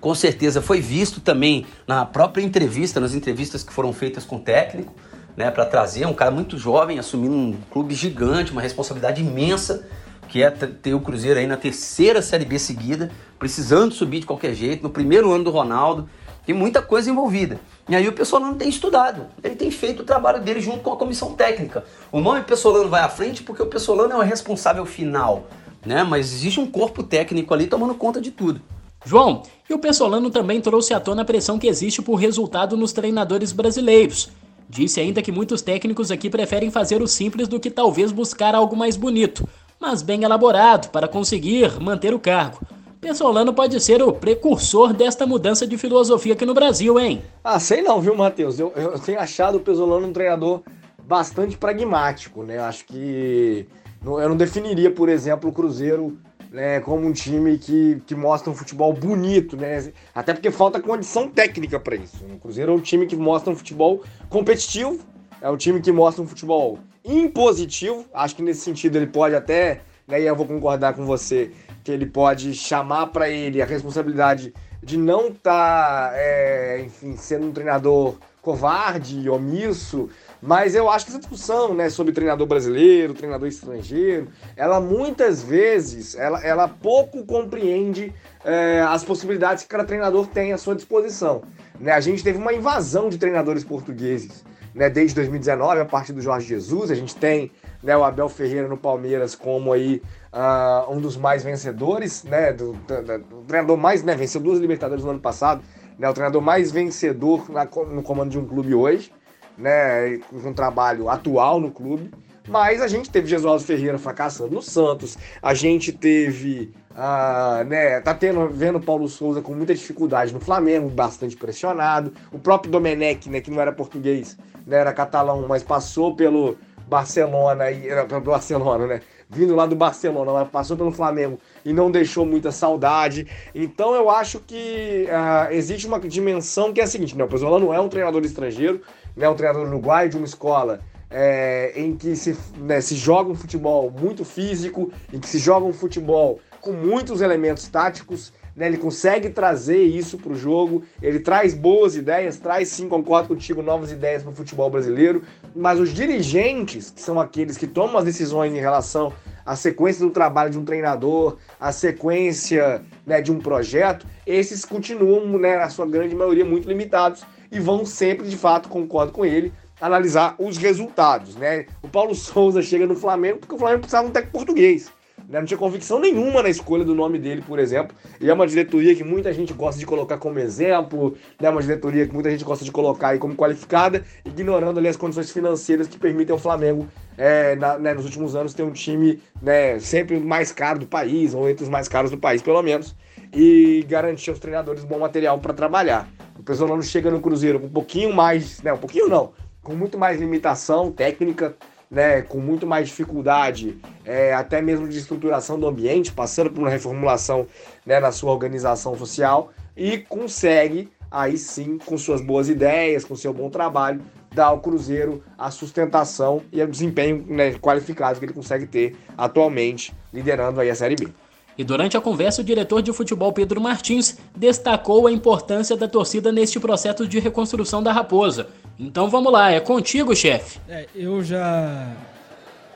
com 0.00 0.14
certeza 0.14 0.62
foi 0.62 0.80
visto 0.80 1.20
também 1.20 1.66
na 1.86 2.06
própria 2.06 2.42
entrevista, 2.42 2.98
nas 2.98 3.12
entrevistas 3.12 3.62
que 3.62 3.74
foram 3.74 3.92
feitas 3.92 4.24
com 4.24 4.36
o 4.36 4.40
técnico 4.40 4.94
né, 5.36 5.50
para 5.50 5.66
trazer 5.66 6.06
um 6.06 6.14
cara 6.14 6.30
muito 6.30 6.56
jovem, 6.56 6.98
assumindo 6.98 7.34
um 7.34 7.58
clube 7.70 7.94
gigante, 7.94 8.52
uma 8.52 8.62
responsabilidade 8.62 9.20
imensa, 9.20 9.86
que 10.28 10.42
é 10.42 10.50
ter 10.50 10.94
o 10.94 11.00
Cruzeiro 11.00 11.38
aí 11.38 11.46
na 11.46 11.58
terceira 11.58 12.22
Série 12.22 12.46
B 12.46 12.58
seguida, 12.58 13.10
precisando 13.38 13.92
subir 13.92 14.20
de 14.20 14.26
qualquer 14.26 14.54
jeito, 14.54 14.82
no 14.82 14.88
primeiro 14.88 15.30
ano 15.30 15.44
do 15.44 15.50
Ronaldo, 15.50 16.08
tem 16.46 16.54
muita 16.54 16.80
coisa 16.80 17.10
envolvida. 17.10 17.60
E 17.88 17.96
aí 17.96 18.06
o 18.06 18.12
Pessolano 18.12 18.54
tem 18.54 18.68
estudado, 18.68 19.26
ele 19.42 19.56
tem 19.56 19.70
feito 19.70 20.00
o 20.00 20.04
trabalho 20.04 20.40
dele 20.40 20.60
junto 20.60 20.78
com 20.78 20.92
a 20.92 20.96
comissão 20.96 21.34
técnica. 21.34 21.84
O 22.12 22.20
nome 22.20 22.42
Pessolano 22.42 22.88
vai 22.88 23.02
à 23.02 23.08
frente 23.08 23.42
porque 23.42 23.62
o 23.62 23.66
Pessolano 23.66 24.14
é 24.14 24.16
o 24.16 24.22
responsável 24.22 24.86
final, 24.86 25.48
né? 25.84 26.04
Mas 26.04 26.32
existe 26.32 26.60
um 26.60 26.66
corpo 26.66 27.02
técnico 27.02 27.52
ali 27.52 27.66
tomando 27.66 27.96
conta 27.96 28.20
de 28.20 28.30
tudo. 28.30 28.62
João, 29.04 29.42
e 29.68 29.74
o 29.74 29.78
Pessolano 29.78 30.30
também 30.30 30.60
trouxe 30.60 30.94
à 30.94 31.00
tona 31.00 31.22
a 31.22 31.24
pressão 31.24 31.58
que 31.58 31.66
existe 31.66 32.00
por 32.00 32.14
resultado 32.14 32.76
nos 32.76 32.92
treinadores 32.92 33.52
brasileiros. 33.52 34.30
Disse 34.68 35.00
ainda 35.00 35.22
que 35.22 35.32
muitos 35.32 35.62
técnicos 35.62 36.10
aqui 36.10 36.30
preferem 36.30 36.70
fazer 36.70 37.02
o 37.02 37.08
simples 37.08 37.48
do 37.48 37.58
que 37.58 37.70
talvez 37.70 38.12
buscar 38.12 38.54
algo 38.54 38.76
mais 38.76 38.96
bonito, 38.96 39.48
mas 39.80 40.02
bem 40.02 40.22
elaborado 40.22 40.90
para 40.90 41.08
conseguir 41.08 41.80
manter 41.80 42.14
o 42.14 42.18
cargo. 42.20 42.60
Pessolano 43.00 43.52
pode 43.52 43.80
ser 43.80 44.02
o 44.02 44.12
precursor 44.12 44.92
desta 44.92 45.26
mudança 45.26 45.66
de 45.66 45.76
filosofia 45.76 46.32
aqui 46.32 46.46
no 46.46 46.54
Brasil, 46.54 46.98
hein? 46.98 47.22
Ah, 47.44 47.60
sei 47.60 47.82
não, 47.82 48.00
viu, 48.00 48.16
Matheus? 48.16 48.58
Eu, 48.58 48.72
eu 48.74 48.98
tenho 48.98 49.20
achado 49.20 49.58
o 49.58 49.60
Pesolano 49.60 50.06
um 50.06 50.12
treinador 50.12 50.62
bastante 51.04 51.56
pragmático, 51.56 52.42
né? 52.42 52.58
Acho 52.58 52.84
que 52.84 53.66
eu 54.04 54.28
não 54.28 54.36
definiria, 54.36 54.90
por 54.90 55.08
exemplo, 55.08 55.50
o 55.50 55.52
Cruzeiro 55.52 56.18
né, 56.50 56.80
como 56.80 57.06
um 57.06 57.12
time 57.12 57.58
que, 57.58 58.00
que 58.06 58.14
mostra 58.14 58.50
um 58.50 58.54
futebol 58.54 58.92
bonito, 58.92 59.56
né? 59.56 59.92
Até 60.14 60.32
porque 60.32 60.50
falta 60.50 60.80
condição 60.80 61.28
técnica 61.28 61.78
para 61.78 61.96
isso. 61.96 62.24
O 62.24 62.38
Cruzeiro 62.38 62.72
é 62.72 62.74
um 62.74 62.80
time 62.80 63.06
que 63.06 63.16
mostra 63.16 63.52
um 63.52 63.56
futebol 63.56 64.02
competitivo, 64.28 64.98
é 65.40 65.50
um 65.50 65.56
time 65.56 65.80
que 65.80 65.92
mostra 65.92 66.22
um 66.22 66.26
futebol 66.26 66.78
impositivo. 67.04 68.04
Acho 68.12 68.36
que 68.36 68.42
nesse 68.42 68.60
sentido 68.60 68.96
ele 68.96 69.06
pode 69.06 69.34
até, 69.34 69.82
né, 70.08 70.20
e 70.20 70.26
eu 70.26 70.34
vou 70.34 70.46
concordar 70.46 70.94
com 70.94 71.04
você, 71.04 71.50
que 71.86 71.92
ele 71.92 72.04
pode 72.04 72.52
chamar 72.52 73.06
para 73.06 73.30
ele 73.30 73.62
a 73.62 73.64
responsabilidade 73.64 74.52
de 74.82 74.96
não 74.96 75.28
estar, 75.28 76.10
tá, 76.10 76.12
é, 76.16 76.82
enfim, 76.84 77.16
sendo 77.16 77.46
um 77.46 77.52
treinador 77.52 78.16
covarde, 78.42 79.30
omisso, 79.30 80.08
mas 80.42 80.74
eu 80.74 80.90
acho 80.90 81.04
que 81.04 81.12
essa 81.12 81.20
discussão, 81.20 81.74
né, 81.74 81.88
sobre 81.88 82.12
treinador 82.12 82.44
brasileiro, 82.44 83.14
treinador 83.14 83.46
estrangeiro, 83.46 84.26
ela 84.56 84.80
muitas 84.80 85.44
vezes, 85.44 86.16
ela, 86.16 86.44
ela 86.44 86.66
pouco 86.66 87.24
compreende 87.24 88.12
é, 88.44 88.80
as 88.80 89.04
possibilidades 89.04 89.62
que 89.62 89.68
cada 89.68 89.84
treinador 89.84 90.26
tem 90.26 90.52
à 90.52 90.58
sua 90.58 90.74
disposição. 90.74 91.42
Né? 91.78 91.92
A 91.92 92.00
gente 92.00 92.24
teve 92.24 92.36
uma 92.36 92.52
invasão 92.52 93.08
de 93.08 93.16
treinadores 93.16 93.62
portugueses 93.62 94.44
né, 94.76 94.90
desde 94.90 95.14
2019, 95.14 95.80
a 95.80 95.84
partir 95.86 96.12
do 96.12 96.20
Jorge 96.20 96.48
Jesus. 96.48 96.90
A 96.90 96.94
gente 96.94 97.16
tem 97.16 97.50
né, 97.82 97.96
o 97.96 98.04
Abel 98.04 98.28
Ferreira 98.28 98.68
no 98.68 98.76
Palmeiras 98.76 99.34
como 99.34 99.72
aí 99.72 100.02
uh, 100.36 100.92
um 100.92 101.00
dos 101.00 101.16
mais 101.16 101.42
vencedores, 101.42 102.22
né, 102.22 102.52
do, 102.52 102.72
do, 102.72 103.18
do 103.18 103.42
treinador 103.46 103.76
mais, 103.76 104.02
né, 104.02 104.14
venceu 104.14 104.40
duas 104.40 104.60
Libertadores 104.60 105.02
no 105.02 105.10
ano 105.10 105.20
passado, 105.20 105.62
né, 105.98 106.08
o 106.08 106.12
treinador 106.12 106.42
mais 106.42 106.70
vencedor 106.70 107.50
na, 107.50 107.64
no 107.64 108.02
comando 108.02 108.30
de 108.30 108.38
um 108.38 108.46
clube 108.46 108.74
hoje 108.74 109.10
né, 109.56 110.18
com 110.18 110.36
um 110.36 110.52
trabalho 110.52 111.08
atual 111.08 111.60
no 111.60 111.70
clube. 111.70 112.10
Mas 112.48 112.80
a 112.80 112.86
gente 112.86 113.10
teve 113.10 113.26
Jesualdo 113.26 113.64
Ferreira 113.64 113.98
fracassando 113.98 114.54
no 114.54 114.62
Santos, 114.62 115.18
a 115.42 115.52
gente 115.52 115.92
teve, 115.92 116.72
uh, 116.92 117.64
né, 117.64 118.00
tá 118.00 118.14
tendo, 118.14 118.48
vendo 118.48 118.78
Paulo 118.78 119.08
Souza 119.08 119.42
com 119.42 119.52
muita 119.52 119.74
dificuldade 119.74 120.32
no 120.32 120.38
Flamengo, 120.38 120.88
bastante 120.88 121.36
pressionado. 121.36 122.12
O 122.30 122.38
próprio 122.38 122.70
Domenech, 122.70 123.28
né, 123.28 123.40
que 123.40 123.50
não 123.50 123.60
era 123.60 123.72
português, 123.72 124.38
né, 124.64 124.76
era 124.76 124.92
catalão, 124.92 125.44
mas 125.48 125.64
passou 125.64 126.14
pelo 126.14 126.56
Barcelona, 126.86 127.68
e, 127.72 127.88
pelo 128.06 128.20
Barcelona, 128.20 128.86
né, 128.86 129.00
vindo 129.28 129.54
lá 129.54 129.66
do 129.66 129.74
Barcelona, 129.74 130.32
mas 130.32 130.48
passou 130.48 130.76
pelo 130.76 130.92
Flamengo 130.92 131.38
e 131.64 131.72
não 131.72 131.90
deixou 131.90 132.24
muita 132.24 132.52
saudade. 132.52 133.26
Então 133.54 133.94
eu 133.94 134.08
acho 134.08 134.40
que 134.40 135.06
uh, 135.08 135.52
existe 135.52 135.86
uma 135.86 135.98
dimensão 136.00 136.72
que 136.72 136.80
é 136.80 136.84
a 136.84 136.86
seguinte, 136.86 137.16
né, 137.16 137.24
o 137.24 137.28
Pesola 137.28 137.58
não 137.58 137.74
é 137.74 137.80
um 137.80 137.88
treinador 137.88 138.24
estrangeiro, 138.24 138.80
né, 139.16 139.28
um 139.28 139.34
treinador 139.34 139.66
uruguaio 139.66 140.08
de 140.08 140.16
uma 140.16 140.26
escola 140.26 140.80
é, 141.10 141.72
em 141.76 141.96
que 141.96 142.16
se, 142.16 142.36
né, 142.58 142.80
se 142.80 142.94
joga 142.96 143.30
um 143.30 143.34
futebol 143.34 143.90
muito 143.90 144.24
físico, 144.24 144.92
em 145.12 145.18
que 145.18 145.28
se 145.28 145.38
joga 145.38 145.66
um 145.66 145.72
futebol 145.72 146.40
com 146.60 146.72
muitos 146.72 147.20
elementos 147.20 147.68
táticos, 147.68 148.32
né, 148.56 148.66
ele 148.66 148.78
consegue 148.78 149.28
trazer 149.28 149.82
isso 149.82 150.16
para 150.16 150.32
o 150.32 150.34
jogo, 150.34 150.82
ele 151.02 151.20
traz 151.20 151.52
boas 151.52 151.94
ideias, 151.94 152.38
traz 152.38 152.68
sim, 152.68 152.88
concordo 152.88 153.28
contigo, 153.28 153.62
novas 153.62 153.92
ideias 153.92 154.22
para 154.22 154.32
o 154.32 154.34
futebol 154.34 154.70
brasileiro, 154.70 155.22
mas 155.54 155.78
os 155.78 155.92
dirigentes, 155.92 156.90
que 156.90 157.00
são 157.00 157.20
aqueles 157.20 157.58
que 157.58 157.66
tomam 157.66 157.98
as 157.98 158.04
decisões 158.04 158.52
em 158.54 158.58
relação 158.58 159.12
à 159.44 159.54
sequência 159.54 160.04
do 160.04 160.10
trabalho 160.10 160.50
de 160.50 160.58
um 160.58 160.64
treinador, 160.64 161.36
à 161.60 161.70
sequência 161.70 162.82
né, 163.06 163.20
de 163.20 163.30
um 163.30 163.38
projeto, 163.38 164.06
esses 164.26 164.64
continuam, 164.64 165.38
né, 165.38 165.58
na 165.58 165.68
sua 165.68 165.86
grande 165.86 166.14
maioria, 166.14 166.44
muito 166.44 166.66
limitados 166.66 167.22
e 167.52 167.60
vão 167.60 167.84
sempre, 167.84 168.26
de 168.26 168.36
fato, 168.36 168.68
concordo 168.68 169.12
com 169.12 169.24
ele, 169.24 169.52
analisar 169.80 170.34
os 170.38 170.56
resultados, 170.56 171.36
né? 171.36 171.66
O 171.82 171.88
Paulo 171.88 172.14
Souza 172.14 172.62
chega 172.62 172.86
no 172.86 172.96
Flamengo 172.96 173.38
porque 173.38 173.54
o 173.54 173.58
Flamengo 173.58 173.80
precisava 173.80 174.04
de 174.04 174.10
um 174.10 174.12
técnico 174.12 174.38
português. 174.38 174.90
Né? 175.28 175.38
Não 175.40 175.46
tinha 175.46 175.58
convicção 175.58 175.98
nenhuma 175.98 176.42
na 176.42 176.48
escolha 176.48 176.84
do 176.84 176.94
nome 176.94 177.18
dele, 177.18 177.42
por 177.46 177.58
exemplo. 177.58 177.96
E 178.20 178.30
é 178.30 178.32
uma 178.32 178.46
diretoria 178.46 178.94
que 178.94 179.02
muita 179.02 179.32
gente 179.32 179.52
gosta 179.52 179.78
de 179.78 179.86
colocar 179.86 180.18
como 180.18 180.38
exemplo, 180.38 181.16
né? 181.40 181.50
uma 181.50 181.60
diretoria 181.60 182.06
que 182.06 182.14
muita 182.14 182.30
gente 182.30 182.44
gosta 182.44 182.64
de 182.64 182.70
colocar 182.70 183.08
aí 183.08 183.18
como 183.18 183.34
qualificada, 183.34 184.04
ignorando 184.24 184.78
ali 184.78 184.88
as 184.88 184.96
condições 184.96 185.30
financeiras 185.30 185.86
que 185.88 185.98
permitem 185.98 186.32
ao 186.32 186.38
Flamengo, 186.38 186.86
é, 187.18 187.56
na, 187.56 187.78
né, 187.78 187.94
nos 187.94 188.04
últimos 188.04 188.36
anos, 188.36 188.54
ter 188.54 188.62
um 188.62 188.72
time 188.72 189.20
né, 189.42 189.78
sempre 189.78 190.18
mais 190.18 190.52
caro 190.52 190.78
do 190.78 190.86
país, 190.86 191.34
ou 191.34 191.48
entre 191.48 191.64
os 191.64 191.68
mais 191.68 191.88
caros 191.88 192.10
do 192.10 192.18
país, 192.18 192.42
pelo 192.42 192.62
menos, 192.62 192.94
e 193.34 193.84
garantir 193.88 194.30
aos 194.30 194.38
treinadores 194.38 194.84
bom 194.84 194.98
material 194.98 195.38
para 195.38 195.52
trabalhar. 195.52 196.08
O 196.38 196.42
Pesolano 196.42 196.82
chega 196.82 197.10
no 197.10 197.20
Cruzeiro 197.20 197.58
com 197.58 197.66
um 197.66 197.70
pouquinho 197.70 198.14
mais, 198.14 198.62
né, 198.62 198.72
um 198.72 198.78
pouquinho 198.78 199.08
não, 199.08 199.32
com 199.62 199.74
muito 199.74 199.98
mais 199.98 200.20
limitação 200.20 200.92
técnica, 200.92 201.56
né, 201.90 202.22
com 202.22 202.38
muito 202.38 202.66
mais 202.66 202.88
dificuldade, 202.88 203.78
é, 204.04 204.34
até 204.34 204.60
mesmo 204.60 204.88
de 204.88 204.98
estruturação 204.98 205.58
do 205.58 205.66
ambiente, 205.66 206.12
passando 206.12 206.50
por 206.50 206.60
uma 206.60 206.70
reformulação 206.70 207.46
né, 207.84 208.00
na 208.00 208.12
sua 208.12 208.32
organização 208.32 208.96
social 208.96 209.52
e 209.76 209.98
consegue, 209.98 210.90
aí 211.10 211.36
sim, 211.38 211.78
com 211.78 211.96
suas 211.96 212.20
boas 212.20 212.48
ideias, 212.48 213.04
com 213.04 213.14
seu 213.14 213.32
bom 213.32 213.50
trabalho, 213.50 214.00
dar 214.34 214.46
ao 214.46 214.60
Cruzeiro 214.60 215.22
a 215.38 215.50
sustentação 215.50 216.42
e 216.52 216.60
o 216.62 216.68
desempenho 216.68 217.24
né, 217.28 217.54
qualificado 217.54 218.18
que 218.18 218.24
ele 218.24 218.32
consegue 218.32 218.66
ter 218.66 218.96
atualmente, 219.16 219.94
liderando 220.12 220.60
aí 220.60 220.70
a 220.70 220.74
Série 220.74 220.96
B. 220.96 221.08
E 221.58 221.64
durante 221.64 221.96
a 221.96 222.00
conversa, 222.00 222.42
o 222.42 222.44
diretor 222.44 222.82
de 222.82 222.92
futebol 222.92 223.32
Pedro 223.32 223.60
Martins 223.60 224.18
destacou 224.36 225.06
a 225.06 225.12
importância 225.12 225.76
da 225.76 225.88
torcida 225.88 226.30
neste 226.30 226.60
processo 226.60 227.06
de 227.08 227.18
reconstrução 227.18 227.82
da 227.82 227.92
Raposa. 227.92 228.48
Então 228.78 229.08
vamos 229.08 229.32
lá, 229.32 229.50
é 229.50 229.60
contigo, 229.60 230.14
chefe. 230.14 230.58
É, 230.68 230.86
eu 230.94 231.24
já 231.24 231.94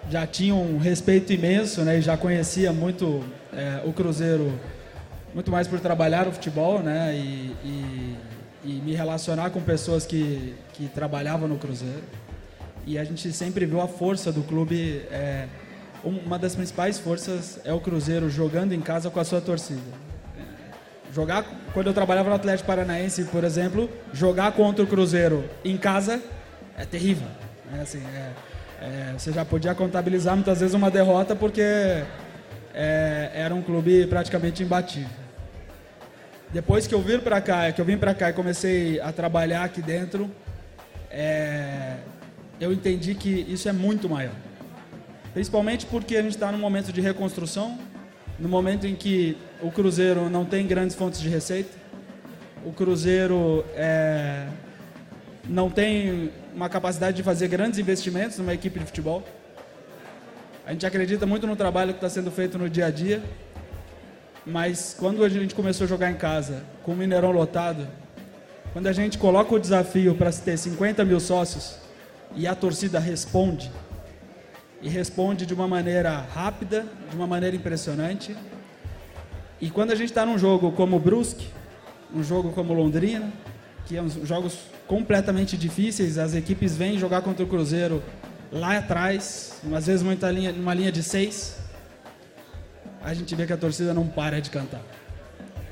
já 0.08 0.26
tinha 0.26 0.54
um 0.54 0.78
respeito 0.78 1.32
imenso, 1.32 1.82
né? 1.82 1.98
E 1.98 2.00
já 2.00 2.16
conhecia 2.16 2.72
muito 2.72 3.22
é, 3.52 3.82
o 3.84 3.92
Cruzeiro, 3.92 4.50
muito 5.34 5.50
mais 5.50 5.68
por 5.68 5.78
trabalhar 5.78 6.26
o 6.26 6.32
futebol, 6.32 6.80
né? 6.80 7.14
E, 7.14 7.54
e, 7.62 8.16
e 8.64 8.72
me 8.82 8.94
relacionar 8.94 9.50
com 9.50 9.60
pessoas 9.60 10.06
que, 10.06 10.54
que 10.72 10.88
trabalhavam 10.88 11.46
no 11.46 11.58
Cruzeiro. 11.58 12.02
E 12.86 12.98
a 12.98 13.04
gente 13.04 13.30
sempre 13.32 13.66
viu 13.66 13.80
a 13.80 13.86
força 13.86 14.32
do 14.32 14.42
clube. 14.42 15.02
É, 15.10 15.46
uma 16.04 16.38
das 16.38 16.54
principais 16.54 16.98
forças 16.98 17.60
é 17.64 17.72
o 17.72 17.80
Cruzeiro 17.80 18.30
jogando 18.30 18.72
em 18.72 18.80
casa 18.80 19.10
com 19.10 19.20
a 19.20 19.24
sua 19.24 19.40
torcida. 19.40 19.80
Jogar, 21.12 21.44
quando 21.74 21.88
eu 21.88 21.94
trabalhava 21.94 22.28
no 22.28 22.36
Atlético 22.36 22.66
Paranaense, 22.66 23.24
por 23.24 23.42
exemplo, 23.42 23.90
jogar 24.12 24.52
contra 24.52 24.84
o 24.84 24.86
Cruzeiro 24.86 25.44
em 25.64 25.76
casa 25.76 26.22
é 26.76 26.84
terrível. 26.84 27.26
É 27.76 27.80
assim, 27.80 28.02
é, 28.14 28.32
é, 28.80 29.12
você 29.16 29.32
já 29.32 29.44
podia 29.44 29.74
contabilizar 29.74 30.34
muitas 30.34 30.60
vezes 30.60 30.74
uma 30.74 30.90
derrota 30.90 31.34
porque 31.34 31.62
é, 32.74 33.30
era 33.34 33.54
um 33.54 33.62
clube 33.62 34.06
praticamente 34.06 34.62
imbatível. 34.62 35.10
Depois 36.52 36.86
que 36.86 36.94
eu 36.94 37.00
vim 37.00 37.18
para 37.18 37.40
cá, 37.40 37.70
que 37.70 37.80
eu 37.80 37.84
vim 37.84 37.96
para 37.96 38.14
cá 38.14 38.30
e 38.30 38.32
comecei 38.32 39.00
a 39.00 39.12
trabalhar 39.12 39.64
aqui 39.64 39.82
dentro, 39.82 40.30
é, 41.10 41.96
eu 42.60 42.72
entendi 42.72 43.14
que 43.14 43.46
isso 43.48 43.68
é 43.68 43.72
muito 43.72 44.08
maior. 44.08 44.34
Principalmente 45.32 45.86
porque 45.86 46.16
a 46.16 46.22
gente 46.22 46.32
está 46.32 46.50
num 46.50 46.58
momento 46.58 46.92
de 46.92 47.00
reconstrução, 47.00 47.78
no 48.38 48.48
momento 48.48 48.86
em 48.86 48.96
que 48.96 49.36
o 49.62 49.70
Cruzeiro 49.70 50.28
não 50.28 50.44
tem 50.44 50.66
grandes 50.66 50.96
fontes 50.96 51.20
de 51.20 51.28
receita, 51.28 51.70
o 52.64 52.72
Cruzeiro 52.72 53.64
é, 53.74 54.46
não 55.48 55.70
tem 55.70 56.30
uma 56.54 56.68
capacidade 56.68 57.16
de 57.16 57.22
fazer 57.22 57.48
grandes 57.48 57.78
investimentos 57.78 58.38
numa 58.38 58.52
equipe 58.52 58.78
de 58.78 58.86
futebol. 58.86 59.22
A 60.66 60.72
gente 60.72 60.84
acredita 60.84 61.26
muito 61.26 61.46
no 61.46 61.56
trabalho 61.56 61.92
que 61.92 61.98
está 61.98 62.08
sendo 62.08 62.30
feito 62.30 62.58
no 62.58 62.68
dia 62.68 62.86
a 62.86 62.90
dia, 62.90 63.22
mas 64.44 64.94
quando 64.98 65.24
a 65.24 65.28
gente 65.28 65.54
começou 65.54 65.84
a 65.84 65.88
jogar 65.88 66.10
em 66.10 66.16
casa, 66.16 66.64
com 66.82 66.92
o 66.92 66.96
Mineirão 66.96 67.30
lotado, 67.30 67.86
quando 68.72 68.86
a 68.86 68.92
gente 68.92 69.18
coloca 69.18 69.54
o 69.54 69.58
desafio 69.58 70.14
para 70.14 70.32
ter 70.32 70.56
50 70.56 71.04
mil 71.04 71.20
sócios 71.20 71.76
e 72.34 72.46
a 72.46 72.54
torcida 72.54 72.98
responde, 72.98 73.70
e 74.82 74.88
responde 74.88 75.44
de 75.44 75.54
uma 75.54 75.68
maneira 75.68 76.26
rápida, 76.34 76.86
de 77.10 77.16
uma 77.16 77.26
maneira 77.26 77.54
impressionante. 77.54 78.36
E 79.60 79.70
quando 79.70 79.92
a 79.92 79.94
gente 79.94 80.08
está 80.08 80.24
num 80.24 80.38
jogo 80.38 80.72
como 80.72 80.96
o 80.96 81.00
Brusque, 81.00 81.48
um 82.14 82.22
jogo 82.22 82.52
como 82.52 82.72
Londrina, 82.72 83.30
que 83.86 83.96
é 83.96 84.02
uns 84.02 84.14
jogos 84.26 84.58
completamente 84.86 85.56
difíceis, 85.56 86.18
as 86.18 86.34
equipes 86.34 86.76
vêm 86.76 86.98
jogar 86.98 87.22
contra 87.22 87.44
o 87.44 87.48
Cruzeiro 87.48 88.02
lá 88.50 88.78
atrás, 88.78 89.60
às 89.74 89.86
vezes 89.86 90.02
muita 90.02 90.30
linha, 90.30 90.52
numa 90.52 90.74
linha 90.74 90.90
de 90.90 91.02
seis, 91.02 91.58
a 93.02 93.14
gente 93.14 93.34
vê 93.34 93.46
que 93.46 93.52
a 93.52 93.56
torcida 93.56 93.94
não 93.94 94.06
para 94.06 94.40
de 94.40 94.50
cantar. 94.50 94.82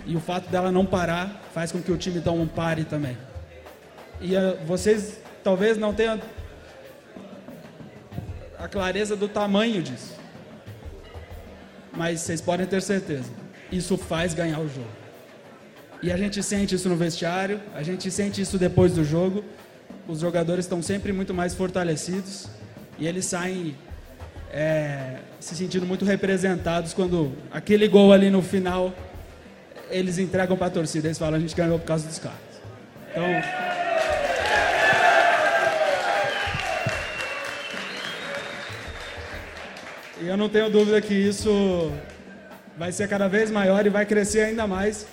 E 0.07 0.17
o 0.17 0.21
fato 0.21 0.49
dela 0.49 0.73
não 0.73 0.87
parar 0.87 1.43
faz 1.53 1.71
com 1.73 1.83
que 1.83 1.93
o 1.93 1.97
time 1.97 2.19
então 2.19 2.47
pare 2.47 2.85
também. 2.85 3.17
E 4.21 4.35
uh, 4.35 4.59
vocês 4.67 5.21
talvez 5.45 5.77
não 5.77 5.93
tenham 5.93 6.19
a 8.59 8.69
clareza 8.69 9.17
do 9.17 9.29
tamanho 9.29 9.83
disso. 9.83 10.17
Mas 11.93 12.21
vocês 12.21 12.41
podem 12.41 12.67
ter 12.67 12.83
certeza, 12.83 13.31
isso 13.71 13.97
faz 13.97 14.35
ganhar 14.35 14.59
o 14.61 14.69
jogo. 14.69 14.89
E 16.03 16.13
a 16.13 16.17
gente 16.17 16.43
sente 16.43 16.75
isso 16.75 16.89
no 16.89 16.97
vestiário, 16.97 17.61
a 17.75 17.83
gente 17.83 18.11
sente 18.11 18.41
isso 18.41 18.57
depois 18.59 18.93
do 18.93 19.05
jogo. 19.05 19.45
Os 20.07 20.21
jogadores 20.21 20.65
estão 20.65 20.81
sempre 20.81 21.13
muito 21.13 21.35
mais 21.35 21.55
fortalecidos 21.55 22.47
e 22.99 23.07
eles 23.07 23.27
saem 23.27 23.77
é, 24.51 25.17
se 25.41 25.55
sentindo 25.57 25.85
muito 25.85 26.05
representados 26.05 26.95
quando 26.95 27.33
aquele 27.51 27.89
gol 27.89 28.13
ali 28.13 28.31
no 28.31 28.43
final 28.43 28.95
eles 29.91 30.19
entregam 30.19 30.57
para 30.57 30.69
a 30.69 30.71
torcida. 30.71 31.09
Eles 31.09 31.19
falam: 31.19 31.37
a 31.37 31.41
gente 31.41 31.55
ganhou 31.55 31.79
por 31.79 31.87
causa 31.87 32.07
dos 32.07 32.19
caras. 32.19 32.39
Então. 33.11 33.68
Eu 40.29 40.37
não 40.37 40.49
tenho 40.49 40.71
dúvida 40.71 41.01
que 41.01 41.15
isso 41.15 41.91
vai 42.77 42.93
ser 42.93 43.09
cada 43.09 43.27
vez 43.29 43.51
maior 43.51 43.87
e 43.87 43.89
vai 43.89 44.05
crescer 44.05 44.43
ainda 44.43 44.67
mais. 44.67 45.07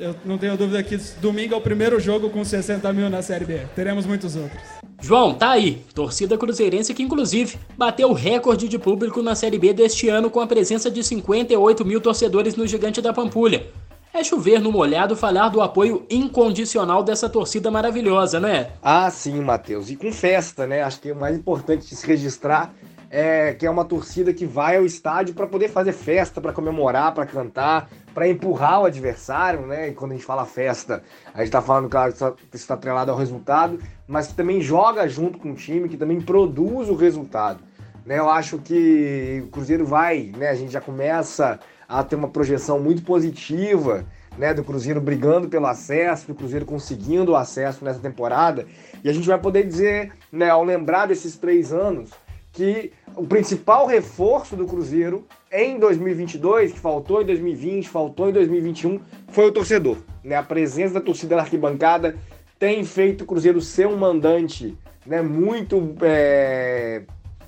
Eu 0.00 0.14
não 0.24 0.38
tenho 0.38 0.56
dúvida 0.56 0.82
que 0.82 0.96
domingo 1.20 1.54
é 1.54 1.56
o 1.56 1.60
primeiro 1.60 2.00
jogo 2.00 2.30
com 2.30 2.42
60 2.42 2.90
mil 2.94 3.10
na 3.10 3.20
Série 3.20 3.44
B. 3.44 3.60
Teremos 3.74 4.06
muitos 4.06 4.36
outros. 4.36 4.62
João, 5.00 5.34
tá 5.34 5.50
aí. 5.50 5.84
Torcida 5.94 6.38
cruzeirense 6.38 6.94
que, 6.94 7.02
inclusive, 7.02 7.58
bateu 7.76 8.08
o 8.08 8.14
recorde 8.14 8.68
de 8.68 8.78
público 8.78 9.20
na 9.20 9.34
Série 9.34 9.58
B 9.58 9.74
deste 9.74 10.08
ano 10.08 10.30
com 10.30 10.40
a 10.40 10.46
presença 10.46 10.90
de 10.90 11.04
58 11.04 11.84
mil 11.84 12.00
torcedores 12.00 12.56
no 12.56 12.66
Gigante 12.66 13.02
da 13.02 13.12
Pampulha. 13.12 13.66
É 14.14 14.24
chover 14.24 14.60
no 14.60 14.72
molhado 14.72 15.14
falar 15.14 15.50
do 15.50 15.60
apoio 15.60 16.06
incondicional 16.08 17.02
dessa 17.02 17.28
torcida 17.28 17.70
maravilhosa, 17.70 18.40
né? 18.40 18.70
Ah, 18.82 19.10
sim, 19.10 19.40
Matheus. 19.42 19.90
E 19.90 19.96
com 19.96 20.10
festa, 20.10 20.66
né? 20.66 20.82
Acho 20.82 21.00
que 21.00 21.10
é 21.10 21.12
o 21.12 21.16
mais 21.16 21.36
importante 21.36 21.86
de 21.86 21.94
se 21.94 22.06
registrar 22.06 22.72
é, 23.10 23.54
que 23.54 23.66
é 23.66 23.70
uma 23.70 23.84
torcida 23.84 24.32
que 24.32 24.44
vai 24.44 24.76
ao 24.76 24.84
estádio 24.84 25.34
para 25.34 25.46
poder 25.46 25.68
fazer 25.68 25.92
festa, 25.92 26.40
para 26.40 26.52
comemorar, 26.52 27.14
para 27.14 27.24
cantar, 27.24 27.88
para 28.14 28.28
empurrar 28.28 28.82
o 28.82 28.84
adversário, 28.84 29.66
né? 29.66 29.88
E 29.88 29.92
quando 29.92 30.12
a 30.12 30.14
gente 30.14 30.26
fala 30.26 30.44
festa, 30.44 31.02
a 31.32 31.38
gente 31.38 31.46
está 31.46 31.62
falando, 31.62 31.88
claro, 31.88 32.12
que 32.12 32.56
está 32.56 32.74
atrelado 32.74 33.10
ao 33.10 33.16
resultado, 33.16 33.78
mas 34.06 34.28
que 34.28 34.34
também 34.34 34.60
joga 34.60 35.08
junto 35.08 35.38
com 35.38 35.52
o 35.52 35.54
time, 35.54 35.88
que 35.88 35.96
também 35.96 36.20
produz 36.20 36.88
o 36.88 36.94
resultado. 36.94 37.60
Né? 38.04 38.18
Eu 38.18 38.28
acho 38.28 38.58
que 38.58 39.42
o 39.46 39.48
Cruzeiro 39.48 39.86
vai, 39.86 40.32
né? 40.36 40.50
A 40.50 40.54
gente 40.54 40.72
já 40.72 40.80
começa 40.80 41.58
a 41.88 42.02
ter 42.02 42.16
uma 42.16 42.28
projeção 42.28 42.78
muito 42.78 43.02
positiva. 43.02 44.04
Né, 44.36 44.54
do 44.54 44.62
Cruzeiro 44.62 45.00
brigando 45.00 45.48
pelo 45.48 45.66
acesso, 45.66 46.28
do 46.28 46.34
Cruzeiro 46.36 46.64
conseguindo 46.64 47.32
o 47.32 47.34
acesso 47.34 47.84
nessa 47.84 47.98
temporada. 47.98 48.68
E 49.02 49.10
a 49.10 49.12
gente 49.12 49.26
vai 49.26 49.36
poder 49.36 49.66
dizer, 49.66 50.12
né, 50.30 50.48
ao 50.48 50.62
lembrar 50.62 51.06
desses 51.06 51.36
três 51.36 51.72
anos, 51.72 52.10
que 52.52 52.92
o 53.14 53.26
principal 53.26 53.86
reforço 53.86 54.56
do 54.56 54.66
Cruzeiro 54.66 55.26
em 55.50 55.78
2022, 55.78 56.72
que 56.72 56.78
faltou 56.78 57.22
em 57.22 57.26
2020, 57.26 57.88
faltou 57.88 58.28
em 58.28 58.32
2021, 58.32 59.00
foi 59.28 59.46
o 59.46 59.52
torcedor. 59.52 59.98
Né? 60.22 60.36
A 60.36 60.42
presença 60.42 60.94
da 60.94 61.00
torcida 61.00 61.36
na 61.36 61.42
arquibancada 61.42 62.16
tem 62.58 62.84
feito 62.84 63.22
o 63.22 63.26
Cruzeiro 63.26 63.60
ser 63.60 63.86
um 63.86 63.96
mandante 63.96 64.76
né, 65.06 65.22
muito 65.22 65.96
é, 66.02 67.02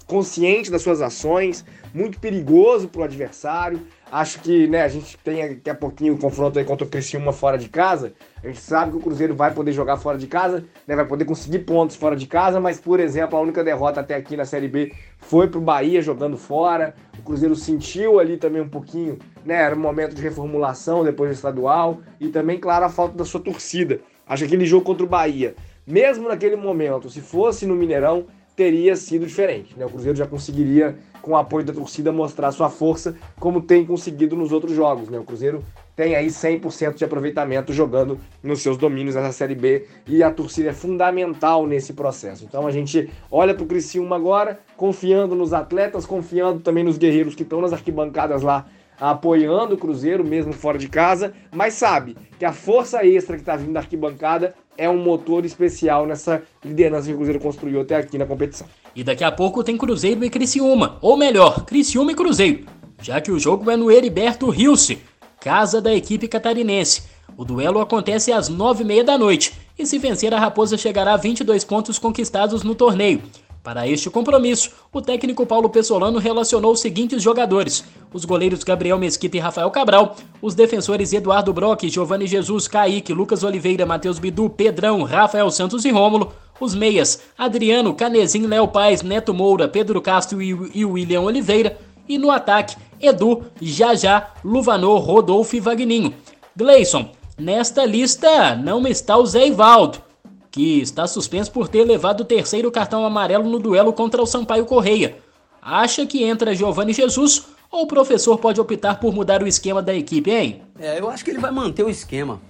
consciente 0.07 0.71
das 0.71 0.83
suas 0.83 1.03
ações, 1.03 1.65
muito 1.93 2.19
perigoso 2.19 2.89
para 2.89 3.03
o 3.03 3.05
adversário. 3.05 3.81
Acho 4.13 4.41
que 4.41 4.67
né, 4.67 4.83
a 4.83 4.89
gente 4.89 5.17
tem 5.19 5.49
daqui 5.49 5.71
a 5.71 5.75
pouquinho 5.75 6.15
o 6.15 6.19
confronto 6.19 6.59
aí 6.59 6.65
contra 6.65 6.85
o 6.85 6.91
Criciúma 6.91 7.33
fora 7.33 7.57
de 7.57 7.69
casa. 7.69 8.13
A 8.43 8.49
gente 8.49 8.59
sabe 8.59 8.91
que 8.91 8.97
o 8.97 9.01
Cruzeiro 9.01 9.37
vai 9.37 9.55
poder 9.55 9.71
jogar 9.73 9.99
fora 9.99 10.19
de 10.19 10.27
casa, 10.27 10.65
né, 10.85 10.97
vai 10.97 11.07
poder 11.07 11.25
conseguir 11.25 11.61
pontos 11.61 11.95
fora 11.95 12.17
de 12.17 12.27
casa, 12.27 12.59
mas, 12.59 12.81
por 12.81 12.99
exemplo, 12.99 13.39
a 13.39 13.41
única 13.41 13.63
derrota 13.63 14.01
até 14.01 14.17
aqui 14.17 14.37
na 14.37 14.45
Série 14.45 14.67
B 14.67 14.93
foi 15.19 15.47
para 15.47 15.59
o 15.59 15.63
Bahia 15.63 16.03
jogando 16.03 16.37
fora. 16.37 16.93
O 17.21 17.23
Cruzeiro 17.23 17.55
sentiu 17.55 18.19
ali 18.19 18.37
também 18.37 18.61
um 18.61 18.69
pouquinho, 18.69 19.17
né, 19.45 19.55
era 19.55 19.77
um 19.77 19.81
momento 19.81 20.17
de 20.17 20.23
reformulação 20.23 21.05
depois 21.05 21.31
do 21.31 21.35
estadual 21.35 22.01
e 22.19 22.29
também, 22.29 22.59
claro, 22.59 22.87
a 22.87 22.89
falta 22.89 23.17
da 23.17 23.25
sua 23.25 23.41
torcida. 23.41 24.01
Acho 24.27 24.43
que 24.43 24.49
aquele 24.49 24.67
jogo 24.67 24.85
contra 24.85 25.05
o 25.05 25.09
Bahia, 25.09 25.55
mesmo 25.87 26.29
naquele 26.29 26.57
momento, 26.57 27.09
se 27.09 27.21
fosse 27.21 27.65
no 27.65 27.77
Mineirão, 27.77 28.27
teria 28.61 28.95
sido 28.95 29.27
diferente. 29.27 29.75
Né? 29.75 29.87
O 29.87 29.89
Cruzeiro 29.89 30.19
já 30.19 30.27
conseguiria, 30.27 30.95
com 31.23 31.31
o 31.31 31.37
apoio 31.37 31.65
da 31.65 31.73
torcida, 31.73 32.13
mostrar 32.13 32.53
sua 32.53 32.69
força, 32.69 33.17
como 33.39 33.63
tem 33.63 33.87
conseguido 33.87 34.37
nos 34.37 34.53
outros 34.53 34.77
jogos. 34.77 35.09
Né? 35.09 35.19
O 35.19 35.25
Cruzeiro 35.25 35.65
tem 35.97 36.15
aí 36.15 36.27
100% 36.27 36.97
de 36.97 37.03
aproveitamento 37.03 37.73
jogando 37.73 38.21
nos 38.43 38.61
seus 38.61 38.77
domínios 38.77 39.15
nessa 39.15 39.33
Série 39.33 39.55
B 39.55 39.87
e 40.07 40.23
a 40.23 40.31
torcida 40.31 40.69
é 40.69 40.73
fundamental 40.75 41.67
nesse 41.67 41.95
processo. 41.95 42.45
Então 42.45 42.67
a 42.67 42.71
gente 42.71 43.09
olha 43.31 43.55
para 43.55 43.65
o 43.65 43.67
Criciúma 43.67 44.15
agora, 44.15 44.61
confiando 44.77 45.35
nos 45.35 45.55
atletas, 45.55 46.05
confiando 46.05 46.61
também 46.61 46.85
nos 46.85 46.99
guerreiros 46.99 47.35
que 47.35 47.45
estão 47.45 47.63
nas 47.63 47.73
arquibancadas 47.73 48.43
lá 48.43 48.67
apoiando 49.01 49.75
o 49.75 49.79
Cruzeiro, 49.79 50.23
mesmo 50.23 50.53
fora 50.53 50.77
de 50.77 50.87
casa, 50.87 51.33
mas 51.51 51.73
sabe 51.75 52.15
que 52.39 52.45
a 52.45 52.53
força 52.53 53.05
extra 53.05 53.37
que 53.37 53.43
está 53.43 53.57
vindo 53.57 53.73
da 53.73 53.81
arquibancada 53.81 54.55
é 54.77 54.89
um 54.89 54.99
motor 54.99 55.45
especial 55.45 56.07
nessa 56.07 56.43
liderança 56.65 57.07
que 57.07 57.13
o 57.13 57.17
Cruzeiro 57.17 57.41
construiu 57.41 57.81
até 57.81 57.97
aqui 57.97 58.17
na 58.17 58.27
competição. 58.27 58.67
E 58.95 59.05
daqui 59.05 59.23
a 59.23 59.31
pouco 59.31 59.63
tem 59.63 59.77
Cruzeiro 59.77 60.25
e 60.25 60.31
Criciúma, 60.31 60.99
ou 61.01 61.17
melhor, 61.17 61.65
Criciúma 61.65 62.13
e 62.13 62.15
Cruzeiro, 62.15 62.67
já 63.01 63.21
que 63.21 63.31
o 63.31 63.39
jogo 63.39 63.71
é 63.71 63.77
no 63.77 63.91
Heriberto 63.91 64.49
Rilse, 64.51 64.99
casa 65.41 65.81
da 65.81 65.95
equipe 65.95 66.29
catarinense. 66.29 67.03
O 67.37 67.45
duelo 67.45 67.81
acontece 67.81 68.33
às 68.33 68.49
nove 68.49 68.83
e 68.83 68.87
meia 68.87 69.05
da 69.05 69.17
noite, 69.17 69.53
e 69.79 69.87
se 69.87 69.99
vencer 69.99 70.35
a 70.35 70.39
Raposa 70.39 70.77
chegará 70.77 71.15
a 71.15 71.17
22 71.17 71.65
pontos 71.65 71.99
conquistados 71.99 72.63
no 72.63 72.75
torneio. 72.75 73.23
Para 73.63 73.87
este 73.87 74.09
compromisso, 74.09 74.71
o 74.91 75.03
técnico 75.03 75.45
Paulo 75.45 75.69
Pessolano 75.69 76.19
relacionou 76.19 76.73
os 76.73 76.81
seguintes 76.81 77.23
jogadores: 77.23 77.85
os 78.11 78.25
goleiros 78.25 78.65
Gabriel 78.65 78.99
Mesquita 78.99 79.37
e 79.37 79.41
Rafael 79.41 79.71
Cabral, 79.71 80.17
os 80.41 80.55
defensores 80.55 81.13
Eduardo 81.13 81.53
Brock, 81.53 81.87
Giovanni 81.91 82.27
Jesus, 82.27 82.67
Kaique, 82.67 83.13
Lucas 83.13 83.45
Oliveira, 83.45 83.85
Matheus 83.85 84.19
Bidu, 84.19 84.49
Pedrão, 84.49 85.03
Rafael 85.03 85.51
Santos 85.51 85.85
e 85.85 85.91
Rômulo, 85.91 86.33
os 86.59 86.75
meias 86.75 87.21
Adriano, 87.37 87.93
Canezin, 87.93 88.47
Léo 88.47 88.67
Paz, 88.67 89.03
Neto 89.03 89.35
Moura, 89.35 89.69
Pedro 89.69 90.01
Castro 90.01 90.41
e 90.41 90.85
William 90.85 91.21
Oliveira, 91.21 91.79
e 92.09 92.17
no 92.17 92.31
ataque 92.31 92.77
Edu, 92.99 93.45
Jajá, 93.61 94.31
Luvanor, 94.43 95.01
Rodolfo 95.01 95.55
e 95.55 95.61
Vagninho. 95.61 96.15
Gleison, 96.57 97.11
nesta 97.37 97.85
lista 97.85 98.57
não 98.57 98.87
está 98.87 99.19
o 99.19 99.27
Zé 99.27 99.49
Ivaldo 99.49 100.10
que 100.51 100.81
está 100.81 101.07
suspenso 101.07 101.53
por 101.53 101.69
ter 101.69 101.85
levado 101.85 102.23
o 102.23 102.25
terceiro 102.25 102.71
cartão 102.71 103.05
amarelo 103.05 103.49
no 103.49 103.59
duelo 103.59 103.93
contra 103.93 104.21
o 104.21 104.27
Sampaio 104.27 104.65
Correia. 104.65 105.17
Acha 105.63 106.07
que 106.07 106.25
entra 106.25 106.55
Giovanni 106.55 106.93
Jesus 106.93 107.47
ou 107.71 107.83
o 107.83 107.87
professor 107.87 108.37
pode 108.39 108.61
optar 108.61 108.99
por 108.99 109.15
mudar 109.15 109.43
o 109.43 109.47
esquema 109.47 109.81
da 109.81 109.95
equipe, 109.95 110.31
hein? 110.31 110.63
É, 110.79 110.99
eu 110.99 111.09
acho 111.09 111.25
que 111.25 111.31
ele 111.31 111.39
vai 111.39 111.53
manter 111.53 111.85
o 111.85 111.91
esquema. 111.91 112.41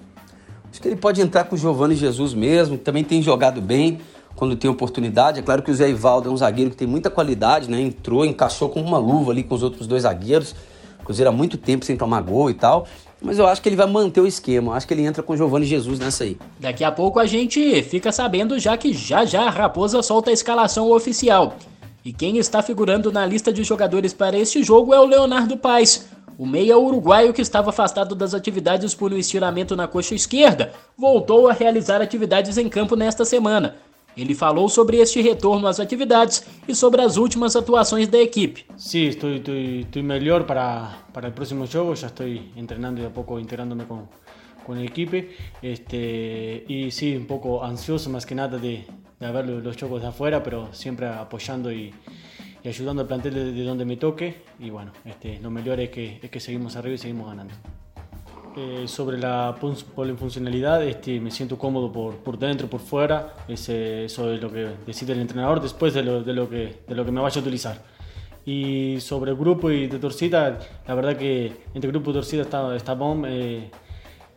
Acho 0.70 0.80
que 0.80 0.88
ele 0.88 0.96
pode 0.96 1.20
entrar 1.20 1.44
com 1.44 1.56
o 1.56 1.58
Giovanni 1.58 1.94
Jesus 1.94 2.32
mesmo, 2.32 2.78
que 2.78 2.84
também 2.84 3.04
tem 3.04 3.20
jogado 3.20 3.60
bem 3.60 4.00
quando 4.36 4.56
tem 4.56 4.70
oportunidade. 4.70 5.40
É 5.40 5.42
claro 5.42 5.62
que 5.62 5.70
o 5.70 5.74
Zé 5.74 5.90
Ivaldo 5.90 6.28
é 6.28 6.32
um 6.32 6.36
zagueiro 6.36 6.70
que 6.70 6.76
tem 6.76 6.88
muita 6.88 7.10
qualidade, 7.10 7.68
né? 7.68 7.80
Entrou, 7.80 8.24
encaixou 8.24 8.68
com 8.68 8.80
uma 8.80 8.96
luva 8.96 9.32
ali 9.32 9.42
com 9.42 9.54
os 9.54 9.62
outros 9.62 9.86
dois 9.86 10.04
zagueiros. 10.04 10.54
Cruzeiro 11.04 11.28
há 11.28 11.32
muito 11.32 11.58
tempo 11.58 11.84
sem 11.84 11.96
tomar 11.96 12.22
gol 12.22 12.48
e 12.48 12.54
tal. 12.54 12.86
Mas 13.22 13.38
eu 13.38 13.46
acho 13.46 13.60
que 13.60 13.68
ele 13.68 13.76
vai 13.76 13.86
manter 13.86 14.20
o 14.20 14.26
esquema. 14.26 14.72
Eu 14.72 14.76
acho 14.76 14.86
que 14.86 14.94
ele 14.94 15.04
entra 15.04 15.22
com 15.22 15.36
Giovanni 15.36 15.66
Jesus 15.66 15.98
nessa 15.98 16.24
aí. 16.24 16.38
Daqui 16.58 16.82
a 16.82 16.90
pouco 16.90 17.18
a 17.18 17.26
gente 17.26 17.82
fica 17.82 18.10
sabendo 18.10 18.58
já 18.58 18.76
que 18.76 18.92
já 18.92 19.24
já 19.24 19.42
a 19.42 19.50
Raposa 19.50 20.02
solta 20.02 20.30
a 20.30 20.32
escalação 20.32 20.90
oficial. 20.90 21.54
E 22.02 22.12
quem 22.12 22.38
está 22.38 22.62
figurando 22.62 23.12
na 23.12 23.26
lista 23.26 23.52
de 23.52 23.62
jogadores 23.62 24.14
para 24.14 24.38
este 24.38 24.62
jogo 24.62 24.94
é 24.94 25.00
o 25.00 25.04
Leonardo 25.04 25.56
Paes. 25.56 26.08
O 26.38 26.46
meia 26.46 26.78
uruguaio 26.78 27.34
que 27.34 27.42
estava 27.42 27.68
afastado 27.68 28.14
das 28.14 28.32
atividades 28.32 28.94
por 28.94 29.12
um 29.12 29.18
estiramento 29.18 29.76
na 29.76 29.86
coxa 29.86 30.14
esquerda 30.14 30.72
voltou 30.96 31.48
a 31.48 31.52
realizar 31.52 32.00
atividades 32.00 32.56
em 32.56 32.66
campo 32.66 32.96
nesta 32.96 33.26
semana. 33.26 33.76
Ele 34.16 34.34
falou 34.34 34.68
sobre 34.68 34.98
este 34.98 35.20
retorno 35.22 35.66
às 35.66 35.80
atividades 35.80 36.44
e 36.66 36.74
sobre 36.74 37.00
as 37.00 37.16
últimas 37.16 37.54
atuações 37.56 38.08
da 38.08 38.18
equipe. 38.18 38.64
Sí, 38.76 39.06
estoy, 39.06 39.36
estoy, 39.36 39.80
estoy 39.80 40.02
mejor 40.02 40.46
para, 40.46 41.04
para 41.12 41.28
el 41.28 41.34
próximo 41.34 41.66
juego, 41.66 41.94
ya 41.94 42.08
estoy 42.08 42.50
entrenando 42.56 43.00
y 43.00 43.04
a 43.04 43.10
poco 43.12 43.38
integrándome 43.38 43.84
con, 43.84 44.08
con 44.66 44.78
el 44.78 44.86
equipo. 44.86 45.16
Este, 45.62 46.64
y 46.68 46.90
sí, 46.90 47.16
un 47.16 47.26
poco 47.26 47.64
ansioso 47.64 48.10
más 48.10 48.26
que 48.26 48.34
nada 48.34 48.58
de, 48.58 48.84
de 49.18 49.30
ver 49.30 49.46
los 49.46 49.76
juegos 49.76 50.02
de 50.02 50.08
afuera, 50.08 50.42
pero 50.42 50.72
siempre 50.72 51.06
apoyando 51.06 51.72
y, 51.72 51.92
ayudando 52.64 53.02
al 53.02 53.08
plantel 53.08 53.34
de, 53.34 53.52
de, 53.52 53.64
donde 53.64 53.84
me 53.84 53.96
toque. 53.96 54.42
Y 54.58 54.70
bueno, 54.70 54.92
este, 55.04 55.38
lo 55.40 55.50
mejor 55.50 55.80
es 55.80 55.90
que, 55.90 56.18
es 56.22 56.30
que 56.30 56.40
seguimos 56.40 56.76
arriba 56.76 56.94
y 56.94 56.98
seguimos 56.98 57.28
ganando. 57.28 57.54
Eh, 58.56 58.88
sobre 58.88 59.16
la 59.18 59.56
polifuncionalidad, 59.94 60.82
este, 60.84 61.20
me 61.20 61.30
siento 61.30 61.56
cómodo 61.56 61.92
por, 61.92 62.16
por 62.16 62.38
dentro, 62.38 62.68
por 62.68 62.80
fuera. 62.80 63.34
Ese, 63.48 64.04
eso 64.04 64.32
es 64.32 64.40
lo 64.40 64.50
que 64.50 64.68
decide 64.86 65.12
el 65.12 65.20
entrenador 65.20 65.60
después 65.60 65.94
de 65.94 66.02
lo, 66.02 66.22
de 66.22 66.32
lo, 66.32 66.48
que, 66.48 66.80
de 66.86 66.94
lo 66.94 67.04
que 67.04 67.12
me 67.12 67.20
vaya 67.20 67.38
a 67.38 67.42
utilizar. 67.42 67.82
Y 68.44 68.98
sobre 69.00 69.30
el 69.30 69.36
grupo 69.36 69.70
y 69.70 69.86
de 69.86 69.98
torcida, 69.98 70.58
la 70.86 70.94
verdad 70.94 71.16
que 71.16 71.52
entre 71.74 71.90
grupo 71.90 72.10
y 72.10 72.14
torcida 72.14 72.42
está, 72.42 72.74
está 72.74 72.94
bom. 72.94 73.24
Eh, 73.26 73.70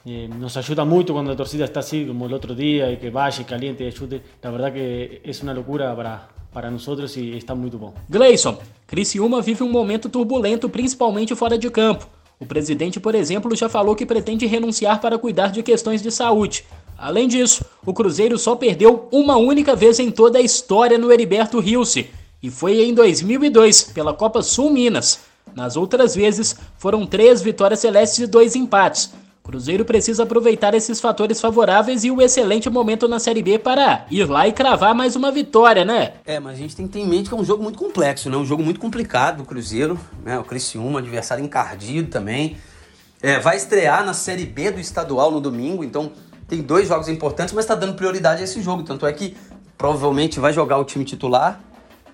Eh, 0.05 0.27
nos 0.27 0.57
ayuda 0.57 0.83
mucho 0.83 1.13
cuando 1.13 1.31
la 1.31 1.37
torcida 1.37 1.63
está 1.63 1.79
así, 1.79 2.05
como 2.05 2.25
el 2.25 2.33
otro 2.33 2.53
día, 2.53 2.91
y 2.91 2.97
que 2.97 3.09
vaya, 3.09 3.45
caliente, 3.45 3.87
ayude. 3.87 4.21
La 4.41 4.51
verdad 4.51 4.73
que 4.73 5.21
es 5.23 5.41
una 5.41 5.53
locura 5.53 5.95
para, 5.95 6.27
para 6.51 6.69
nosotros 6.69 7.15
e 7.15 7.37
está 7.37 7.55
muito 7.55 7.77
bom. 7.77 7.93
Gleison, 8.09 8.57
Criciúma 8.85 9.41
vive 9.41 9.63
um 9.63 9.71
momento 9.71 10.09
turbulento, 10.09 10.67
principalmente 10.67 11.33
fora 11.35 11.57
de 11.57 11.71
campo. 11.71 12.05
O 12.43 12.45
presidente, 12.45 12.99
por 12.99 13.15
exemplo, 13.15 13.55
já 13.55 13.69
falou 13.69 13.95
que 13.95 14.05
pretende 14.05 14.45
renunciar 14.45 14.99
para 14.99 15.17
cuidar 15.17 15.47
de 15.47 15.63
questões 15.63 16.01
de 16.01 16.11
saúde. 16.11 16.65
Além 16.97 17.25
disso, 17.25 17.63
o 17.85 17.93
Cruzeiro 17.93 18.37
só 18.37 18.53
perdeu 18.53 19.07
uma 19.13 19.37
única 19.37 19.77
vez 19.77 19.97
em 19.97 20.11
toda 20.11 20.39
a 20.39 20.41
história 20.41 20.97
no 20.97 21.09
Heriberto 21.09 21.57
Rilse, 21.61 22.09
e 22.41 22.49
foi 22.49 22.83
em 22.83 22.93
2002, 22.93 23.83
pela 23.93 24.13
Copa 24.13 24.41
Sul 24.41 24.71
Minas. 24.71 25.21
Nas 25.55 25.77
outras 25.77 26.15
vezes, 26.15 26.57
foram 26.77 27.05
três 27.05 27.41
vitórias 27.41 27.79
celestes 27.79 28.19
e 28.19 28.27
dois 28.27 28.57
empates. 28.57 29.13
Cruzeiro 29.43 29.83
precisa 29.83 30.23
aproveitar 30.23 30.73
esses 30.73 31.01
fatores 31.01 31.41
favoráveis 31.41 32.05
e 32.05 32.09
o 32.09 32.21
excelente 32.21 32.69
momento 32.69 33.09
na 33.09 33.19
Série 33.19 33.43
B 33.43 33.59
para 33.59 34.05
ir 34.09 34.23
lá 34.23 34.47
e 34.47 34.53
cravar 34.53 34.95
mais 34.95 35.17
uma 35.17 35.33
vitória, 35.33 35.83
né? 35.83 36.13
É, 36.25 36.39
mas 36.39 36.53
a 36.53 36.55
gente 36.55 36.73
tem 36.73 36.87
que 36.87 36.93
ter 36.93 36.99
em 36.99 37.07
mente 37.07 37.27
que 37.27 37.35
é 37.35 37.37
um 37.37 37.43
jogo 37.43 37.61
muito 37.61 37.77
complexo, 37.77 38.29
né? 38.29 38.37
Um 38.37 38.45
jogo 38.45 38.63
muito 38.63 38.79
complicado 38.79 39.39
do 39.39 39.43
Cruzeiro, 39.43 39.99
né? 40.23 40.39
O 40.39 40.45
Criciúma, 40.45 40.99
adversário 40.99 41.43
encardido 41.43 42.09
também. 42.09 42.55
É, 43.21 43.37
vai 43.37 43.57
estrear 43.57 44.05
na 44.05 44.13
Série 44.13 44.45
B 44.45 44.71
do 44.71 44.79
estadual 44.79 45.29
no 45.29 45.41
domingo, 45.41 45.83
então 45.83 46.13
tem 46.47 46.61
dois 46.61 46.87
jogos 46.87 47.09
importantes, 47.09 47.53
mas 47.53 47.65
está 47.65 47.75
dando 47.75 47.95
prioridade 47.95 48.39
a 48.39 48.45
esse 48.45 48.61
jogo. 48.61 48.83
Tanto 48.83 49.05
é 49.05 49.11
que 49.11 49.35
provavelmente 49.77 50.39
vai 50.39 50.53
jogar 50.53 50.77
o 50.77 50.85
time 50.85 51.03
titular 51.03 51.59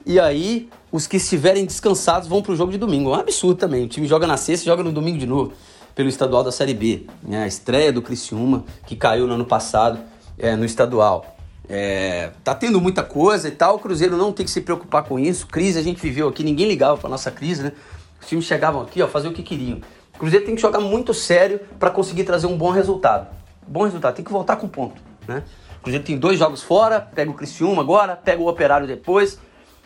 e 0.04 0.20
aí 0.20 0.68
os 0.92 1.06
que 1.06 1.18
estiverem 1.18 1.64
descansados 1.64 2.28
vão 2.28 2.42
para 2.42 2.54
o 2.54 2.56
jogo 2.56 2.72
de 2.72 2.80
domingo. 2.80 3.14
É 3.14 3.18
um 3.18 3.20
absurdo 3.20 3.60
também. 3.60 3.86
O 3.86 3.88
time 3.88 4.08
joga 4.08 4.26
na 4.26 4.36
sexta 4.36 4.66
e 4.66 4.68
joga 4.68 4.82
no 4.82 4.92
domingo 4.92 5.20
de 5.20 5.28
novo 5.28 5.54
pelo 6.00 6.08
estadual 6.08 6.46
da 6.46 6.52
Série 6.54 6.74
B. 6.74 7.08
Né? 7.22 7.44
A 7.44 7.46
estreia 7.46 7.92
do 7.92 8.02
Criciúma, 8.02 8.64
que 8.86 8.96
caiu 8.96 9.28
no 9.28 9.34
ano 9.34 9.44
passado 9.44 10.00
é, 10.38 10.56
no 10.56 10.64
estadual. 10.64 11.36
É, 11.68 12.30
tá 12.42 12.56
tendo 12.56 12.80
muita 12.80 13.04
coisa 13.04 13.50
e 13.50 13.52
tal, 13.52 13.76
o 13.76 13.80
Cruzeiro 13.80 14.16
não 14.16 14.32
tem 14.32 14.46
que 14.46 14.52
se 14.52 14.62
preocupar 14.62 15.04
com 15.04 15.20
isso. 15.20 15.46
Crise 15.46 15.78
a 15.78 15.82
gente 15.82 16.02
viveu 16.02 16.30
aqui, 16.30 16.42
ninguém 16.42 16.70
ligava 16.70 16.96
para 16.96 17.10
nossa 17.10 17.30
crise, 17.30 17.64
né? 17.64 17.74
Os 18.18 18.30
times 18.30 18.46
chegavam 18.46 18.82
aqui, 18.82 19.02
ó, 19.02 19.10
fazer 19.10 19.28
o 19.28 19.34
que 19.34 19.44
queriam. 19.44 19.82
O 20.16 20.20
Cruzeiro 20.20 20.46
tem 20.46 20.56
que 20.56 20.62
jogar 20.62 20.80
muito 20.80 21.14
sério 21.14 21.60
para 21.78 21.90
conseguir 21.90 22.24
trazer 22.24 22.48
um 22.48 22.58
bom 22.58 22.70
resultado. 22.70 23.28
Bom 23.68 23.84
resultado, 23.84 24.16
tem 24.16 24.24
que 24.24 24.32
voltar 24.32 24.56
com 24.56 24.70
ponto, 24.70 25.02
né? 25.28 25.44
O 25.80 25.82
Cruzeiro 25.82 26.06
tem 26.06 26.18
dois 26.18 26.40
jogos 26.40 26.64
fora, 26.64 27.02
pega 27.02 27.30
o 27.30 27.34
Criciúma 27.34 27.82
agora, 27.82 28.16
pega 28.16 28.42
o 28.42 28.48
Operário 28.48 28.88
depois. 28.88 29.38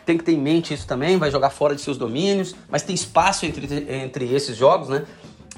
Tem 0.06 0.16
que 0.16 0.22
ter 0.22 0.32
em 0.32 0.40
mente 0.40 0.72
isso 0.74 0.86
também, 0.86 1.16
vai 1.16 1.30
jogar 1.30 1.50
fora 1.50 1.74
de 1.74 1.80
seus 1.80 1.96
domínios, 1.96 2.54
mas 2.68 2.82
tem 2.82 2.94
espaço 2.94 3.46
entre, 3.46 3.66
entre 3.88 4.32
esses 4.32 4.54
jogos, 4.54 4.90
né? 4.90 5.04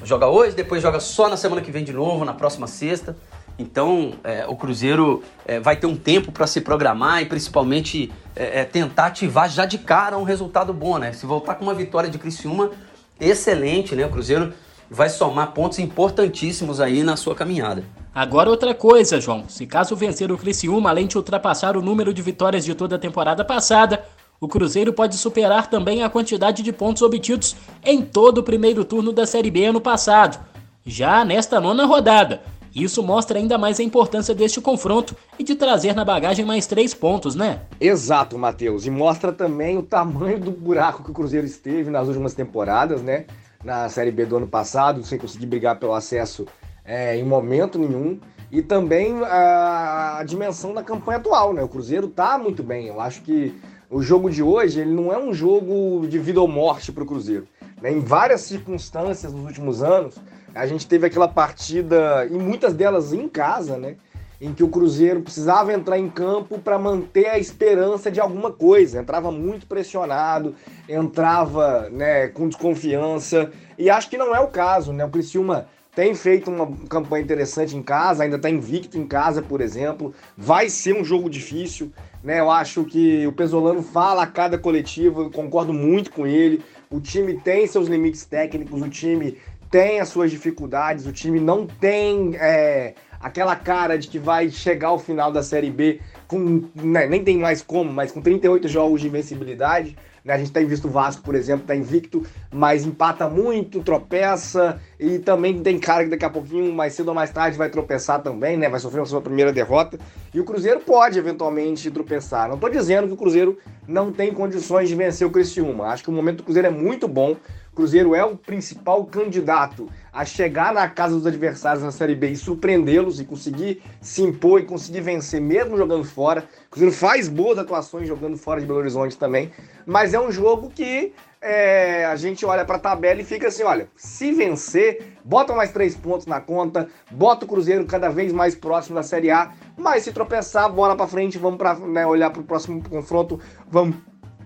Joga 0.04 0.26
hoje, 0.26 0.54
depois 0.54 0.82
joga 0.82 1.00
só 1.00 1.28
na 1.28 1.36
semana 1.36 1.60
que 1.60 1.70
vem 1.70 1.84
de 1.84 1.92
novo, 1.92 2.24
na 2.24 2.34
próxima 2.34 2.66
sexta. 2.66 3.16
Então 3.58 4.14
é, 4.22 4.46
o 4.46 4.54
Cruzeiro 4.54 5.22
é, 5.46 5.58
vai 5.58 5.76
ter 5.76 5.86
um 5.86 5.96
tempo 5.96 6.30
para 6.30 6.46
se 6.46 6.60
programar 6.60 7.22
e 7.22 7.26
principalmente 7.26 8.12
é, 8.34 8.60
é, 8.60 8.64
tentar 8.64 9.06
ativar 9.06 9.48
já 9.48 9.64
de 9.64 9.78
cara 9.78 10.18
um 10.18 10.24
resultado 10.24 10.72
bom, 10.72 10.98
né? 10.98 11.12
Se 11.12 11.24
voltar 11.24 11.54
com 11.54 11.64
uma 11.64 11.74
vitória 11.74 12.10
de 12.10 12.18
Criciúma, 12.18 12.70
excelente, 13.18 13.96
né? 13.96 14.04
O 14.04 14.10
Cruzeiro 14.10 14.52
vai 14.90 15.08
somar 15.08 15.52
pontos 15.52 15.78
importantíssimos 15.78 16.80
aí 16.80 17.02
na 17.02 17.16
sua 17.16 17.34
caminhada. 17.34 17.82
Agora 18.14 18.48
outra 18.48 18.74
coisa, 18.74 19.20
João. 19.20 19.48
Se 19.48 19.66
caso 19.66 19.96
vencer 19.96 20.30
o 20.30 20.38
Criciúma, 20.38 20.90
além 20.90 21.06
de 21.06 21.16
ultrapassar 21.16 21.76
o 21.76 21.82
número 21.82 22.14
de 22.14 22.22
vitórias 22.22 22.64
de 22.64 22.74
toda 22.74 22.96
a 22.96 22.98
temporada 22.98 23.44
passada, 23.44 24.04
o 24.40 24.48
Cruzeiro 24.48 24.92
pode 24.92 25.16
superar 25.16 25.68
também 25.68 26.02
a 26.02 26.10
quantidade 26.10 26.62
de 26.62 26.72
pontos 26.72 27.02
obtidos 27.02 27.56
em 27.84 28.02
todo 28.02 28.38
o 28.38 28.42
primeiro 28.42 28.84
turno 28.84 29.12
da 29.12 29.26
Série 29.26 29.50
B 29.50 29.66
ano 29.66 29.80
passado, 29.80 30.38
já 30.84 31.24
nesta 31.24 31.60
nona 31.60 31.86
rodada. 31.86 32.42
Isso 32.74 33.02
mostra 33.02 33.38
ainda 33.38 33.56
mais 33.56 33.80
a 33.80 33.82
importância 33.82 34.34
deste 34.34 34.60
confronto 34.60 35.16
e 35.38 35.42
de 35.42 35.54
trazer 35.54 35.94
na 35.94 36.04
bagagem 36.04 36.44
mais 36.44 36.66
três 36.66 36.92
pontos, 36.92 37.34
né? 37.34 37.62
Exato, 37.80 38.38
Matheus. 38.38 38.84
E 38.84 38.90
mostra 38.90 39.32
também 39.32 39.78
o 39.78 39.82
tamanho 39.82 40.38
do 40.38 40.50
buraco 40.50 41.02
que 41.02 41.10
o 41.10 41.14
Cruzeiro 41.14 41.46
esteve 41.46 41.88
nas 41.88 42.06
últimas 42.06 42.34
temporadas, 42.34 43.00
né? 43.00 43.24
Na 43.64 43.88
Série 43.88 44.10
B 44.10 44.26
do 44.26 44.36
ano 44.36 44.46
passado, 44.46 45.02
sem 45.02 45.18
conseguir 45.18 45.46
brigar 45.46 45.78
pelo 45.78 45.94
acesso 45.94 46.46
é, 46.84 47.16
em 47.16 47.24
momento 47.24 47.78
nenhum. 47.78 48.20
E 48.52 48.60
também 48.60 49.24
a, 49.24 50.18
a 50.18 50.24
dimensão 50.24 50.74
da 50.74 50.82
campanha 50.82 51.18
atual, 51.18 51.54
né? 51.54 51.62
O 51.62 51.68
Cruzeiro 51.68 52.08
tá 52.08 52.36
muito 52.36 52.62
bem. 52.62 52.88
Eu 52.88 53.00
acho 53.00 53.22
que 53.22 53.54
o 53.90 54.02
jogo 54.02 54.30
de 54.30 54.42
hoje 54.42 54.80
ele 54.80 54.92
não 54.92 55.12
é 55.12 55.18
um 55.18 55.32
jogo 55.32 56.06
de 56.06 56.18
vida 56.18 56.40
ou 56.40 56.48
morte 56.48 56.90
para 56.92 57.02
o 57.02 57.06
Cruzeiro. 57.06 57.46
Né? 57.80 57.92
Em 57.92 58.00
várias 58.00 58.42
circunstâncias 58.42 59.32
nos 59.32 59.44
últimos 59.44 59.82
anos, 59.82 60.16
a 60.54 60.66
gente 60.66 60.86
teve 60.86 61.06
aquela 61.06 61.28
partida, 61.28 62.26
e 62.30 62.34
muitas 62.34 62.74
delas 62.74 63.12
em 63.12 63.28
casa, 63.28 63.76
né? 63.76 63.96
em 64.40 64.52
que 64.52 64.62
o 64.62 64.68
Cruzeiro 64.68 65.22
precisava 65.22 65.72
entrar 65.72 65.98
em 65.98 66.08
campo 66.08 66.58
para 66.58 66.78
manter 66.78 67.26
a 67.26 67.38
esperança 67.38 68.10
de 68.10 68.20
alguma 68.20 68.50
coisa. 68.50 69.00
Entrava 69.00 69.30
muito 69.30 69.66
pressionado, 69.66 70.54
entrava 70.88 71.88
né, 71.90 72.28
com 72.28 72.48
desconfiança, 72.48 73.50
e 73.78 73.88
acho 73.88 74.10
que 74.10 74.18
não 74.18 74.34
é 74.34 74.40
o 74.40 74.48
caso. 74.48 74.92
Né? 74.92 75.04
O 75.04 75.10
Criciúma 75.10 75.68
tem 75.94 76.14
feito 76.14 76.50
uma 76.50 76.70
campanha 76.88 77.24
interessante 77.24 77.74
em 77.74 77.82
casa, 77.82 78.24
ainda 78.24 78.36
está 78.36 78.50
invicto 78.50 78.98
em 78.98 79.06
casa, 79.06 79.40
por 79.40 79.62
exemplo. 79.62 80.12
Vai 80.36 80.68
ser 80.68 80.94
um 80.94 81.02
jogo 81.02 81.30
difícil, 81.30 81.90
né? 82.26 82.40
Eu 82.40 82.50
acho 82.50 82.82
que 82.82 83.24
o 83.24 83.30
Pesolano 83.30 83.84
fala 83.84 84.24
a 84.24 84.26
cada 84.26 84.58
coletivo, 84.58 85.22
eu 85.22 85.30
concordo 85.30 85.72
muito 85.72 86.10
com 86.10 86.26
ele. 86.26 86.60
O 86.90 87.00
time 87.00 87.38
tem 87.38 87.68
seus 87.68 87.86
limites 87.86 88.24
técnicos, 88.24 88.82
o 88.82 88.88
time 88.88 89.38
tem 89.70 90.00
as 90.00 90.08
suas 90.08 90.32
dificuldades, 90.32 91.06
o 91.06 91.12
time 91.12 91.38
não 91.38 91.68
tem 91.68 92.34
é, 92.34 92.94
aquela 93.20 93.54
cara 93.54 93.96
de 93.96 94.08
que 94.08 94.18
vai 94.18 94.50
chegar 94.50 94.88
ao 94.88 94.98
final 94.98 95.30
da 95.30 95.40
Série 95.40 95.70
B 95.70 96.00
com. 96.26 96.64
Né, 96.74 97.06
nem 97.06 97.22
tem 97.22 97.38
mais 97.38 97.62
como, 97.62 97.92
mas 97.92 98.10
com 98.10 98.20
38 98.20 98.66
jogos 98.66 99.00
de 99.00 99.06
invencibilidade. 99.06 99.96
Né? 100.26 100.34
A 100.34 100.38
gente 100.38 100.50
tem 100.50 100.66
visto 100.66 100.88
o 100.88 100.90
Vasco, 100.90 101.22
por 101.22 101.36
exemplo, 101.36 101.66
tá 101.66 101.76
invicto, 101.76 102.26
mas 102.52 102.84
empata 102.84 103.28
muito, 103.28 103.80
tropeça 103.80 104.80
e 104.98 105.20
também 105.20 105.62
tem 105.62 105.78
cara 105.78 106.04
que 106.04 106.10
daqui 106.10 106.24
a 106.24 106.30
pouquinho, 106.30 106.74
mais 106.74 106.94
cedo 106.94 107.08
ou 107.08 107.14
mais 107.14 107.30
tarde, 107.30 107.56
vai 107.56 107.70
tropeçar 107.70 108.20
também, 108.20 108.56
né? 108.56 108.68
Vai 108.68 108.80
sofrer 108.80 109.02
a 109.02 109.06
sua 109.06 109.20
primeira 109.20 109.52
derrota. 109.52 109.98
E 110.34 110.40
o 110.40 110.44
Cruzeiro 110.44 110.80
pode 110.80 111.18
eventualmente 111.18 111.90
tropeçar. 111.90 112.48
Não 112.48 112.56
estou 112.56 112.68
dizendo 112.68 113.06
que 113.06 113.14
o 113.14 113.16
Cruzeiro 113.16 113.56
não 113.86 114.10
tem 114.10 114.32
condições 114.32 114.88
de 114.88 114.96
vencer 114.96 115.26
o 115.26 115.30
Criciúma. 115.30 115.86
Acho 115.86 116.02
que 116.02 116.10
o 116.10 116.12
momento 116.12 116.38
do 116.38 116.42
Cruzeiro 116.42 116.66
é 116.66 116.70
muito 116.70 117.06
bom. 117.06 117.36
Cruzeiro 117.74 118.14
é 118.14 118.24
o 118.24 118.36
principal 118.36 119.04
candidato 119.04 119.88
a 120.16 120.24
chegar 120.24 120.72
na 120.72 120.88
casa 120.88 121.14
dos 121.14 121.26
adversários 121.26 121.84
na 121.84 121.92
Série 121.92 122.14
B 122.14 122.30
e 122.30 122.36
surpreendê-los 122.36 123.20
e 123.20 123.24
conseguir 123.26 123.82
se 124.00 124.22
impor 124.22 124.60
e 124.60 124.64
conseguir 124.64 125.02
vencer 125.02 125.42
mesmo 125.42 125.76
jogando 125.76 126.04
fora. 126.04 126.48
O 126.68 126.70
Cruzeiro 126.70 126.94
faz 126.94 127.28
boas 127.28 127.58
atuações 127.58 128.08
jogando 128.08 128.38
fora 128.38 128.58
de 128.58 128.66
Belo 128.66 128.78
Horizonte 128.78 129.18
também, 129.18 129.52
mas 129.84 130.14
é 130.14 130.18
um 130.18 130.32
jogo 130.32 130.70
que 130.70 131.12
é, 131.38 132.06
a 132.06 132.16
gente 132.16 132.46
olha 132.46 132.64
para 132.64 132.76
a 132.76 132.78
tabela 132.78 133.20
e 133.20 133.24
fica 133.24 133.48
assim, 133.48 133.62
olha, 133.62 133.90
se 133.94 134.32
vencer, 134.32 135.18
bota 135.22 135.54
mais 135.54 135.70
três 135.70 135.94
pontos 135.94 136.26
na 136.26 136.40
conta, 136.40 136.88
bota 137.10 137.44
o 137.44 137.48
Cruzeiro 137.48 137.84
cada 137.84 138.08
vez 138.08 138.32
mais 138.32 138.54
próximo 138.54 138.94
da 138.94 139.02
Série 139.02 139.30
A, 139.30 139.52
mas 139.76 140.02
se 140.02 140.14
tropeçar, 140.14 140.72
bola 140.72 140.96
para 140.96 141.06
frente, 141.06 141.36
vamos 141.36 141.58
para 141.58 141.74
né, 141.74 142.06
olhar 142.06 142.30
para 142.30 142.40
o 142.40 142.44
próximo 142.44 142.82
confronto, 142.88 143.38
vamos 143.68 143.96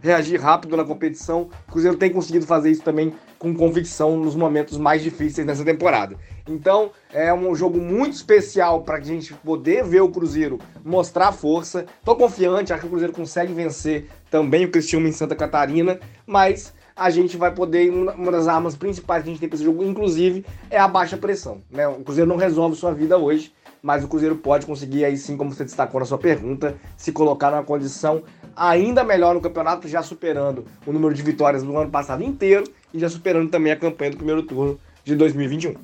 reagir 0.03 0.41
rápido 0.41 0.77
na 0.77 0.85
competição. 0.85 1.49
O 1.69 1.73
Cruzeiro 1.73 1.97
tem 1.97 2.11
conseguido 2.11 2.45
fazer 2.45 2.73
isso 2.73 2.83
também 2.83 3.15
com 3.41 3.55
convicção 3.55 4.19
nos 4.19 4.37
momentos 4.37 4.77
mais 4.77 5.03
difíceis 5.03 5.47
nessa 5.47 5.65
temporada. 5.65 6.15
Então, 6.47 6.91
é 7.11 7.33
um 7.33 7.55
jogo 7.55 7.79
muito 7.79 8.13
especial 8.13 8.83
para 8.83 8.99
a 8.99 9.01
gente 9.01 9.33
poder 9.33 9.83
ver 9.83 10.03
o 10.03 10.11
Cruzeiro 10.11 10.59
mostrar 10.85 11.33
força. 11.33 11.87
Tô 12.05 12.15
confiante, 12.15 12.71
acho 12.71 12.83
que 12.83 12.87
o 12.87 12.91
Cruzeiro 12.91 13.15
consegue 13.15 13.55
vencer 13.55 14.11
também 14.31 14.67
o 14.67 14.71
Cristiano 14.71 15.09
em 15.09 15.13
Santa 15.13 15.35
Catarina, 15.35 15.99
mas 16.27 16.75
a 16.95 17.09
gente 17.09 17.39
vai 17.39 17.51
poder, 17.51 17.91
uma 17.91 18.31
das 18.31 18.47
armas 18.47 18.77
principais 18.77 19.23
que 19.23 19.31
a 19.31 19.33
gente 19.33 19.41
tem 19.41 19.49
para 19.49 19.57
esse 19.57 19.65
jogo, 19.65 19.83
inclusive, 19.83 20.45
é 20.69 20.79
a 20.79 20.87
baixa 20.87 21.17
pressão. 21.17 21.63
Né? 21.71 21.89
O 21.89 22.05
Cruzeiro 22.05 22.29
não 22.29 22.37
resolve 22.37 22.77
sua 22.77 22.93
vida 22.93 23.17
hoje, 23.17 23.55
mas 23.83 24.05
o 24.05 24.09
Cruzeiro 24.09 24.37
pode 24.37 24.67
conseguir, 24.67 25.07
aí 25.07 25.17
sim, 25.17 25.35
como 25.35 25.51
você 25.51 25.65
destacou 25.65 25.99
na 25.99 26.05
sua 26.05 26.19
pergunta, 26.19 26.77
se 26.95 27.11
colocar 27.11 27.51
numa 27.51 27.63
condição 27.63 28.23
ainda 28.57 29.05
melhor 29.05 29.35
no 29.35 29.41
campeonato, 29.41 29.89
já 29.89 30.03
superando 30.03 30.65
o 30.87 30.93
número 30.93 31.15
de 31.15 31.23
vitórias 31.23 31.63
do 31.63 31.77
ano 31.77 31.91
passado 31.91 32.23
inteiro 32.23 32.65
e 32.93 32.99
já 32.99 33.09
superando 33.09 33.51
também 33.51 33.73
a 33.73 33.77
campanha 33.77 34.11
do 34.11 34.17
primeiro 34.17 34.43
turno 34.43 34.79
de 35.05 35.15
2021. 35.15 35.75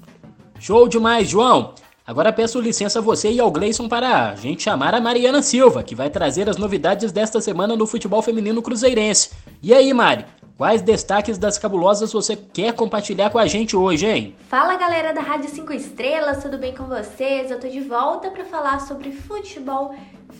Show 0.58 0.88
demais, 0.88 1.28
João! 1.28 1.74
Agora 2.06 2.32
peço 2.32 2.60
licença 2.60 3.00
a 3.00 3.02
você 3.02 3.32
e 3.32 3.40
ao 3.40 3.50
Gleison 3.50 3.88
para 3.88 4.30
a 4.30 4.34
gente 4.36 4.62
chamar 4.62 4.94
a 4.94 5.00
Mariana 5.00 5.42
Silva, 5.42 5.82
que 5.82 5.94
vai 5.94 6.08
trazer 6.08 6.48
as 6.48 6.56
novidades 6.56 7.10
desta 7.10 7.40
semana 7.40 7.74
no 7.74 7.84
futebol 7.84 8.22
feminino 8.22 8.62
cruzeirense. 8.62 9.30
E 9.60 9.74
aí, 9.74 9.92
Mari, 9.92 10.24
quais 10.56 10.82
destaques 10.82 11.36
das 11.36 11.58
cabulosas 11.58 12.12
você 12.12 12.36
quer 12.36 12.72
compartilhar 12.74 13.30
com 13.30 13.38
a 13.38 13.46
gente 13.48 13.76
hoje, 13.76 14.06
hein? 14.06 14.36
Fala 14.48 14.76
galera 14.76 15.12
da 15.12 15.20
Rádio 15.20 15.50
5 15.50 15.72
Estrelas, 15.72 16.40
tudo 16.40 16.56
bem 16.58 16.72
com 16.72 16.84
vocês? 16.84 17.50
Eu 17.50 17.58
tô 17.58 17.66
de 17.66 17.80
volta 17.80 18.30
para 18.30 18.44
falar 18.44 18.78
sobre 18.82 19.10
futebol 19.10 19.92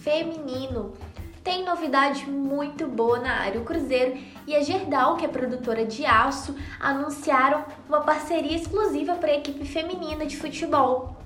feminino 0.05 0.93
tem 1.47 1.65
novidade 1.65 2.29
muito 2.29 2.89
boa 2.89 3.21
na 3.21 3.35
área. 3.35 3.61
O 3.61 3.65
Cruzeiro 3.65 4.19
e 4.49 4.57
a 4.57 4.63
Gerdau, 4.63 5.15
que 5.15 5.25
é 5.25 5.29
produtora 5.29 5.87
de 5.87 6.05
aço, 6.05 6.57
anunciaram 6.81 7.65
uma 7.89 8.01
parceria 8.01 8.57
exclusiva 8.57 9.15
para 9.15 9.31
a 9.31 9.37
equipe 9.37 9.65
feminina 9.65 10.27
de 10.27 10.37
futebol. 10.37 11.17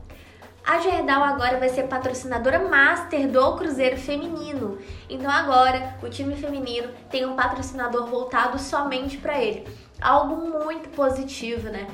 A 0.63 0.79
Gerdau 0.79 1.23
agora 1.23 1.59
vai 1.59 1.71
ser 1.71 1.85
patrocinadora 1.85 2.59
master 2.69 3.29
do 3.29 3.57
Cruzeiro 3.57 3.97
Feminino. 3.97 4.77
Então 5.09 5.31
agora 5.31 5.97
o 6.03 6.11
time 6.11 6.37
feminino 6.37 6.93
tem 7.11 7.25
um 7.25 7.35
patrocinador 7.35 8.05
voltado 8.05 8.59
somente 8.59 9.17
para 9.17 9.41
ele. 9.41 9.67
Algo 10.03 10.37
muito 10.37 10.91
positivo, 10.91 11.71
né? 11.71 11.89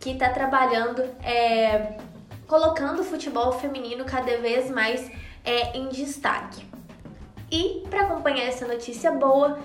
Que 0.00 0.12
está 0.12 0.30
trabalhando, 0.30 1.02
é, 1.22 1.98
colocando 2.46 3.00
o 3.00 3.04
futebol 3.04 3.52
feminino 3.52 4.06
cada 4.06 4.38
vez 4.38 4.70
mais 4.70 5.12
é, 5.44 5.76
em 5.76 5.90
destaque. 5.90 6.75
E 7.50 7.84
para 7.88 8.02
acompanhar 8.02 8.46
essa 8.46 8.66
notícia 8.66 9.10
boa, 9.12 9.58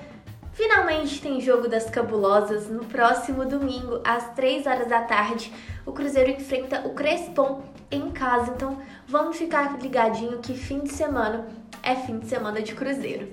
Finalmente 0.53 1.21
tem 1.21 1.39
jogo 1.39 1.67
das 1.69 1.89
cabulosas 1.89 2.69
no 2.69 2.83
próximo 2.85 3.45
domingo, 3.45 4.01
às 4.03 4.33
3 4.33 4.67
horas 4.67 4.87
da 4.87 5.01
tarde. 5.01 5.51
O 5.85 5.93
Cruzeiro 5.93 6.29
enfrenta 6.29 6.81
o 6.85 6.93
Crespon 6.93 7.61
em 7.89 8.09
casa, 8.11 8.51
então 8.55 8.77
vamos 9.07 9.37
ficar 9.37 9.79
ligadinho 9.81 10.39
que 10.39 10.53
fim 10.53 10.81
de 10.81 10.91
semana 10.91 11.47
é 11.81 11.95
fim 11.95 12.19
de 12.19 12.27
semana 12.27 12.61
de 12.61 12.75
Cruzeiro. 12.75 13.29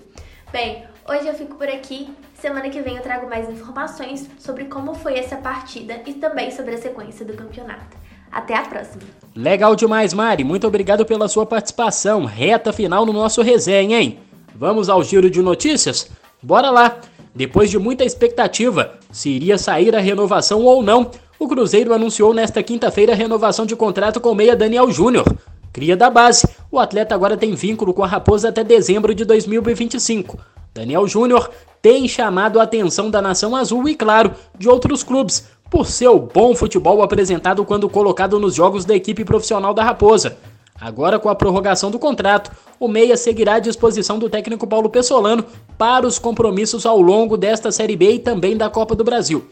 Bem, 0.50 0.84
hoje 1.06 1.26
eu 1.26 1.34
fico 1.34 1.56
por 1.56 1.68
aqui. 1.68 2.08
Semana 2.34 2.70
que 2.70 2.80
vem 2.80 2.96
eu 2.96 3.02
trago 3.02 3.28
mais 3.28 3.50
informações 3.50 4.28
sobre 4.38 4.66
como 4.66 4.94
foi 4.94 5.18
essa 5.18 5.36
partida 5.36 6.00
e 6.06 6.14
também 6.14 6.52
sobre 6.52 6.76
a 6.76 6.78
sequência 6.78 7.26
do 7.26 7.34
campeonato. 7.34 7.96
Até 8.30 8.54
a 8.54 8.62
próxima. 8.62 9.02
Legal 9.34 9.74
demais, 9.74 10.14
Mari. 10.14 10.44
Muito 10.44 10.66
obrigado 10.66 11.04
pela 11.04 11.28
sua 11.28 11.44
participação. 11.44 12.24
Reta 12.24 12.72
final 12.72 13.04
no 13.04 13.12
nosso 13.12 13.42
resenha, 13.42 14.00
hein? 14.00 14.27
Vamos 14.58 14.88
ao 14.88 15.04
giro 15.04 15.30
de 15.30 15.40
notícias? 15.40 16.10
Bora 16.42 16.68
lá! 16.68 16.96
Depois 17.32 17.70
de 17.70 17.78
muita 17.78 18.04
expectativa 18.04 18.94
se 19.08 19.30
iria 19.30 19.56
sair 19.56 19.94
a 19.94 20.00
renovação 20.00 20.64
ou 20.64 20.82
não, 20.82 21.12
o 21.38 21.46
Cruzeiro 21.46 21.94
anunciou 21.94 22.34
nesta 22.34 22.60
quinta-feira 22.60 23.12
a 23.12 23.16
renovação 23.16 23.64
de 23.64 23.76
contrato 23.76 24.20
com 24.20 24.32
o 24.32 24.34
meia 24.34 24.56
Daniel 24.56 24.90
Júnior. 24.90 25.24
Cria 25.72 25.96
da 25.96 26.10
base, 26.10 26.48
o 26.72 26.80
atleta 26.80 27.14
agora 27.14 27.36
tem 27.36 27.54
vínculo 27.54 27.94
com 27.94 28.02
a 28.02 28.06
Raposa 28.08 28.48
até 28.48 28.64
dezembro 28.64 29.14
de 29.14 29.24
2025. 29.24 30.36
Daniel 30.74 31.06
Júnior 31.06 31.52
tem 31.80 32.08
chamado 32.08 32.58
a 32.58 32.64
atenção 32.64 33.08
da 33.08 33.22
nação 33.22 33.54
azul 33.54 33.88
e, 33.88 33.94
claro, 33.94 34.32
de 34.58 34.68
outros 34.68 35.04
clubes, 35.04 35.46
por 35.70 35.86
seu 35.86 36.18
bom 36.18 36.52
futebol 36.56 37.00
apresentado 37.00 37.64
quando 37.64 37.88
colocado 37.88 38.40
nos 38.40 38.56
jogos 38.56 38.84
da 38.84 38.96
equipe 38.96 39.24
profissional 39.24 39.72
da 39.72 39.84
Raposa. 39.84 40.36
Agora, 40.80 41.18
com 41.18 41.28
a 41.28 41.34
prorrogação 41.34 41.90
do 41.90 41.98
contrato, 41.98 42.52
o 42.78 42.86
Meia 42.86 43.16
seguirá 43.16 43.54
à 43.54 43.58
disposição 43.58 44.18
do 44.18 44.30
técnico 44.30 44.66
Paulo 44.66 44.88
Pessolano 44.88 45.44
para 45.76 46.06
os 46.06 46.18
compromissos 46.18 46.86
ao 46.86 47.00
longo 47.00 47.36
desta 47.36 47.72
Série 47.72 47.96
B 47.96 48.12
e 48.12 48.18
também 48.18 48.56
da 48.56 48.70
Copa 48.70 48.94
do 48.94 49.02
Brasil. 49.02 49.44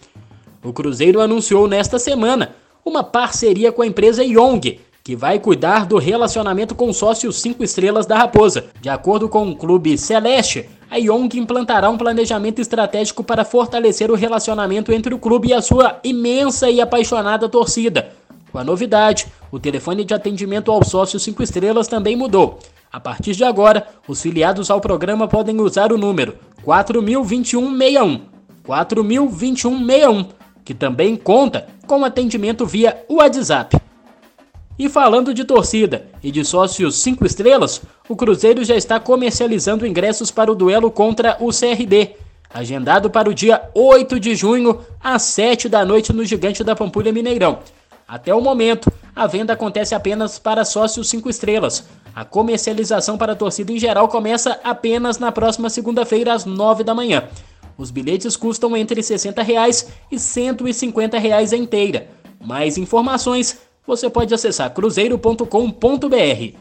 O 0.63 0.73
Cruzeiro 0.73 1.21
anunciou 1.21 1.67
nesta 1.67 1.99
semana 1.99 2.55
uma 2.85 3.03
parceria 3.03 3.73
com 3.73 3.83
a 3.83 3.87
empresa 3.87 4.23
Yong, 4.23 4.81
que 5.03 5.17
vai 5.17 5.41
cuidar 5.41 5.85
do 5.85 5.99
relacionamento 5.99 6.75
com 6.75 6.93
sócios 6.93 7.41
5 7.41 7.63
estrelas 7.65 8.07
da 8.07 8.19
Raposa. 8.19 8.67
De 8.81 8.89
acordo 8.89 9.29
com 9.29 9.49
o 9.49 9.57
clube 9.57 9.99
Celeste, 9.99 10.69
a 10.89 10.97
Yong 10.97 11.29
implantará 11.37 11.91
um 11.91 11.99
planejamento 11.99 12.61
estratégico 12.61 13.25
para 13.25 13.45
fortalecer 13.45 14.11
o 14.13 14.15
relacionamento 14.15 14.93
entre 14.93 15.13
o 15.13 15.19
clube 15.19 15.49
e 15.49 15.55
a 15.55 15.63
sua 15.63 15.99
imensa 16.05 16.71
e 16.71 16.81
apaixonada 16.81 17.49
torcida 17.49 18.13
com 18.57 18.61
a 18.61 18.65
novidade, 18.65 19.27
o 19.51 19.59
telefone 19.59 20.05
de 20.05 20.15
atendimento 20.15 20.71
ao 20.71 20.85
sócio 20.85 21.19
5 21.19 21.43
estrelas 21.43 21.89
também 21.89 22.17
mudou. 22.17 22.59
A 22.93 23.01
partir 23.01 23.33
de 23.35 23.45
agora, 23.45 23.87
os 24.09 24.23
filiados 24.23 24.71
ao 24.71 24.81
programa 24.81 25.29
podem 25.29 25.61
usar 25.61 25.93
o 25.93 25.99
número 25.99 26.37
402161, 26.65 28.21
402161, 28.65 30.27
que 30.65 30.75
também 30.75 31.17
conta 31.17 31.67
com 31.87 32.05
atendimento 32.05 32.67
via 32.67 33.05
WhatsApp. 33.09 33.77
E 34.79 34.89
falando 34.89 35.33
de 35.33 35.45
torcida 35.45 36.07
e 36.23 36.31
de 36.31 36.45
sócios 36.45 36.97
5 36.97 37.25
estrelas, 37.25 37.81
o 38.09 38.15
Cruzeiro 38.15 38.63
já 38.63 38.77
está 38.77 39.01
comercializando 39.01 39.87
ingressos 39.87 40.31
para 40.31 40.53
o 40.53 40.55
duelo 40.55 40.91
contra 40.91 41.37
o 41.41 41.49
CRB, 41.49 42.17
agendado 42.53 43.09
para 43.09 43.29
o 43.29 43.35
dia 43.35 43.71
8 43.75 44.21
de 44.21 44.35
junho, 44.35 44.81
às 45.03 45.23
7 45.23 45.69
da 45.69 45.85
noite 45.85 46.13
no 46.13 46.25
Gigante 46.25 46.63
da 46.63 46.77
Pampulha 46.77 47.13
Mineirão. 47.13 47.61
Até 48.09 48.33
o 48.33 48.41
momento, 48.41 48.93
a 49.15 49.27
venda 49.27 49.53
acontece 49.53 49.93
apenas 49.93 50.39
para 50.39 50.65
sócios 50.65 51.09
5 51.09 51.29
estrelas. 51.29 51.85
A 52.15 52.25
comercialização 52.25 53.19
para 53.19 53.33
a 53.33 53.37
torcida 53.37 53.73
em 53.73 53.79
geral 53.79 54.07
começa 54.09 54.61
apenas 54.63 55.19
na 55.19 55.33
próxima 55.33 55.69
segunda-feira 55.69 56.33
às 56.33 56.45
9 56.45 56.85
da 56.85 56.95
manhã. 56.95 57.25
Os 57.77 57.91
bilhetes 57.91 58.37
custam 58.37 58.77
entre 58.77 59.03
60 59.03 59.43
reais 59.43 59.89
e 60.11 60.19
150 60.19 61.19
reais 61.19 61.53
a 61.53 61.57
inteira. 61.57 62.09
Mais 62.41 62.79
informações 62.79 63.59
você 63.85 64.09
pode 64.09 64.33
acessar 64.33 64.73
cruzeiro.com.br. 64.73 66.57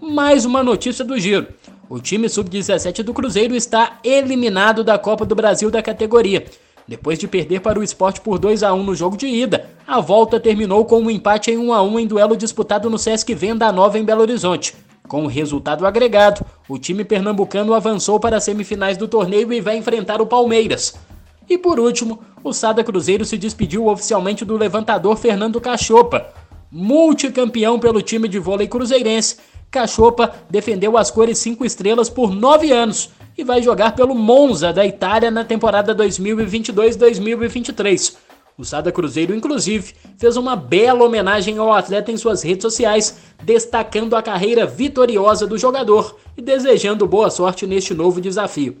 Mais 0.00 0.46
uma 0.46 0.62
notícia 0.62 1.04
do 1.04 1.18
giro. 1.20 1.46
O 1.90 2.00
time 2.00 2.28
sub-17 2.28 3.02
do 3.02 3.12
Cruzeiro 3.12 3.54
está 3.54 3.98
eliminado 4.02 4.82
da 4.82 4.98
Copa 4.98 5.26
do 5.26 5.34
Brasil 5.34 5.70
da 5.70 5.82
categoria. 5.82 6.46
Depois 6.90 7.20
de 7.20 7.28
perder 7.28 7.60
para 7.60 7.78
o 7.78 7.84
esporte 7.84 8.20
por 8.20 8.36
2 8.36 8.64
a 8.64 8.74
1 8.74 8.82
no 8.82 8.96
jogo 8.96 9.16
de 9.16 9.28
ida, 9.28 9.70
a 9.86 10.00
volta 10.00 10.40
terminou 10.40 10.84
com 10.84 10.98
um 10.98 11.08
empate 11.08 11.52
em 11.52 11.56
1 11.56 11.72
a 11.72 11.80
1 11.80 12.00
em 12.00 12.06
duelo 12.08 12.36
disputado 12.36 12.90
no 12.90 12.98
Sesc 12.98 13.32
Venda 13.32 13.70
Nova 13.70 13.96
em 13.96 14.02
Belo 14.02 14.22
Horizonte. 14.22 14.74
Com 15.06 15.22
o 15.22 15.28
resultado 15.28 15.86
agregado, 15.86 16.44
o 16.68 16.80
time 16.80 17.04
pernambucano 17.04 17.74
avançou 17.74 18.18
para 18.18 18.38
as 18.38 18.42
semifinais 18.42 18.96
do 18.96 19.06
torneio 19.06 19.52
e 19.52 19.60
vai 19.60 19.76
enfrentar 19.76 20.20
o 20.20 20.26
Palmeiras. 20.26 20.96
E 21.48 21.56
por 21.56 21.78
último, 21.78 22.24
o 22.42 22.52
Sada 22.52 22.82
Cruzeiro 22.82 23.24
se 23.24 23.38
despediu 23.38 23.86
oficialmente 23.86 24.44
do 24.44 24.56
levantador 24.56 25.16
Fernando 25.16 25.60
Cachopa. 25.60 26.26
Multicampeão 26.72 27.78
pelo 27.78 28.02
time 28.02 28.26
de 28.26 28.40
vôlei 28.40 28.66
cruzeirense, 28.66 29.36
Cachopa 29.70 30.34
defendeu 30.50 30.98
as 30.98 31.08
cores 31.08 31.38
5 31.38 31.64
estrelas 31.64 32.10
por 32.10 32.34
9 32.34 32.72
anos 32.72 33.10
e 33.40 33.44
vai 33.44 33.62
jogar 33.62 33.92
pelo 33.92 34.14
Monza 34.14 34.70
da 34.72 34.84
Itália 34.84 35.30
na 35.30 35.42
temporada 35.42 35.94
2022-2023. 35.94 38.14
O 38.58 38.64
Sada 38.64 38.92
Cruzeiro, 38.92 39.34
inclusive, 39.34 39.94
fez 40.18 40.36
uma 40.36 40.54
bela 40.54 41.02
homenagem 41.04 41.56
ao 41.56 41.72
atleta 41.72 42.12
em 42.12 42.18
suas 42.18 42.42
redes 42.42 42.62
sociais, 42.62 43.16
destacando 43.42 44.14
a 44.14 44.22
carreira 44.22 44.66
vitoriosa 44.66 45.46
do 45.46 45.56
jogador 45.56 46.18
e 46.36 46.42
desejando 46.42 47.06
boa 47.06 47.30
sorte 47.30 47.66
neste 47.66 47.94
novo 47.94 48.20
desafio. 48.20 48.76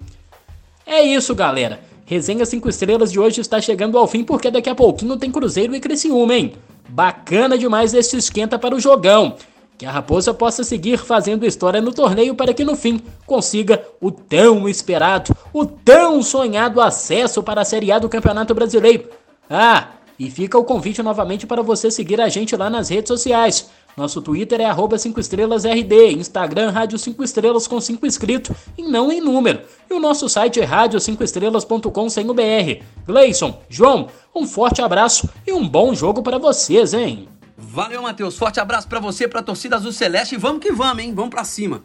É 0.86 1.02
isso, 1.02 1.34
galera. 1.34 1.80
Resenha 2.04 2.44
5 2.44 2.68
estrelas 2.68 3.10
de 3.10 3.18
hoje 3.18 3.40
está 3.40 3.62
chegando 3.62 3.96
ao 3.96 4.06
fim 4.06 4.22
porque 4.22 4.50
daqui 4.50 4.68
a 4.68 4.74
pouquinho 4.74 5.16
tem 5.16 5.32
Cruzeiro 5.32 5.74
e 5.74 5.80
Criciúma, 5.80 6.34
hein? 6.34 6.52
Bacana 6.86 7.56
demais 7.56 7.94
esse 7.94 8.18
esquenta 8.18 8.58
para 8.58 8.74
o 8.74 8.80
jogão 8.80 9.36
que 9.80 9.86
a 9.86 9.90
Raposa 9.90 10.34
possa 10.34 10.62
seguir 10.62 10.98
fazendo 10.98 11.46
história 11.46 11.80
no 11.80 11.90
torneio 11.90 12.34
para 12.34 12.52
que 12.52 12.66
no 12.66 12.76
fim 12.76 13.00
consiga 13.24 13.82
o 13.98 14.10
tão 14.10 14.68
esperado, 14.68 15.34
o 15.54 15.64
tão 15.64 16.22
sonhado 16.22 16.82
acesso 16.82 17.42
para 17.42 17.62
a 17.62 17.64
Série 17.64 17.90
A 17.90 17.98
do 17.98 18.06
Campeonato 18.06 18.54
Brasileiro. 18.54 19.08
Ah, 19.48 19.92
e 20.18 20.30
fica 20.30 20.58
o 20.58 20.64
convite 20.64 21.02
novamente 21.02 21.46
para 21.46 21.62
você 21.62 21.90
seguir 21.90 22.20
a 22.20 22.28
gente 22.28 22.54
lá 22.54 22.68
nas 22.68 22.90
redes 22.90 23.08
sociais. 23.08 23.70
Nosso 23.96 24.20
Twitter 24.20 24.60
é 24.60 24.66
arroba 24.66 24.98
5 24.98 25.18
estrelas 25.18 25.64
RD, 25.64 26.12
Instagram 26.12 26.70
Rádio 26.72 26.98
5 26.98 27.24
estrelas 27.24 27.66
com 27.66 27.80
5 27.80 28.06
inscritos 28.06 28.54
e 28.76 28.82
não 28.82 29.10
em 29.10 29.18
número. 29.18 29.62
E 29.90 29.94
o 29.94 29.98
nosso 29.98 30.28
site 30.28 30.60
é 30.60 30.66
rádio5estrelas.com 30.66 32.10
sem 32.10 32.28
o 32.28 32.34
BR. 32.34 32.84
Gleison, 33.06 33.58
João, 33.66 34.08
um 34.36 34.46
forte 34.46 34.82
abraço 34.82 35.26
e 35.46 35.52
um 35.54 35.66
bom 35.66 35.94
jogo 35.94 36.22
para 36.22 36.36
vocês, 36.36 36.92
hein? 36.92 37.26
Valeu, 37.60 38.02
Matheus. 38.02 38.38
Forte 38.38 38.58
abraço 38.58 38.88
para 38.88 38.98
você, 38.98 39.28
para 39.28 39.40
a 39.40 39.42
torcida 39.42 39.76
Azul 39.76 39.92
Celeste 39.92 40.34
e 40.34 40.38
vamos 40.38 40.60
que 40.60 40.72
vamos, 40.72 41.02
hein? 41.04 41.12
Vamos 41.14 41.30
para 41.30 41.44
cima. 41.44 41.82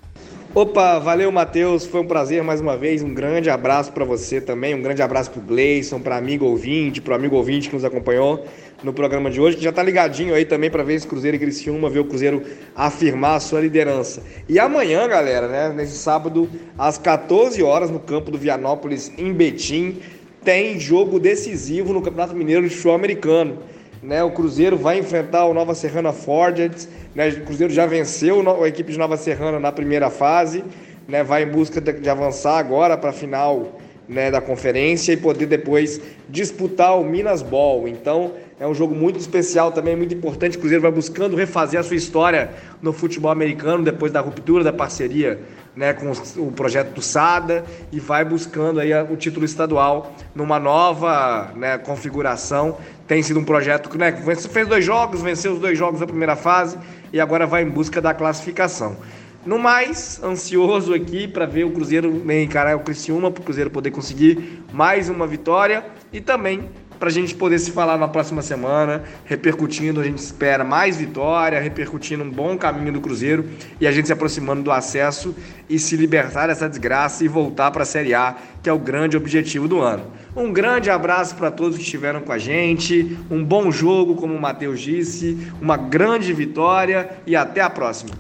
Opa, 0.54 1.00
valeu, 1.00 1.30
Matheus. 1.34 1.86
Foi 1.86 2.00
um 2.00 2.08
prazer 2.08 2.42
mais 2.42 2.62
uma 2.62 2.78
vez. 2.78 3.04
Um 3.04 3.14
grande 3.14 3.50
abraço 3.50 3.92
para 3.92 4.06
você 4.06 4.40
também. 4.40 4.74
Um 4.74 4.82
grande 4.82 5.02
abraço 5.02 5.30
pro 5.32 5.42
Gleison, 5.42 6.00
para 6.00 6.16
amigo 6.16 6.46
ouvinte, 6.46 7.02
pro 7.02 7.14
amigo 7.14 7.36
ouvinte 7.36 7.68
que 7.68 7.76
nos 7.76 7.84
acompanhou 7.84 8.46
no 8.82 8.94
programa 8.94 9.30
de 9.30 9.42
hoje, 9.42 9.58
que 9.58 9.64
já 9.64 9.74
tá 9.74 9.84
ligadinho 9.84 10.34
aí 10.34 10.46
também 10.46 10.72
para 10.72 10.82
ver 10.82 10.94
esse 10.94 11.06
Cruzeiro 11.06 11.36
e 11.36 11.40
Criciúma, 11.40 11.90
ver 11.90 12.00
o 12.00 12.06
Cruzeiro 12.06 12.42
afirmar 12.74 13.36
a 13.36 13.40
sua 13.42 13.60
liderança. 13.60 14.24
E 14.48 14.58
amanhã, 14.58 15.06
galera, 15.10 15.48
né, 15.50 15.74
nesse 15.76 15.98
sábado, 15.98 16.50
às 16.78 16.98
14 16.98 17.62
horas, 17.62 17.90
no 17.92 18.00
campo 18.00 18.32
do 18.32 18.38
Vianópolis, 18.38 19.12
em 19.18 19.34
Betim, 19.34 20.00
tem 20.42 20.80
jogo 20.80 21.20
decisivo 21.20 21.92
no 21.92 22.02
Campeonato 22.02 22.34
Mineiro 22.34 22.64
de 22.64 22.70
Futebol 22.70 22.96
Americano. 22.96 23.58
Né, 24.06 24.24
o 24.24 24.30
Cruzeiro 24.30 24.78
vai 24.78 25.00
enfrentar 25.00 25.46
o 25.46 25.54
Nova 25.54 25.74
Serrana 25.74 26.14
Forged. 26.14 26.88
Né, 27.16 27.30
o 27.30 27.42
Cruzeiro 27.42 27.74
já 27.74 27.88
venceu 27.88 28.64
a 28.64 28.68
equipe 28.68 28.92
de 28.92 29.00
Nova 29.00 29.18
Serrana 29.18 29.60
na 29.60 29.72
primeira 29.72 30.12
fase. 30.12 30.64
Né, 31.08 31.24
vai 31.24 31.42
em 31.42 31.48
busca 31.48 31.82
de, 31.82 31.92
de 31.92 32.08
avançar 32.08 32.60
agora 32.60 32.96
para 32.96 33.10
a 33.10 33.14
final 33.14 33.80
né, 34.08 34.30
da 34.30 34.40
conferência 34.40 35.12
e 35.12 35.18
poder 35.18 35.48
depois 35.48 36.00
disputar 36.30 37.00
o 37.00 37.04
Minas 37.04 37.42
Ball. 37.42 37.88
Então 37.88 38.34
é 38.60 38.68
um 38.68 38.76
jogo 38.76 38.94
muito 38.94 39.20
especial 39.20 39.72
também, 39.72 39.96
muito 39.96 40.14
importante. 40.14 40.56
O 40.56 40.60
Cruzeiro 40.60 40.84
vai 40.84 40.92
buscando 40.92 41.36
refazer 41.36 41.80
a 41.80 41.84
sua 41.84 41.96
história 41.96 42.52
no 42.84 42.94
futebol 42.94 43.32
americano 43.32 43.84
depois 43.84 44.12
da 44.12 44.22
ruptura 44.22 44.64
da 44.64 44.72
parceria 44.72 45.40
né, 45.76 45.94
com 45.94 46.12
o 46.42 46.52
projeto 46.52 46.94
do 46.94 47.02
SADA 47.02 47.66
e 47.92 48.00
vai 48.00 48.24
buscando 48.24 48.80
aí 48.80 48.94
o 48.94 49.16
título 49.18 49.46
estadual 49.46 50.14
numa 50.34 50.60
nova 50.60 51.52
né, 51.56 51.78
configuração. 51.78 52.78
Tem 53.08 53.22
sido 53.22 53.40
um 53.40 53.44
projeto 53.44 53.90
que 53.90 53.98
né, 53.98 54.12
fez 54.12 54.68
dois 54.68 54.84
jogos, 54.84 55.22
venceu 55.22 55.54
os 55.54 55.60
dois 55.60 55.78
jogos 55.78 56.00
da 56.00 56.08
primeira 56.08 56.36
fase 56.36 56.78
e 57.14 57.20
agora 57.20 57.46
vai 57.46 57.64
em 57.64 57.70
busca 57.70 58.02
da 58.02 58.14
classificação. 58.14 58.98
No 59.46 59.60
mais, 59.60 60.20
ansioso 60.24 60.92
aqui 60.92 61.28
para 61.28 61.46
ver 61.46 61.66
o 61.66 61.70
Cruzeiro 61.70 62.24
encarar 62.32 62.76
o 62.76 62.80
Criciúma, 62.80 63.30
para 63.30 63.42
o 63.42 63.44
Cruzeiro 63.44 63.70
poder 63.70 63.92
conseguir 63.92 64.64
mais 64.74 65.08
uma 65.08 65.28
vitória 65.28 65.86
e 66.12 66.20
também 66.20 66.68
para 67.00 67.10
a 67.10 67.12
gente 67.12 67.36
poder 67.36 67.60
se 67.60 67.72
falar 67.72 67.98
na 67.98 68.08
próxima 68.08 68.42
semana, 68.42 69.04
repercutindo, 69.26 70.02
a 70.02 70.04
gente 70.04 70.18
espera 70.18 70.64
mais 70.64 70.98
vitória, 70.98 71.60
repercutindo 71.60 72.24
um 72.24 72.30
bom 72.32 72.58
caminho 72.58 72.92
do 72.94 73.02
Cruzeiro 73.02 73.46
e 73.80 73.86
a 73.86 73.92
gente 73.92 74.08
se 74.08 74.14
aproximando 74.14 74.64
do 74.64 74.72
acesso 74.72 75.36
e 75.70 75.78
se 75.78 75.96
libertar 75.96 76.48
dessa 76.48 76.68
desgraça 76.68 77.24
e 77.24 77.28
voltar 77.28 77.70
para 77.70 77.84
a 77.84 77.86
Série 77.86 78.16
A, 78.16 78.36
que 78.64 78.70
é 78.70 78.74
o 78.74 78.80
grande 78.80 79.16
objetivo 79.16 79.68
do 79.68 79.80
ano. 79.80 80.06
Um 80.36 80.52
grande 80.52 80.90
abraço 80.90 81.36
para 81.36 81.50
todos 81.50 81.78
que 81.78 81.84
estiveram 81.84 82.20
com 82.20 82.32
a 82.32 82.38
gente, 82.38 83.18
um 83.32 83.42
bom 83.42 83.72
jogo, 83.72 84.16
como 84.16 84.36
o 84.36 84.42
Matheus 84.42 84.82
disse, 84.82 85.50
uma 85.62 85.78
grande 85.78 86.34
vitória 86.34 87.10
e 87.26 87.36
até 87.38 87.62
a 87.62 87.70
próxima. 87.70 88.12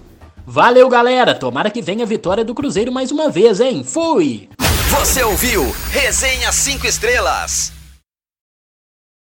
Valeu, 0.47 0.87
galera! 0.87 1.35
Tomara 1.35 1.69
que 1.69 1.81
venha 1.81 2.03
a 2.05 2.07
vitória 2.07 2.45
do 2.45 2.55
Cruzeiro 2.55 2.91
mais 2.91 3.11
uma 3.11 3.29
vez, 3.29 3.59
hein? 3.59 3.83
Fui! 3.83 4.47
Você 4.89 5.23
ouviu 5.23 5.75
Resenha 5.91 6.51
5 6.53 6.87
Estrelas. 6.87 7.74